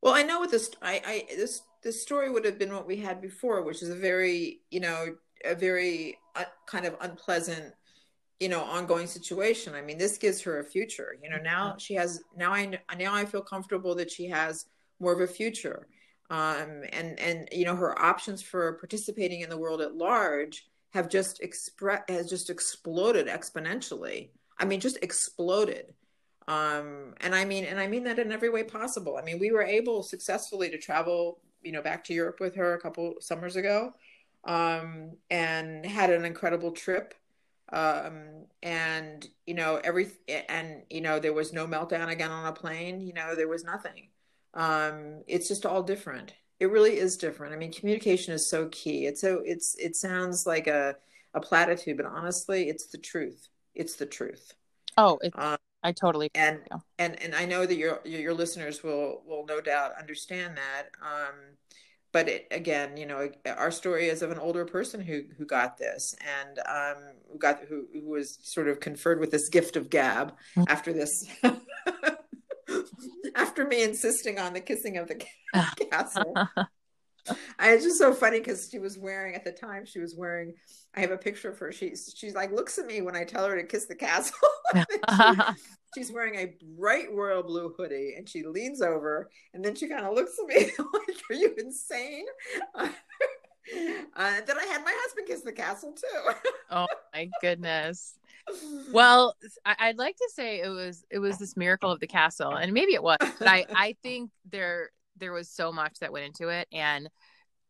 well 0.00 0.14
i 0.14 0.22
know 0.22 0.38
what 0.38 0.50
this 0.50 0.70
i 0.80 1.02
i 1.04 1.34
this 1.34 1.62
this 1.82 2.00
story 2.00 2.30
would 2.30 2.44
have 2.44 2.58
been 2.58 2.72
what 2.72 2.86
we 2.86 2.96
had 2.96 3.20
before 3.20 3.62
which 3.62 3.82
is 3.82 3.88
a 3.88 3.96
very 3.96 4.60
you 4.70 4.78
know 4.78 5.08
a 5.44 5.54
very 5.56 6.18
uh, 6.36 6.44
kind 6.66 6.86
of 6.86 6.94
unpleasant 7.00 7.74
you 8.40 8.48
know 8.48 8.60
ongoing 8.60 9.06
situation. 9.06 9.74
I 9.74 9.82
mean 9.82 9.98
this 9.98 10.18
gives 10.18 10.40
her 10.42 10.60
a 10.60 10.64
future 10.64 11.16
you 11.22 11.30
know 11.30 11.38
now 11.38 11.76
she 11.78 11.94
has 11.94 12.22
now 12.36 12.52
i 12.52 12.66
now 12.98 13.14
i 13.14 13.24
feel 13.24 13.42
comfortable 13.42 13.94
that 13.94 14.10
she 14.10 14.26
has 14.28 14.66
more 15.00 15.12
of 15.12 15.20
a 15.20 15.26
future. 15.26 15.86
Um, 16.28 16.82
and 16.92 17.18
and 17.20 17.48
you 17.52 17.64
know 17.64 17.76
her 17.76 18.00
options 18.00 18.42
for 18.42 18.74
participating 18.74 19.42
in 19.42 19.50
the 19.50 19.56
world 19.56 19.80
at 19.80 19.94
large 19.94 20.66
have 20.92 21.08
just 21.08 21.40
express 21.40 22.02
has 22.08 22.28
just 22.28 22.50
exploded 22.50 23.26
exponentially. 23.28 24.30
I 24.58 24.64
mean 24.64 24.80
just 24.80 24.98
exploded. 25.02 25.94
Um, 26.48 27.14
and 27.20 27.34
i 27.34 27.44
mean 27.44 27.64
and 27.64 27.80
i 27.80 27.86
mean 27.88 28.04
that 28.04 28.18
in 28.18 28.32
every 28.32 28.50
way 28.50 28.64
possible. 28.64 29.16
I 29.16 29.22
mean 29.22 29.38
we 29.38 29.52
were 29.52 29.62
able 29.62 30.02
successfully 30.02 30.68
to 30.70 30.78
travel 30.78 31.40
you 31.62 31.72
know 31.72 31.82
back 31.82 32.04
to 32.04 32.14
europe 32.14 32.38
with 32.40 32.54
her 32.54 32.74
a 32.74 32.80
couple 32.80 33.14
summers 33.20 33.56
ago 33.56 33.92
um, 34.44 35.12
and 35.30 35.84
had 35.84 36.10
an 36.10 36.24
incredible 36.24 36.70
trip 36.70 37.14
um 37.72 38.44
and 38.62 39.28
you 39.46 39.54
know 39.54 39.80
every 39.82 40.08
and 40.48 40.82
you 40.88 41.00
know 41.00 41.18
there 41.18 41.32
was 41.32 41.52
no 41.52 41.66
meltdown 41.66 42.08
again 42.08 42.30
on 42.30 42.46
a 42.46 42.52
plane 42.52 43.00
you 43.00 43.12
know 43.12 43.34
there 43.34 43.48
was 43.48 43.64
nothing. 43.64 44.08
Um 44.54 45.22
it's 45.26 45.48
just 45.48 45.66
all 45.66 45.82
different. 45.82 46.34
It 46.60 46.70
really 46.70 46.98
is 46.98 47.16
different. 47.16 47.54
I 47.54 47.56
mean 47.56 47.72
communication 47.72 48.32
is 48.34 48.48
so 48.48 48.68
key. 48.68 49.06
It's 49.06 49.20
so 49.20 49.42
it's 49.44 49.74
it 49.78 49.96
sounds 49.96 50.46
like 50.46 50.66
a 50.66 50.96
a 51.34 51.40
platitude 51.40 51.96
but 51.96 52.06
honestly 52.06 52.68
it's 52.68 52.86
the 52.86 52.98
truth. 52.98 53.48
It's 53.74 53.96
the 53.96 54.06
truth. 54.06 54.54
Oh 54.96 55.18
it's 55.22 55.36
um, 55.36 55.58
I 55.82 55.92
totally 55.92 56.30
and 56.34 56.60
and 56.98 57.20
and 57.22 57.34
I 57.34 57.44
know 57.44 57.66
that 57.66 57.76
your 57.76 58.00
your 58.04 58.34
listeners 58.34 58.82
will 58.82 59.22
will 59.26 59.44
no 59.46 59.60
doubt 59.60 59.92
understand 59.98 60.56
that. 60.56 60.88
Um, 61.00 61.34
but 62.16 62.30
it, 62.30 62.46
again, 62.50 62.96
you 62.96 63.04
know, 63.04 63.28
our 63.44 63.70
story 63.70 64.08
is 64.08 64.22
of 64.22 64.30
an 64.30 64.38
older 64.38 64.64
person 64.64 65.02
who 65.02 65.24
who 65.36 65.44
got 65.44 65.76
this 65.76 66.14
and 66.42 66.58
um, 66.60 67.02
who 67.30 67.38
got 67.38 67.60
who 67.68 67.84
who 67.92 68.08
was 68.08 68.38
sort 68.42 68.68
of 68.68 68.80
conferred 68.80 69.20
with 69.20 69.30
this 69.30 69.50
gift 69.50 69.76
of 69.76 69.90
gab 69.90 70.30
mm-hmm. 70.30 70.62
after 70.66 70.94
this. 70.94 71.26
after 73.36 73.66
me 73.66 73.82
insisting 73.82 74.38
on 74.38 74.54
the 74.54 74.62
kissing 74.62 74.96
of 74.96 75.08
the 75.08 75.22
castle. 75.90 76.32
I, 77.58 77.72
it's 77.72 77.84
just 77.84 77.98
so 77.98 78.14
funny 78.14 78.38
because 78.38 78.70
she 78.70 78.78
was 78.78 78.96
wearing 78.96 79.34
at 79.34 79.44
the 79.44 79.52
time 79.52 79.84
she 79.84 79.98
was 79.98 80.14
wearing. 80.16 80.54
I 80.94 81.00
have 81.00 81.10
a 81.10 81.18
picture 81.18 81.50
of 81.50 81.58
her. 81.58 81.70
She's 81.70 82.14
she's 82.16 82.34
like 82.34 82.50
looks 82.50 82.78
at 82.78 82.86
me 82.86 83.02
when 83.02 83.14
I 83.14 83.24
tell 83.24 83.46
her 83.46 83.60
to 83.60 83.66
kiss 83.66 83.84
the 83.84 83.94
castle. 83.94 84.38
she, 84.74 84.82
she's 85.94 86.12
wearing 86.12 86.36
a 86.36 86.54
bright 86.78 87.12
royal 87.12 87.42
blue 87.42 87.74
hoodie, 87.76 88.14
and 88.16 88.28
she 88.28 88.44
leans 88.44 88.82
over, 88.82 89.30
and 89.54 89.64
then 89.64 89.74
she 89.74 89.88
kind 89.88 90.06
of 90.06 90.14
looks 90.14 90.38
at 90.38 90.46
me 90.46 90.70
like, 90.78 91.16
"Are 91.30 91.34
you 91.34 91.54
insane?" 91.58 92.26
Uh, 94.14 94.40
then 94.46 94.56
I 94.56 94.64
had 94.66 94.84
my 94.84 94.94
husband 94.94 95.26
kiss 95.26 95.42
the 95.42 95.52
castle 95.52 95.92
too. 95.92 96.50
oh 96.70 96.86
my 97.12 97.28
goodness. 97.40 98.16
Well, 98.92 99.34
I'd 99.64 99.98
like 99.98 100.16
to 100.16 100.30
say 100.32 100.60
it 100.60 100.68
was 100.68 101.04
it 101.10 101.18
was 101.18 101.38
this 101.38 101.56
miracle 101.56 101.90
of 101.90 101.98
the 101.98 102.06
castle, 102.06 102.52
and 102.52 102.72
maybe 102.72 102.94
it 102.94 103.02
was, 103.02 103.18
but 103.20 103.48
I 103.48 103.66
I 103.74 103.96
think 104.04 104.30
there 104.48 104.90
there 105.18 105.32
was 105.32 105.48
so 105.48 105.72
much 105.72 105.98
that 105.98 106.12
went 106.12 106.26
into 106.26 106.48
it 106.48 106.68
and 106.72 107.08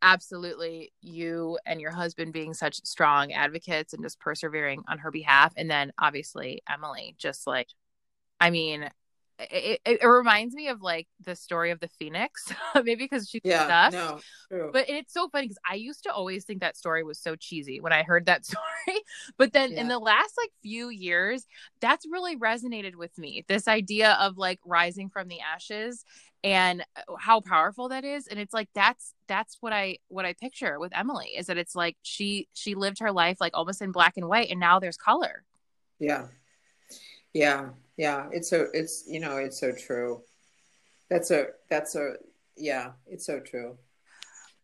absolutely 0.03 0.93
you 1.01 1.59
and 1.65 1.81
your 1.81 1.91
husband 1.91 2.33
being 2.33 2.53
such 2.53 2.85
strong 2.85 3.33
advocates 3.33 3.95
and 3.95 4.03
just 4.03 4.21
persevering 4.21 4.83
on 4.89 4.99
her 4.99 5.11
behalf 5.11 5.55
and 5.57 5.71
then 5.71 5.91
obviously 5.99 6.61
emily 6.69 7.15
just 7.19 7.47
like 7.47 7.69
i 8.40 8.51
mean 8.51 8.88
it, 9.38 9.81
it, 9.85 9.99
it, 10.03 10.07
reminds 10.07 10.55
me 10.55 10.68
of 10.68 10.81
like 10.81 11.07
the 11.25 11.37
story 11.37 11.70
of 11.70 11.79
the 11.81 11.88
phoenix 11.88 12.53
maybe 12.75 12.94
because 12.96 13.29
she's 13.29 13.42
yeah 13.44 13.90
no 13.92 14.18
true. 14.51 14.70
but 14.72 14.88
it's 14.88 15.12
so 15.12 15.29
funny 15.29 15.46
because 15.46 15.59
i 15.68 15.75
used 15.75 16.03
to 16.05 16.12
always 16.12 16.44
think 16.44 16.61
that 16.61 16.77
story 16.77 17.05
was 17.05 17.18
so 17.18 17.37
cheesy 17.37 17.81
when 17.81 17.92
i 17.92 18.03
heard 18.03 18.27
that 18.27 18.44
story. 18.46 18.62
But 19.37 19.53
then 19.53 19.72
yeah. 19.72 19.81
in 19.81 19.88
the 19.88 19.99
last 19.99 20.35
like 20.38 20.51
few 20.62 20.88
years 20.88 21.46
that's 21.81 22.07
really 22.11 22.37
resonated 22.37 22.94
with 22.94 23.16
me 23.18 23.44
this 23.49 23.68
idea 23.68 24.12
of 24.20 24.38
like 24.38 24.61
rising 24.64 25.11
from 25.11 25.29
the 25.29 25.40
ashes 25.40 26.05
and 26.44 26.83
uh, 26.96 27.16
how 27.18 27.40
powerful 27.40 27.88
that 27.88 28.05
is. 28.05 28.29
And 28.29 28.38
it's 28.38 28.55
like 28.55 28.68
that's 28.75 29.12
that's 29.27 29.57
what 29.61 29.72
i 29.72 29.99
what 30.09 30.25
i 30.25 30.33
picture 30.33 30.79
with 30.79 30.96
emily 30.96 31.31
is 31.37 31.46
that 31.46 31.59
it's 31.59 31.75
like 31.75 31.96
she 32.03 32.49
she 32.55 32.75
lived 32.75 33.01
her 33.01 33.11
life 33.11 33.38
like 33.40 33.57
almost 33.57 33.83
in 33.83 33.90
black 33.90 34.14
and 34.16 34.29
white 34.29 34.51
and 34.51 34.61
now 34.61 34.79
there's 34.79 34.96
color. 34.96 35.44
Yeah 35.99 36.27
yeah 37.33 37.71
yeah. 37.97 38.29
It's 38.31 38.51
so 38.51 38.67
it's 38.73 39.05
you 39.09 39.21
know 39.21 39.37
it's 39.37 39.59
so 39.59 39.73
true. 39.73 40.23
That's 41.09 41.31
a 41.31 41.49
that's 41.71 41.95
a 41.95 42.15
yeah 42.57 42.93
it's 43.07 43.27
so 43.27 43.41
true. 43.41 43.77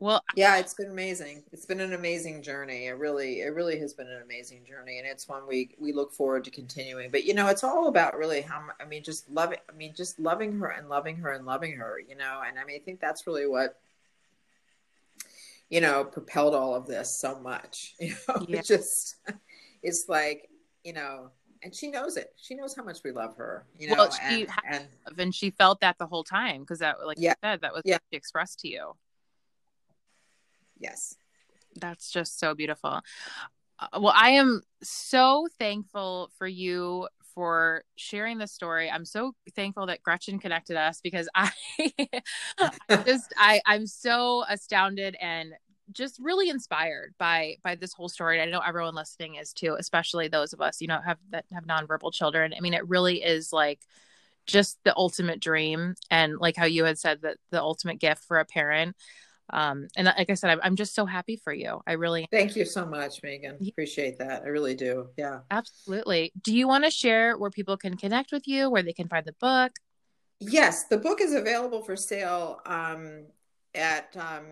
Well 0.00 0.22
yeah 0.36 0.58
it's 0.58 0.74
been 0.74 0.90
amazing. 0.90 1.42
It's 1.52 1.64
been 1.64 1.80
an 1.80 1.94
amazing 1.94 2.42
journey. 2.42 2.86
It 2.86 2.98
really 2.98 3.40
it 3.40 3.54
really 3.54 3.78
has 3.78 3.94
been 3.94 4.08
an 4.08 4.22
amazing 4.22 4.64
journey 4.66 4.98
and 4.98 5.06
it's 5.06 5.28
one 5.28 5.46
we 5.46 5.74
we 5.78 5.92
look 5.92 6.12
forward 6.12 6.44
to 6.44 6.50
continuing. 6.50 7.10
But 7.10 7.24
you 7.24 7.34
know 7.34 7.46
it's 7.46 7.64
all 7.64 7.88
about 7.88 8.18
really 8.18 8.42
how 8.42 8.64
i 8.80 8.84
mean 8.84 9.02
just 9.02 9.30
loving 9.30 9.58
i 9.70 9.72
mean 9.72 9.94
just 9.96 10.18
loving 10.18 10.58
her 10.58 10.68
and 10.68 10.88
loving 10.88 11.16
her 11.16 11.32
and 11.32 11.46
loving 11.46 11.76
her 11.76 12.00
you 12.00 12.16
know? 12.16 12.42
And 12.46 12.58
i 12.58 12.64
mean 12.64 12.76
i 12.76 12.84
think 12.84 13.00
that's 13.00 13.26
really 13.26 13.46
what 13.46 13.78
you 15.70 15.80
know 15.80 16.04
propelled 16.04 16.54
all 16.54 16.74
of 16.74 16.86
this 16.86 17.16
so 17.16 17.38
much 17.40 17.94
you 18.00 18.14
know? 18.28 18.44
Yeah. 18.48 18.58
it 18.58 18.66
just 18.66 19.16
it's 19.82 20.08
like 20.08 20.50
you 20.84 20.92
know 20.92 21.30
and 21.62 21.74
she 21.74 21.90
knows 21.90 22.16
it. 22.16 22.32
She 22.36 22.54
knows 22.54 22.74
how 22.74 22.82
much 22.82 22.98
we 23.04 23.12
love 23.12 23.36
her. 23.36 23.64
You 23.78 23.88
know, 23.88 23.94
well, 23.96 24.10
she 24.10 24.46
and, 24.68 24.84
and, 25.06 25.18
and 25.18 25.34
she 25.34 25.50
felt 25.50 25.80
that 25.80 25.98
the 25.98 26.06
whole 26.06 26.24
time 26.24 26.60
because 26.60 26.80
that, 26.80 27.04
like 27.04 27.18
yeah, 27.20 27.30
you 27.30 27.34
said, 27.42 27.60
that 27.62 27.72
was 27.72 27.82
yeah. 27.84 27.98
she 28.10 28.16
expressed 28.16 28.60
to 28.60 28.68
you. 28.68 28.92
Yes, 30.78 31.16
that's 31.76 32.10
just 32.10 32.38
so 32.38 32.54
beautiful. 32.54 33.00
Uh, 33.78 34.00
well, 34.00 34.14
I 34.16 34.30
am 34.30 34.62
so 34.82 35.46
thankful 35.58 36.30
for 36.36 36.46
you 36.46 37.08
for 37.34 37.84
sharing 37.96 38.38
the 38.38 38.46
story. 38.46 38.90
I'm 38.90 39.04
so 39.04 39.32
thankful 39.54 39.86
that 39.86 40.02
Gretchen 40.02 40.38
connected 40.38 40.76
us 40.76 41.00
because 41.02 41.28
I, 41.34 41.50
I 42.58 42.70
just 43.06 43.32
I 43.36 43.60
I'm 43.66 43.86
so 43.86 44.44
astounded 44.48 45.16
and 45.20 45.54
just 45.92 46.18
really 46.20 46.48
inspired 46.48 47.14
by 47.18 47.56
by 47.62 47.74
this 47.74 47.92
whole 47.92 48.08
story. 48.08 48.40
I 48.40 48.46
know 48.46 48.60
everyone 48.60 48.94
listening 48.94 49.36
is 49.36 49.52
too, 49.52 49.76
especially 49.78 50.28
those 50.28 50.52
of 50.52 50.60
us, 50.60 50.80
you 50.80 50.86
know, 50.86 51.00
have 51.00 51.18
that 51.30 51.44
have 51.52 51.64
nonverbal 51.64 52.12
children. 52.12 52.54
I 52.56 52.60
mean, 52.60 52.74
it 52.74 52.88
really 52.88 53.22
is 53.22 53.52
like 53.52 53.80
just 54.46 54.78
the 54.84 54.96
ultimate 54.96 55.40
dream 55.40 55.94
and 56.10 56.38
like 56.38 56.56
how 56.56 56.64
you 56.64 56.84
had 56.84 56.98
said 56.98 57.22
that 57.22 57.36
the 57.50 57.60
ultimate 57.60 58.00
gift 58.00 58.24
for 58.24 58.38
a 58.38 58.44
parent. 58.44 58.96
Um, 59.50 59.88
and 59.96 60.06
like 60.06 60.30
I 60.30 60.34
said, 60.34 60.50
I'm, 60.50 60.60
I'm 60.62 60.76
just 60.76 60.94
so 60.94 61.04
happy 61.04 61.36
for 61.36 61.52
you. 61.52 61.80
I 61.86 61.92
really 61.92 62.26
thank 62.30 62.56
you 62.56 62.64
so 62.64 62.86
much, 62.86 63.22
Megan. 63.22 63.58
Appreciate 63.68 64.18
that. 64.18 64.42
I 64.44 64.48
really 64.48 64.74
do. 64.74 65.08
Yeah, 65.16 65.40
absolutely. 65.50 66.32
Do 66.42 66.56
you 66.56 66.66
want 66.66 66.84
to 66.84 66.90
share 66.90 67.36
where 67.36 67.50
people 67.50 67.76
can 67.76 67.96
connect 67.96 68.32
with 68.32 68.48
you, 68.48 68.70
where 68.70 68.82
they 68.82 68.92
can 68.92 69.08
find 69.08 69.26
the 69.26 69.34
book? 69.34 69.72
Yes, 70.40 70.84
the 70.84 70.98
book 70.98 71.20
is 71.20 71.34
available 71.34 71.82
for 71.82 71.96
sale 71.96 72.60
um, 72.66 73.26
at 73.74 74.16
um, 74.16 74.46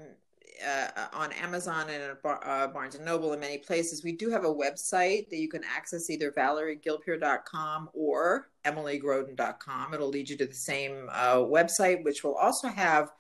uh, 0.67 1.07
on 1.13 1.33
Amazon 1.33 1.89
and 1.91 2.21
Bar- 2.23 2.47
uh, 2.47 2.67
Barnes 2.69 2.95
and 2.95 3.05
Noble 3.05 3.33
and 3.33 3.41
many 3.41 3.59
places. 3.59 4.05
We 4.05 4.13
do 4.13 4.31
have 4.31 4.45
a 4.45 4.55
website 4.55 5.29
that 5.31 5.39
you 5.39 5.49
can 5.49 5.63
access 5.65 6.11
either 6.11 6.31
valeriegilpeer.com 6.33 7.91
or 7.93 8.51
emilygrodin.com. 8.65 9.95
It'll 9.95 10.09
lead 10.09 10.29
you 10.29 10.37
to 10.37 10.47
the 10.47 10.55
same 10.55 11.09
uh, 11.13 11.37
website, 11.37 12.05
which 12.05 12.25
will 12.25 12.35
also 12.35 12.69
have 12.69 13.11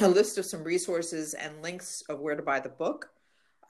a 0.00 0.08
list 0.08 0.38
of 0.38 0.44
some 0.44 0.64
resources 0.64 1.34
and 1.34 1.62
links 1.62 2.02
of 2.08 2.20
where 2.20 2.36
to 2.36 2.42
buy 2.42 2.60
the 2.60 2.68
book. 2.68 3.10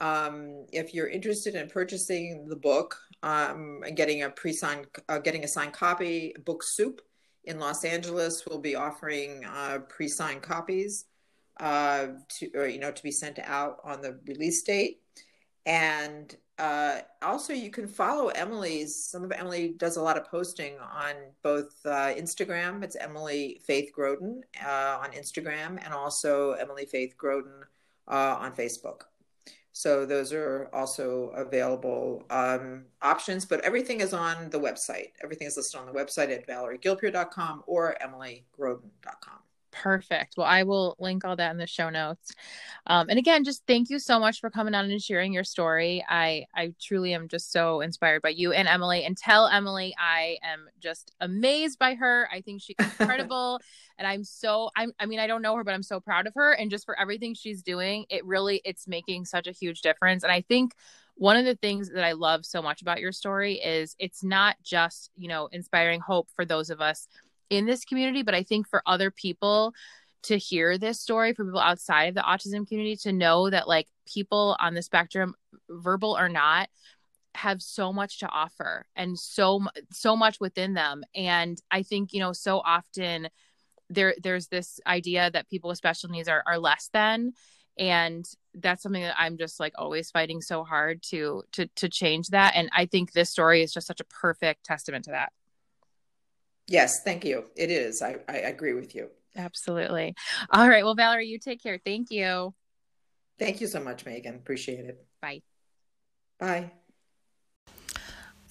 Um, 0.01 0.65
if 0.71 0.93
you're 0.93 1.07
interested 1.07 1.55
in 1.55 1.69
purchasing 1.69 2.47
the 2.47 2.55
book 2.55 2.97
um, 3.21 3.83
and 3.85 3.95
getting 3.95 4.23
a 4.23 4.29
pre-signed, 4.29 4.87
uh, 5.07 5.19
getting 5.19 5.43
a 5.43 5.47
signed 5.47 5.73
copy, 5.73 6.33
Book 6.45 6.63
Soup 6.63 7.01
in 7.45 7.59
Los 7.59 7.83
Angeles 7.83 8.45
will 8.45 8.59
be 8.59 8.75
offering 8.75 9.45
uh, 9.45 9.79
pre-signed 9.89 10.41
copies 10.41 11.05
uh, 11.59 12.07
to, 12.29 12.51
or, 12.55 12.67
you 12.67 12.79
know, 12.79 12.91
to 12.91 13.03
be 13.03 13.11
sent 13.11 13.39
out 13.39 13.79
on 13.83 14.01
the 14.01 14.19
release 14.25 14.61
date. 14.63 15.01
And 15.65 16.35
uh, 16.59 16.99
also, 17.21 17.53
you 17.53 17.71
can 17.71 17.87
follow 17.87 18.27
Emily's. 18.27 18.95
Some 18.95 19.23
of 19.23 19.31
Emily 19.31 19.75
does 19.77 19.97
a 19.97 20.01
lot 20.01 20.17
of 20.17 20.25
posting 20.25 20.73
on 20.79 21.15
both 21.41 21.73
uh, 21.85 22.13
Instagram. 22.13 22.83
It's 22.83 22.95
Emily 22.95 23.61
Faith 23.65 23.91
Grodin 23.97 24.41
uh, 24.63 24.99
on 25.01 25.11
Instagram, 25.11 25.83
and 25.83 25.93
also 25.93 26.51
Emily 26.51 26.85
Faith 26.85 27.15
Grodin 27.17 27.61
uh, 28.07 28.37
on 28.39 28.53
Facebook. 28.53 29.01
So 29.75 30.05
those 30.05 30.31
are 30.31 30.69
also 30.71 31.29
available 31.29 32.23
um, 32.29 32.85
options, 33.01 33.43
but 33.43 33.59
everything 33.61 34.01
is 34.01 34.13
on 34.13 34.51
the 34.51 34.59
website. 34.59 35.13
Everything 35.23 35.47
is 35.47 35.57
listed 35.57 35.79
on 35.79 35.87
the 35.87 35.91
website 35.91 36.31
at 36.31 36.47
valeriegilpeer.com 36.47 37.63
or 37.65 37.95
emilygrodin.com. 37.99 39.39
Perfect. 39.73 40.35
Well, 40.37 40.45
I 40.45 40.63
will 40.63 40.95
link 40.99 41.25
all 41.25 41.35
that 41.35 41.51
in 41.51 41.57
the 41.57 41.65
show 41.65 41.89
notes. 41.89 42.31
Um, 42.85 43.09
and 43.09 43.17
again, 43.17 43.43
just 43.43 43.63
thank 43.65 43.89
you 43.89 43.97
so 43.97 44.19
much 44.19 44.39
for 44.39 44.51
coming 44.51 44.75
on 44.75 44.89
and 44.89 45.01
sharing 45.01 45.33
your 45.33 45.43
story. 45.43 46.05
I 46.07 46.45
I 46.55 46.73
truly 46.79 47.13
am 47.13 47.27
just 47.27 47.51
so 47.51 47.81
inspired 47.81 48.21
by 48.21 48.29
you 48.29 48.53
and 48.53 48.67
Emily. 48.67 49.03
And 49.03 49.17
tell 49.17 49.47
Emily 49.47 49.95
I 49.97 50.37
am 50.43 50.67
just 50.79 51.11
amazed 51.19 51.79
by 51.79 51.95
her. 51.95 52.29
I 52.31 52.41
think 52.41 52.61
she's 52.61 52.75
incredible, 52.99 53.59
and 53.97 54.07
I'm 54.07 54.23
so 54.23 54.69
I'm. 54.75 54.93
I 54.99 55.07
mean, 55.07 55.19
I 55.19 55.27
don't 55.27 55.41
know 55.41 55.55
her, 55.55 55.63
but 55.63 55.73
I'm 55.73 55.83
so 55.83 55.99
proud 55.99 56.27
of 56.27 56.35
her. 56.35 56.51
And 56.51 56.69
just 56.69 56.85
for 56.85 56.97
everything 56.99 57.33
she's 57.33 57.63
doing, 57.63 58.05
it 58.09 58.23
really 58.25 58.61
it's 58.63 58.87
making 58.87 59.25
such 59.25 59.47
a 59.47 59.51
huge 59.51 59.81
difference. 59.81 60.23
And 60.23 60.31
I 60.31 60.41
think 60.41 60.75
one 61.15 61.37
of 61.37 61.45
the 61.45 61.55
things 61.55 61.89
that 61.89 62.03
I 62.03 62.13
love 62.13 62.45
so 62.45 62.61
much 62.61 62.81
about 62.81 62.99
your 62.99 63.11
story 63.11 63.55
is 63.55 63.95
it's 63.97 64.23
not 64.23 64.55
just 64.63 65.09
you 65.15 65.27
know 65.27 65.47
inspiring 65.51 65.99
hope 65.99 66.29
for 66.35 66.45
those 66.45 66.69
of 66.69 66.79
us 66.79 67.07
in 67.53 67.65
this 67.67 67.85
community, 67.85 68.23
but 68.23 68.33
I 68.33 68.41
think 68.41 68.67
for 68.67 68.81
other 68.85 69.11
people 69.11 69.73
to 70.23 70.37
hear 70.37 70.77
this 70.77 70.99
story, 70.99 71.33
for 71.33 71.45
people 71.45 71.59
outside 71.59 72.05
of 72.05 72.15
the 72.15 72.21
autism 72.21 72.67
community 72.67 72.95
to 72.95 73.13
know 73.13 73.49
that 73.49 73.67
like 73.67 73.87
people 74.11 74.57
on 74.59 74.73
the 74.73 74.81
spectrum, 74.81 75.35
verbal 75.69 76.17
or 76.17 76.29
not, 76.29 76.69
have 77.35 77.61
so 77.61 77.93
much 77.93 78.19
to 78.19 78.27
offer 78.27 78.85
and 78.95 79.17
so 79.17 79.61
so 79.91 80.15
much 80.15 80.39
within 80.39 80.73
them. 80.73 81.03
And 81.13 81.61
I 81.69 81.83
think 81.83 82.13
you 82.13 82.19
know 82.19 82.33
so 82.33 82.59
often 82.59 83.29
there 83.89 84.15
there's 84.21 84.47
this 84.47 84.79
idea 84.87 85.29
that 85.31 85.49
people 85.49 85.67
with 85.67 85.77
special 85.77 86.09
needs 86.09 86.27
are 86.27 86.43
are 86.47 86.57
less 86.57 86.89
than. 86.91 87.33
And 87.77 88.25
that's 88.55 88.83
something 88.83 89.01
that 89.01 89.15
i'm 89.17 89.37
just 89.37 89.59
like 89.59 89.73
always 89.79 90.11
fighting 90.11 90.41
so 90.41 90.63
hard 90.63 91.01
to 91.01 91.43
to 91.53 91.67
to 91.75 91.89
change 91.89 92.29
that. 92.29 92.53
And 92.55 92.69
i 92.75 92.85
think 92.85 93.11
this 93.11 93.29
story 93.29 93.61
is 93.63 93.73
just 93.73 93.87
such 93.87 93.99
a 93.99 94.05
perfect 94.05 94.63
testament 94.63 95.05
to 95.05 95.11
that 95.11 95.33
Yes, 96.67 97.03
thank 97.03 97.25
you. 97.25 97.45
It 97.55 97.71
is. 97.71 98.01
I, 98.01 98.17
I 98.27 98.37
agree 98.37 98.73
with 98.73 98.95
you. 98.95 99.09
Absolutely. 99.35 100.13
All 100.51 100.69
right. 100.69 100.83
Well, 100.83 100.95
Valerie, 100.95 101.27
you 101.27 101.39
take 101.39 101.61
care. 101.61 101.79
Thank 101.83 102.11
you. 102.11 102.53
Thank 103.39 103.61
you 103.61 103.67
so 103.67 103.79
much, 103.79 104.05
Megan. 104.05 104.35
Appreciate 104.35 104.85
it. 104.85 105.05
Bye. 105.21 105.41
Bye. 106.39 106.71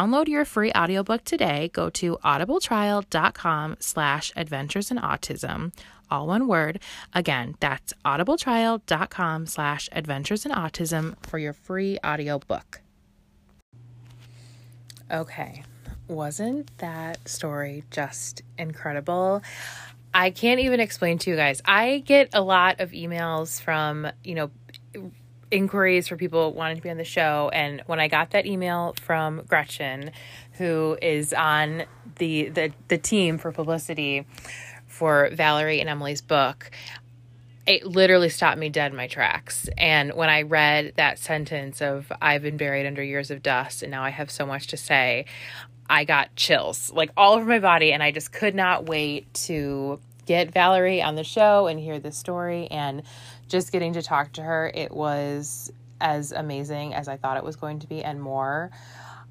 download 0.00 0.28
your 0.28 0.44
free 0.44 0.72
audiobook 0.72 1.24
today, 1.24 1.70
go 1.72 1.90
to 1.90 2.16
audibletrial.com 2.24 3.76
slash 3.80 4.32
adventures 4.36 4.90
in 4.90 4.96
autism 4.96 5.72
all 6.10 6.26
one 6.26 6.48
word. 6.48 6.80
Again, 7.14 7.54
that's 7.60 7.92
audibletrial.com 8.04 9.46
slash 9.46 9.88
adventures 9.92 10.44
in 10.44 10.50
autism 10.50 11.14
for 11.24 11.38
your 11.38 11.52
free 11.52 11.98
audiobook. 12.04 12.80
Okay, 15.08 15.62
wasn't 16.08 16.76
that 16.78 17.28
story 17.28 17.84
just 17.92 18.42
incredible? 18.58 19.42
I 20.12 20.30
can't 20.30 20.58
even 20.60 20.80
explain 20.80 21.18
to 21.18 21.30
you 21.30 21.36
guys. 21.36 21.62
I 21.64 22.02
get 22.04 22.30
a 22.32 22.40
lot 22.42 22.80
of 22.80 22.90
emails 22.90 23.60
from, 23.60 24.08
you 24.24 24.34
know, 24.34 24.50
inquiries 25.50 26.08
for 26.08 26.16
people 26.16 26.52
wanting 26.52 26.76
to 26.76 26.82
be 26.82 26.90
on 26.90 26.96
the 26.96 27.04
show. 27.04 27.50
And 27.52 27.82
when 27.86 28.00
I 28.00 28.08
got 28.08 28.30
that 28.30 28.46
email 28.46 28.94
from 29.00 29.42
Gretchen, 29.48 30.12
who 30.52 30.96
is 31.02 31.32
on 31.32 31.84
the 32.16 32.48
the, 32.48 32.72
the 32.88 32.98
team 32.98 33.38
for 33.38 33.52
publicity 33.52 34.26
for 34.86 35.30
Valerie 35.32 35.80
and 35.80 35.88
Emily's 35.88 36.20
book, 36.20 36.70
it 37.66 37.86
literally 37.86 38.28
stopped 38.28 38.58
me 38.58 38.68
dead 38.68 38.90
in 38.90 38.96
my 38.96 39.06
tracks. 39.06 39.68
And 39.78 40.14
when 40.14 40.28
I 40.28 40.42
read 40.42 40.94
that 40.96 41.18
sentence 41.18 41.80
of 41.80 42.10
I've 42.20 42.42
been 42.42 42.56
buried 42.56 42.86
under 42.86 43.02
years 43.02 43.30
of 43.30 43.42
dust 43.42 43.82
and 43.82 43.90
now 43.90 44.02
I 44.02 44.10
have 44.10 44.30
so 44.30 44.46
much 44.46 44.68
to 44.68 44.76
say, 44.76 45.26
I 45.88 46.04
got 46.04 46.34
chills 46.36 46.92
like 46.92 47.10
all 47.16 47.34
over 47.34 47.44
my 47.44 47.58
body 47.58 47.92
and 47.92 48.02
I 48.02 48.12
just 48.12 48.32
could 48.32 48.54
not 48.54 48.86
wait 48.86 49.32
to 49.34 50.00
get 50.26 50.52
Valerie 50.52 51.02
on 51.02 51.16
the 51.16 51.24
show 51.24 51.66
and 51.66 51.80
hear 51.80 51.98
this 51.98 52.16
story 52.16 52.68
and 52.70 53.02
just 53.50 53.72
getting 53.72 53.92
to 53.94 54.02
talk 54.02 54.32
to 54.32 54.42
her. 54.42 54.70
It 54.74 54.92
was 54.92 55.70
as 56.00 56.32
amazing 56.32 56.94
as 56.94 57.08
I 57.08 57.16
thought 57.18 57.36
it 57.36 57.44
was 57.44 57.56
going 57.56 57.80
to 57.80 57.86
be 57.86 58.02
and 58.02 58.22
more. 58.22 58.70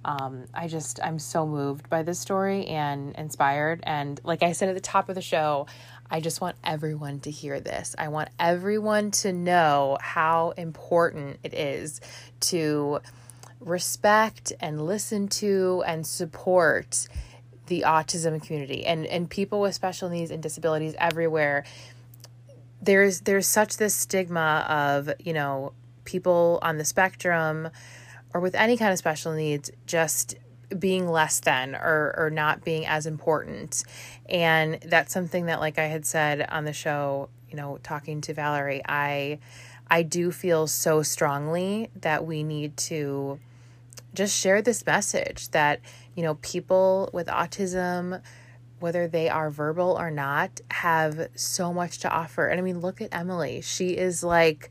Um, 0.06 0.46
I 0.54 0.68
just, 0.68 1.00
I'm 1.04 1.20
so 1.20 1.48
moved 1.48 1.90
by 1.90 2.04
this 2.04 2.20
story 2.20 2.68
and 2.68 3.16
inspired. 3.16 3.82
And 3.84 4.20
like 4.24 4.44
I 4.44 4.52
said 4.52 4.70
at 4.70 4.76
the 4.76 4.82
top 4.82 5.10
of 5.10 5.16
the 5.16 5.22
show, 5.22 5.68
I 6.12 6.20
just 6.22 6.42
want 6.42 6.58
everyone 6.64 7.20
to 7.22 7.32
hear 7.32 7.60
this. 7.60 7.96
I 7.98 8.08
want 8.10 8.30
everyone 8.40 9.12
to 9.12 9.34
know 9.34 9.98
how 10.02 10.52
important 10.52 11.40
it 11.44 11.54
is 11.54 12.02
to 12.42 13.00
respect 13.60 14.54
and 14.60 14.86
listen 14.86 15.28
to 15.28 15.84
and 15.86 16.06
support 16.06 17.08
the 17.68 17.84
autism 17.86 18.42
community 18.44 18.86
and, 18.86 19.06
and 19.06 19.30
people 19.30 19.62
with 19.62 19.76
special 19.76 20.10
needs 20.10 20.32
and 20.32 20.42
disabilities 20.42 20.96
everywhere. 20.98 21.64
There's 22.82 23.22
there's 23.22 23.48
such 23.48 23.78
this 23.78 23.94
stigma 23.94 24.66
of, 24.70 25.12
you 25.20 25.34
know, 25.34 25.74
people 26.06 26.60
on 26.62 26.78
the 26.78 26.86
spectrum 26.86 27.70
or 28.34 28.42
with 28.42 28.56
any 28.56 28.78
kind 28.78 28.92
of 28.92 28.98
special 28.98 29.34
needs 29.34 29.72
just 29.86 30.36
being 30.78 31.10
less 31.10 31.40
than 31.40 31.76
or 31.76 32.14
or 32.18 32.30
not 32.30 32.64
being 32.64 32.86
as 32.86 33.06
important. 33.06 33.84
And 34.28 34.80
that's 34.86 35.12
something 35.14 35.48
that 35.48 35.60
like 35.60 35.80
i 35.80 35.86
had 35.86 36.06
said 36.06 36.46
on 36.50 36.66
the 36.66 36.74
show 36.74 37.30
you 37.50 37.58
know 37.58 37.80
talking 37.84 38.22
to 38.22 38.34
valerie 38.34 38.82
i 38.88 39.40
i 39.90 40.04
do 40.04 40.32
feel 40.32 40.68
so 40.68 41.02
strongly 41.02 41.90
that 41.96 42.26
we 42.26 42.44
need 42.44 42.76
to 42.78 43.40
just 44.14 44.38
share 44.38 44.62
this 44.62 44.86
message 44.86 45.50
that 45.50 45.80
you 46.16 46.24
know 46.24 46.36
people 46.36 47.10
with 47.14 47.28
autism 47.28 48.22
whether 48.80 49.08
they 49.08 49.30
are 49.30 49.50
verbal 49.50 49.96
or 50.00 50.12
not 50.12 50.62
have 50.72 51.30
so 51.36 51.74
much 51.74 52.00
to 52.00 52.10
offer 52.10 52.48
and 52.48 52.60
i 52.60 52.64
mean 52.64 52.80
look 52.80 53.02
at 53.02 53.10
emily 53.14 53.62
she 53.62 53.90
is 53.90 54.24
like 54.24 54.70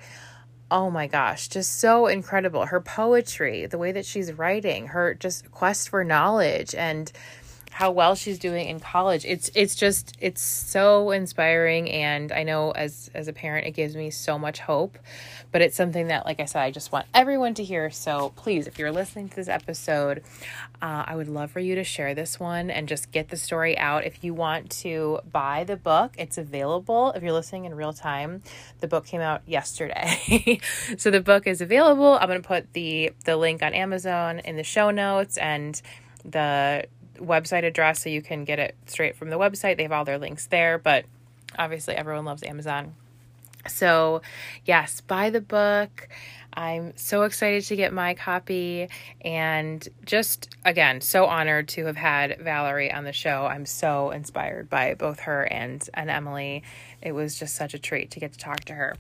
oh 0.70 0.90
my 0.90 1.06
gosh, 1.06 1.48
just 1.48 1.80
so 1.80 2.06
incredible. 2.06 2.66
Her 2.66 2.80
poetry, 2.80 3.66
the 3.66 3.78
way 3.78 3.92
that 3.92 4.04
she's 4.04 4.32
writing, 4.32 4.88
her 4.88 5.14
just 5.14 5.50
quest 5.50 5.88
for 5.88 6.04
knowledge 6.04 6.74
and 6.74 7.10
how 7.78 7.92
well 7.92 8.16
she's 8.16 8.40
doing 8.40 8.66
in 8.66 8.80
college. 8.80 9.24
It's 9.24 9.52
it's 9.54 9.76
just 9.76 10.16
it's 10.20 10.42
so 10.42 11.12
inspiring 11.12 11.88
and 11.88 12.32
I 12.32 12.42
know 12.42 12.72
as 12.72 13.08
as 13.14 13.28
a 13.28 13.32
parent 13.32 13.68
it 13.68 13.70
gives 13.70 13.94
me 13.94 14.10
so 14.10 14.36
much 14.36 14.58
hope. 14.58 14.98
But 15.52 15.62
it's 15.62 15.76
something 15.76 16.08
that 16.08 16.26
like 16.26 16.40
I 16.40 16.46
said 16.46 16.62
I 16.62 16.72
just 16.72 16.90
want 16.90 17.06
everyone 17.14 17.54
to 17.54 17.62
hear. 17.62 17.88
So 17.92 18.32
please 18.34 18.66
if 18.66 18.80
you're 18.80 18.90
listening 18.90 19.28
to 19.28 19.36
this 19.36 19.46
episode, 19.46 20.24
uh, 20.82 21.04
I 21.06 21.14
would 21.14 21.28
love 21.28 21.52
for 21.52 21.60
you 21.60 21.76
to 21.76 21.84
share 21.84 22.16
this 22.16 22.40
one 22.40 22.68
and 22.68 22.88
just 22.88 23.12
get 23.12 23.28
the 23.28 23.36
story 23.36 23.78
out. 23.78 24.04
If 24.04 24.24
you 24.24 24.34
want 24.34 24.70
to 24.82 25.20
buy 25.30 25.62
the 25.62 25.76
book, 25.76 26.16
it's 26.18 26.36
available 26.36 27.12
if 27.12 27.22
you're 27.22 27.32
listening 27.32 27.64
in 27.64 27.76
real 27.76 27.92
time. 27.92 28.42
The 28.80 28.88
book 28.88 29.06
came 29.06 29.20
out 29.20 29.42
yesterday. 29.46 30.58
so 30.98 31.12
the 31.12 31.20
book 31.20 31.46
is 31.46 31.60
available. 31.60 32.18
I'm 32.20 32.26
going 32.26 32.42
to 32.42 32.48
put 32.48 32.72
the 32.72 33.12
the 33.24 33.36
link 33.36 33.62
on 33.62 33.72
Amazon 33.72 34.40
in 34.40 34.56
the 34.56 34.64
show 34.64 34.90
notes 34.90 35.36
and 35.36 35.80
the 36.24 36.88
website 37.18 37.64
address 37.64 38.02
so 38.02 38.08
you 38.08 38.22
can 38.22 38.44
get 38.44 38.58
it 38.58 38.74
straight 38.86 39.16
from 39.16 39.30
the 39.30 39.38
website. 39.38 39.76
They 39.76 39.84
have 39.84 39.92
all 39.92 40.04
their 40.04 40.18
links 40.18 40.46
there, 40.46 40.78
but 40.78 41.04
obviously 41.58 41.94
everyone 41.94 42.24
loves 42.24 42.42
Amazon. 42.42 42.94
So, 43.66 44.22
yes, 44.64 45.00
buy 45.00 45.30
the 45.30 45.40
book. 45.40 46.08
I'm 46.54 46.96
so 46.96 47.22
excited 47.22 47.64
to 47.66 47.76
get 47.76 47.92
my 47.92 48.14
copy 48.14 48.88
and 49.20 49.86
just 50.04 50.56
again 50.64 51.00
so 51.00 51.26
honored 51.26 51.68
to 51.68 51.84
have 51.86 51.96
had 51.96 52.40
Valerie 52.40 52.92
on 52.92 53.04
the 53.04 53.12
show. 53.12 53.46
I'm 53.46 53.66
so 53.66 54.10
inspired 54.10 54.68
by 54.68 54.94
both 54.94 55.20
her 55.20 55.44
and 55.44 55.88
and 55.94 56.10
Emily. 56.10 56.64
It 57.00 57.12
was 57.12 57.38
just 57.38 57.54
such 57.54 57.74
a 57.74 57.78
treat 57.78 58.10
to 58.12 58.20
get 58.20 58.32
to 58.32 58.38
talk 58.38 58.64
to 58.64 58.74
her. 58.74 58.96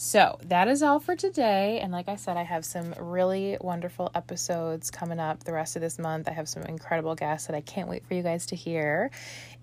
So 0.00 0.38
that 0.44 0.68
is 0.68 0.80
all 0.80 1.00
for 1.00 1.16
today. 1.16 1.80
And 1.80 1.90
like 1.90 2.08
I 2.08 2.14
said, 2.14 2.36
I 2.36 2.44
have 2.44 2.64
some 2.64 2.94
really 3.00 3.58
wonderful 3.60 4.12
episodes 4.14 4.92
coming 4.92 5.18
up 5.18 5.42
the 5.42 5.52
rest 5.52 5.74
of 5.74 5.82
this 5.82 5.98
month. 5.98 6.28
I 6.28 6.34
have 6.34 6.48
some 6.48 6.62
incredible 6.62 7.16
guests 7.16 7.48
that 7.48 7.56
I 7.56 7.62
can't 7.62 7.88
wait 7.88 8.06
for 8.06 8.14
you 8.14 8.22
guys 8.22 8.46
to 8.46 8.54
hear. 8.54 9.10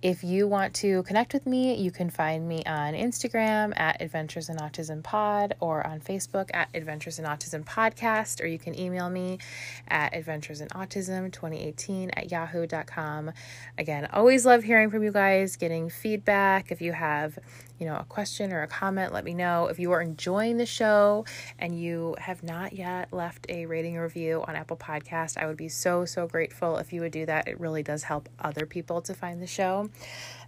If 0.06 0.24
you 0.24 0.48
want 0.48 0.76
to 0.76 1.02
connect 1.02 1.34
with 1.34 1.48
me, 1.48 1.74
you 1.74 1.90
can 1.90 2.12
find 2.12 2.48
me 2.48 2.62
on 2.68 2.94
Instagram 2.94 3.74
at 3.76 4.04
Adventures 4.04 4.50
in 4.50 4.58
Autism 4.58 5.02
Pod 5.02 5.56
or 5.60 5.86
on 5.88 6.00
Facebook 6.00 6.52
at 6.54 6.70
Adventures 6.76 7.18
in 7.18 7.26
Autism 7.26 7.66
Podcast, 7.66 8.40
or 8.40 8.46
you 8.46 8.60
can 8.60 8.80
email 8.80 9.10
me 9.10 9.40
at 9.88 10.16
Adventures 10.16 10.62
in 10.62 10.68
Autism 10.68 11.32
2018 11.32 12.12
at 12.12 12.30
yahoo.com. 12.30 13.32
Again, 13.80 14.08
always 14.14 14.46
love 14.46 14.62
hearing 14.62 14.92
from 14.92 15.02
you 15.02 15.12
guys, 15.12 15.56
getting 15.56 15.90
feedback. 15.90 16.72
If 16.72 16.82
you 16.82 16.92
have 16.92 17.40
you 17.80 17.86
know, 17.86 17.98
a 17.98 18.06
question 18.06 18.54
or 18.54 18.62
a 18.62 18.68
comment, 18.68 19.14
let 19.14 19.26
me 19.26 19.34
know. 19.34 19.68
If 19.68 19.80
you 19.80 19.92
are 19.92 20.02
enjoying 20.02 20.58
the 20.58 20.66
show 20.66 21.26
and 21.60 21.78
you 21.78 22.16
have 22.20 22.42
not 22.44 22.74
yet 22.74 23.12
left 23.12 23.46
a 23.50 23.66
rating 23.66 23.98
or 23.98 24.04
review 24.04 24.44
on 24.48 24.56
Apple 24.56 24.78
Podcast, 24.78 25.38
I 25.38 25.46
would 25.46 25.58
be 25.58 25.68
so, 25.68 26.06
so 26.06 26.28
grateful 26.28 26.78
if 26.78 26.94
you 26.94 27.02
would 27.02 27.12
do 27.12 27.26
that. 27.26 27.48
It 27.48 27.60
really 27.60 27.84
does 27.84 28.04
help 28.04 28.30
other 28.40 28.66
people 28.66 29.02
to 29.02 29.14
find 29.14 29.42
the 29.42 29.48
show. 29.48 29.90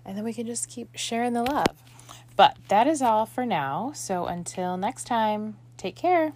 And 0.05 0.17
then 0.17 0.23
we 0.23 0.33
can 0.33 0.45
just 0.45 0.69
keep 0.69 0.95
sharing 0.95 1.33
the 1.33 1.43
love. 1.43 1.83
But 2.35 2.57
that 2.69 2.87
is 2.87 3.01
all 3.01 3.25
for 3.25 3.45
now. 3.45 3.91
So 3.93 4.25
until 4.25 4.77
next 4.77 5.05
time, 5.05 5.57
take 5.75 5.95
care. 5.95 6.33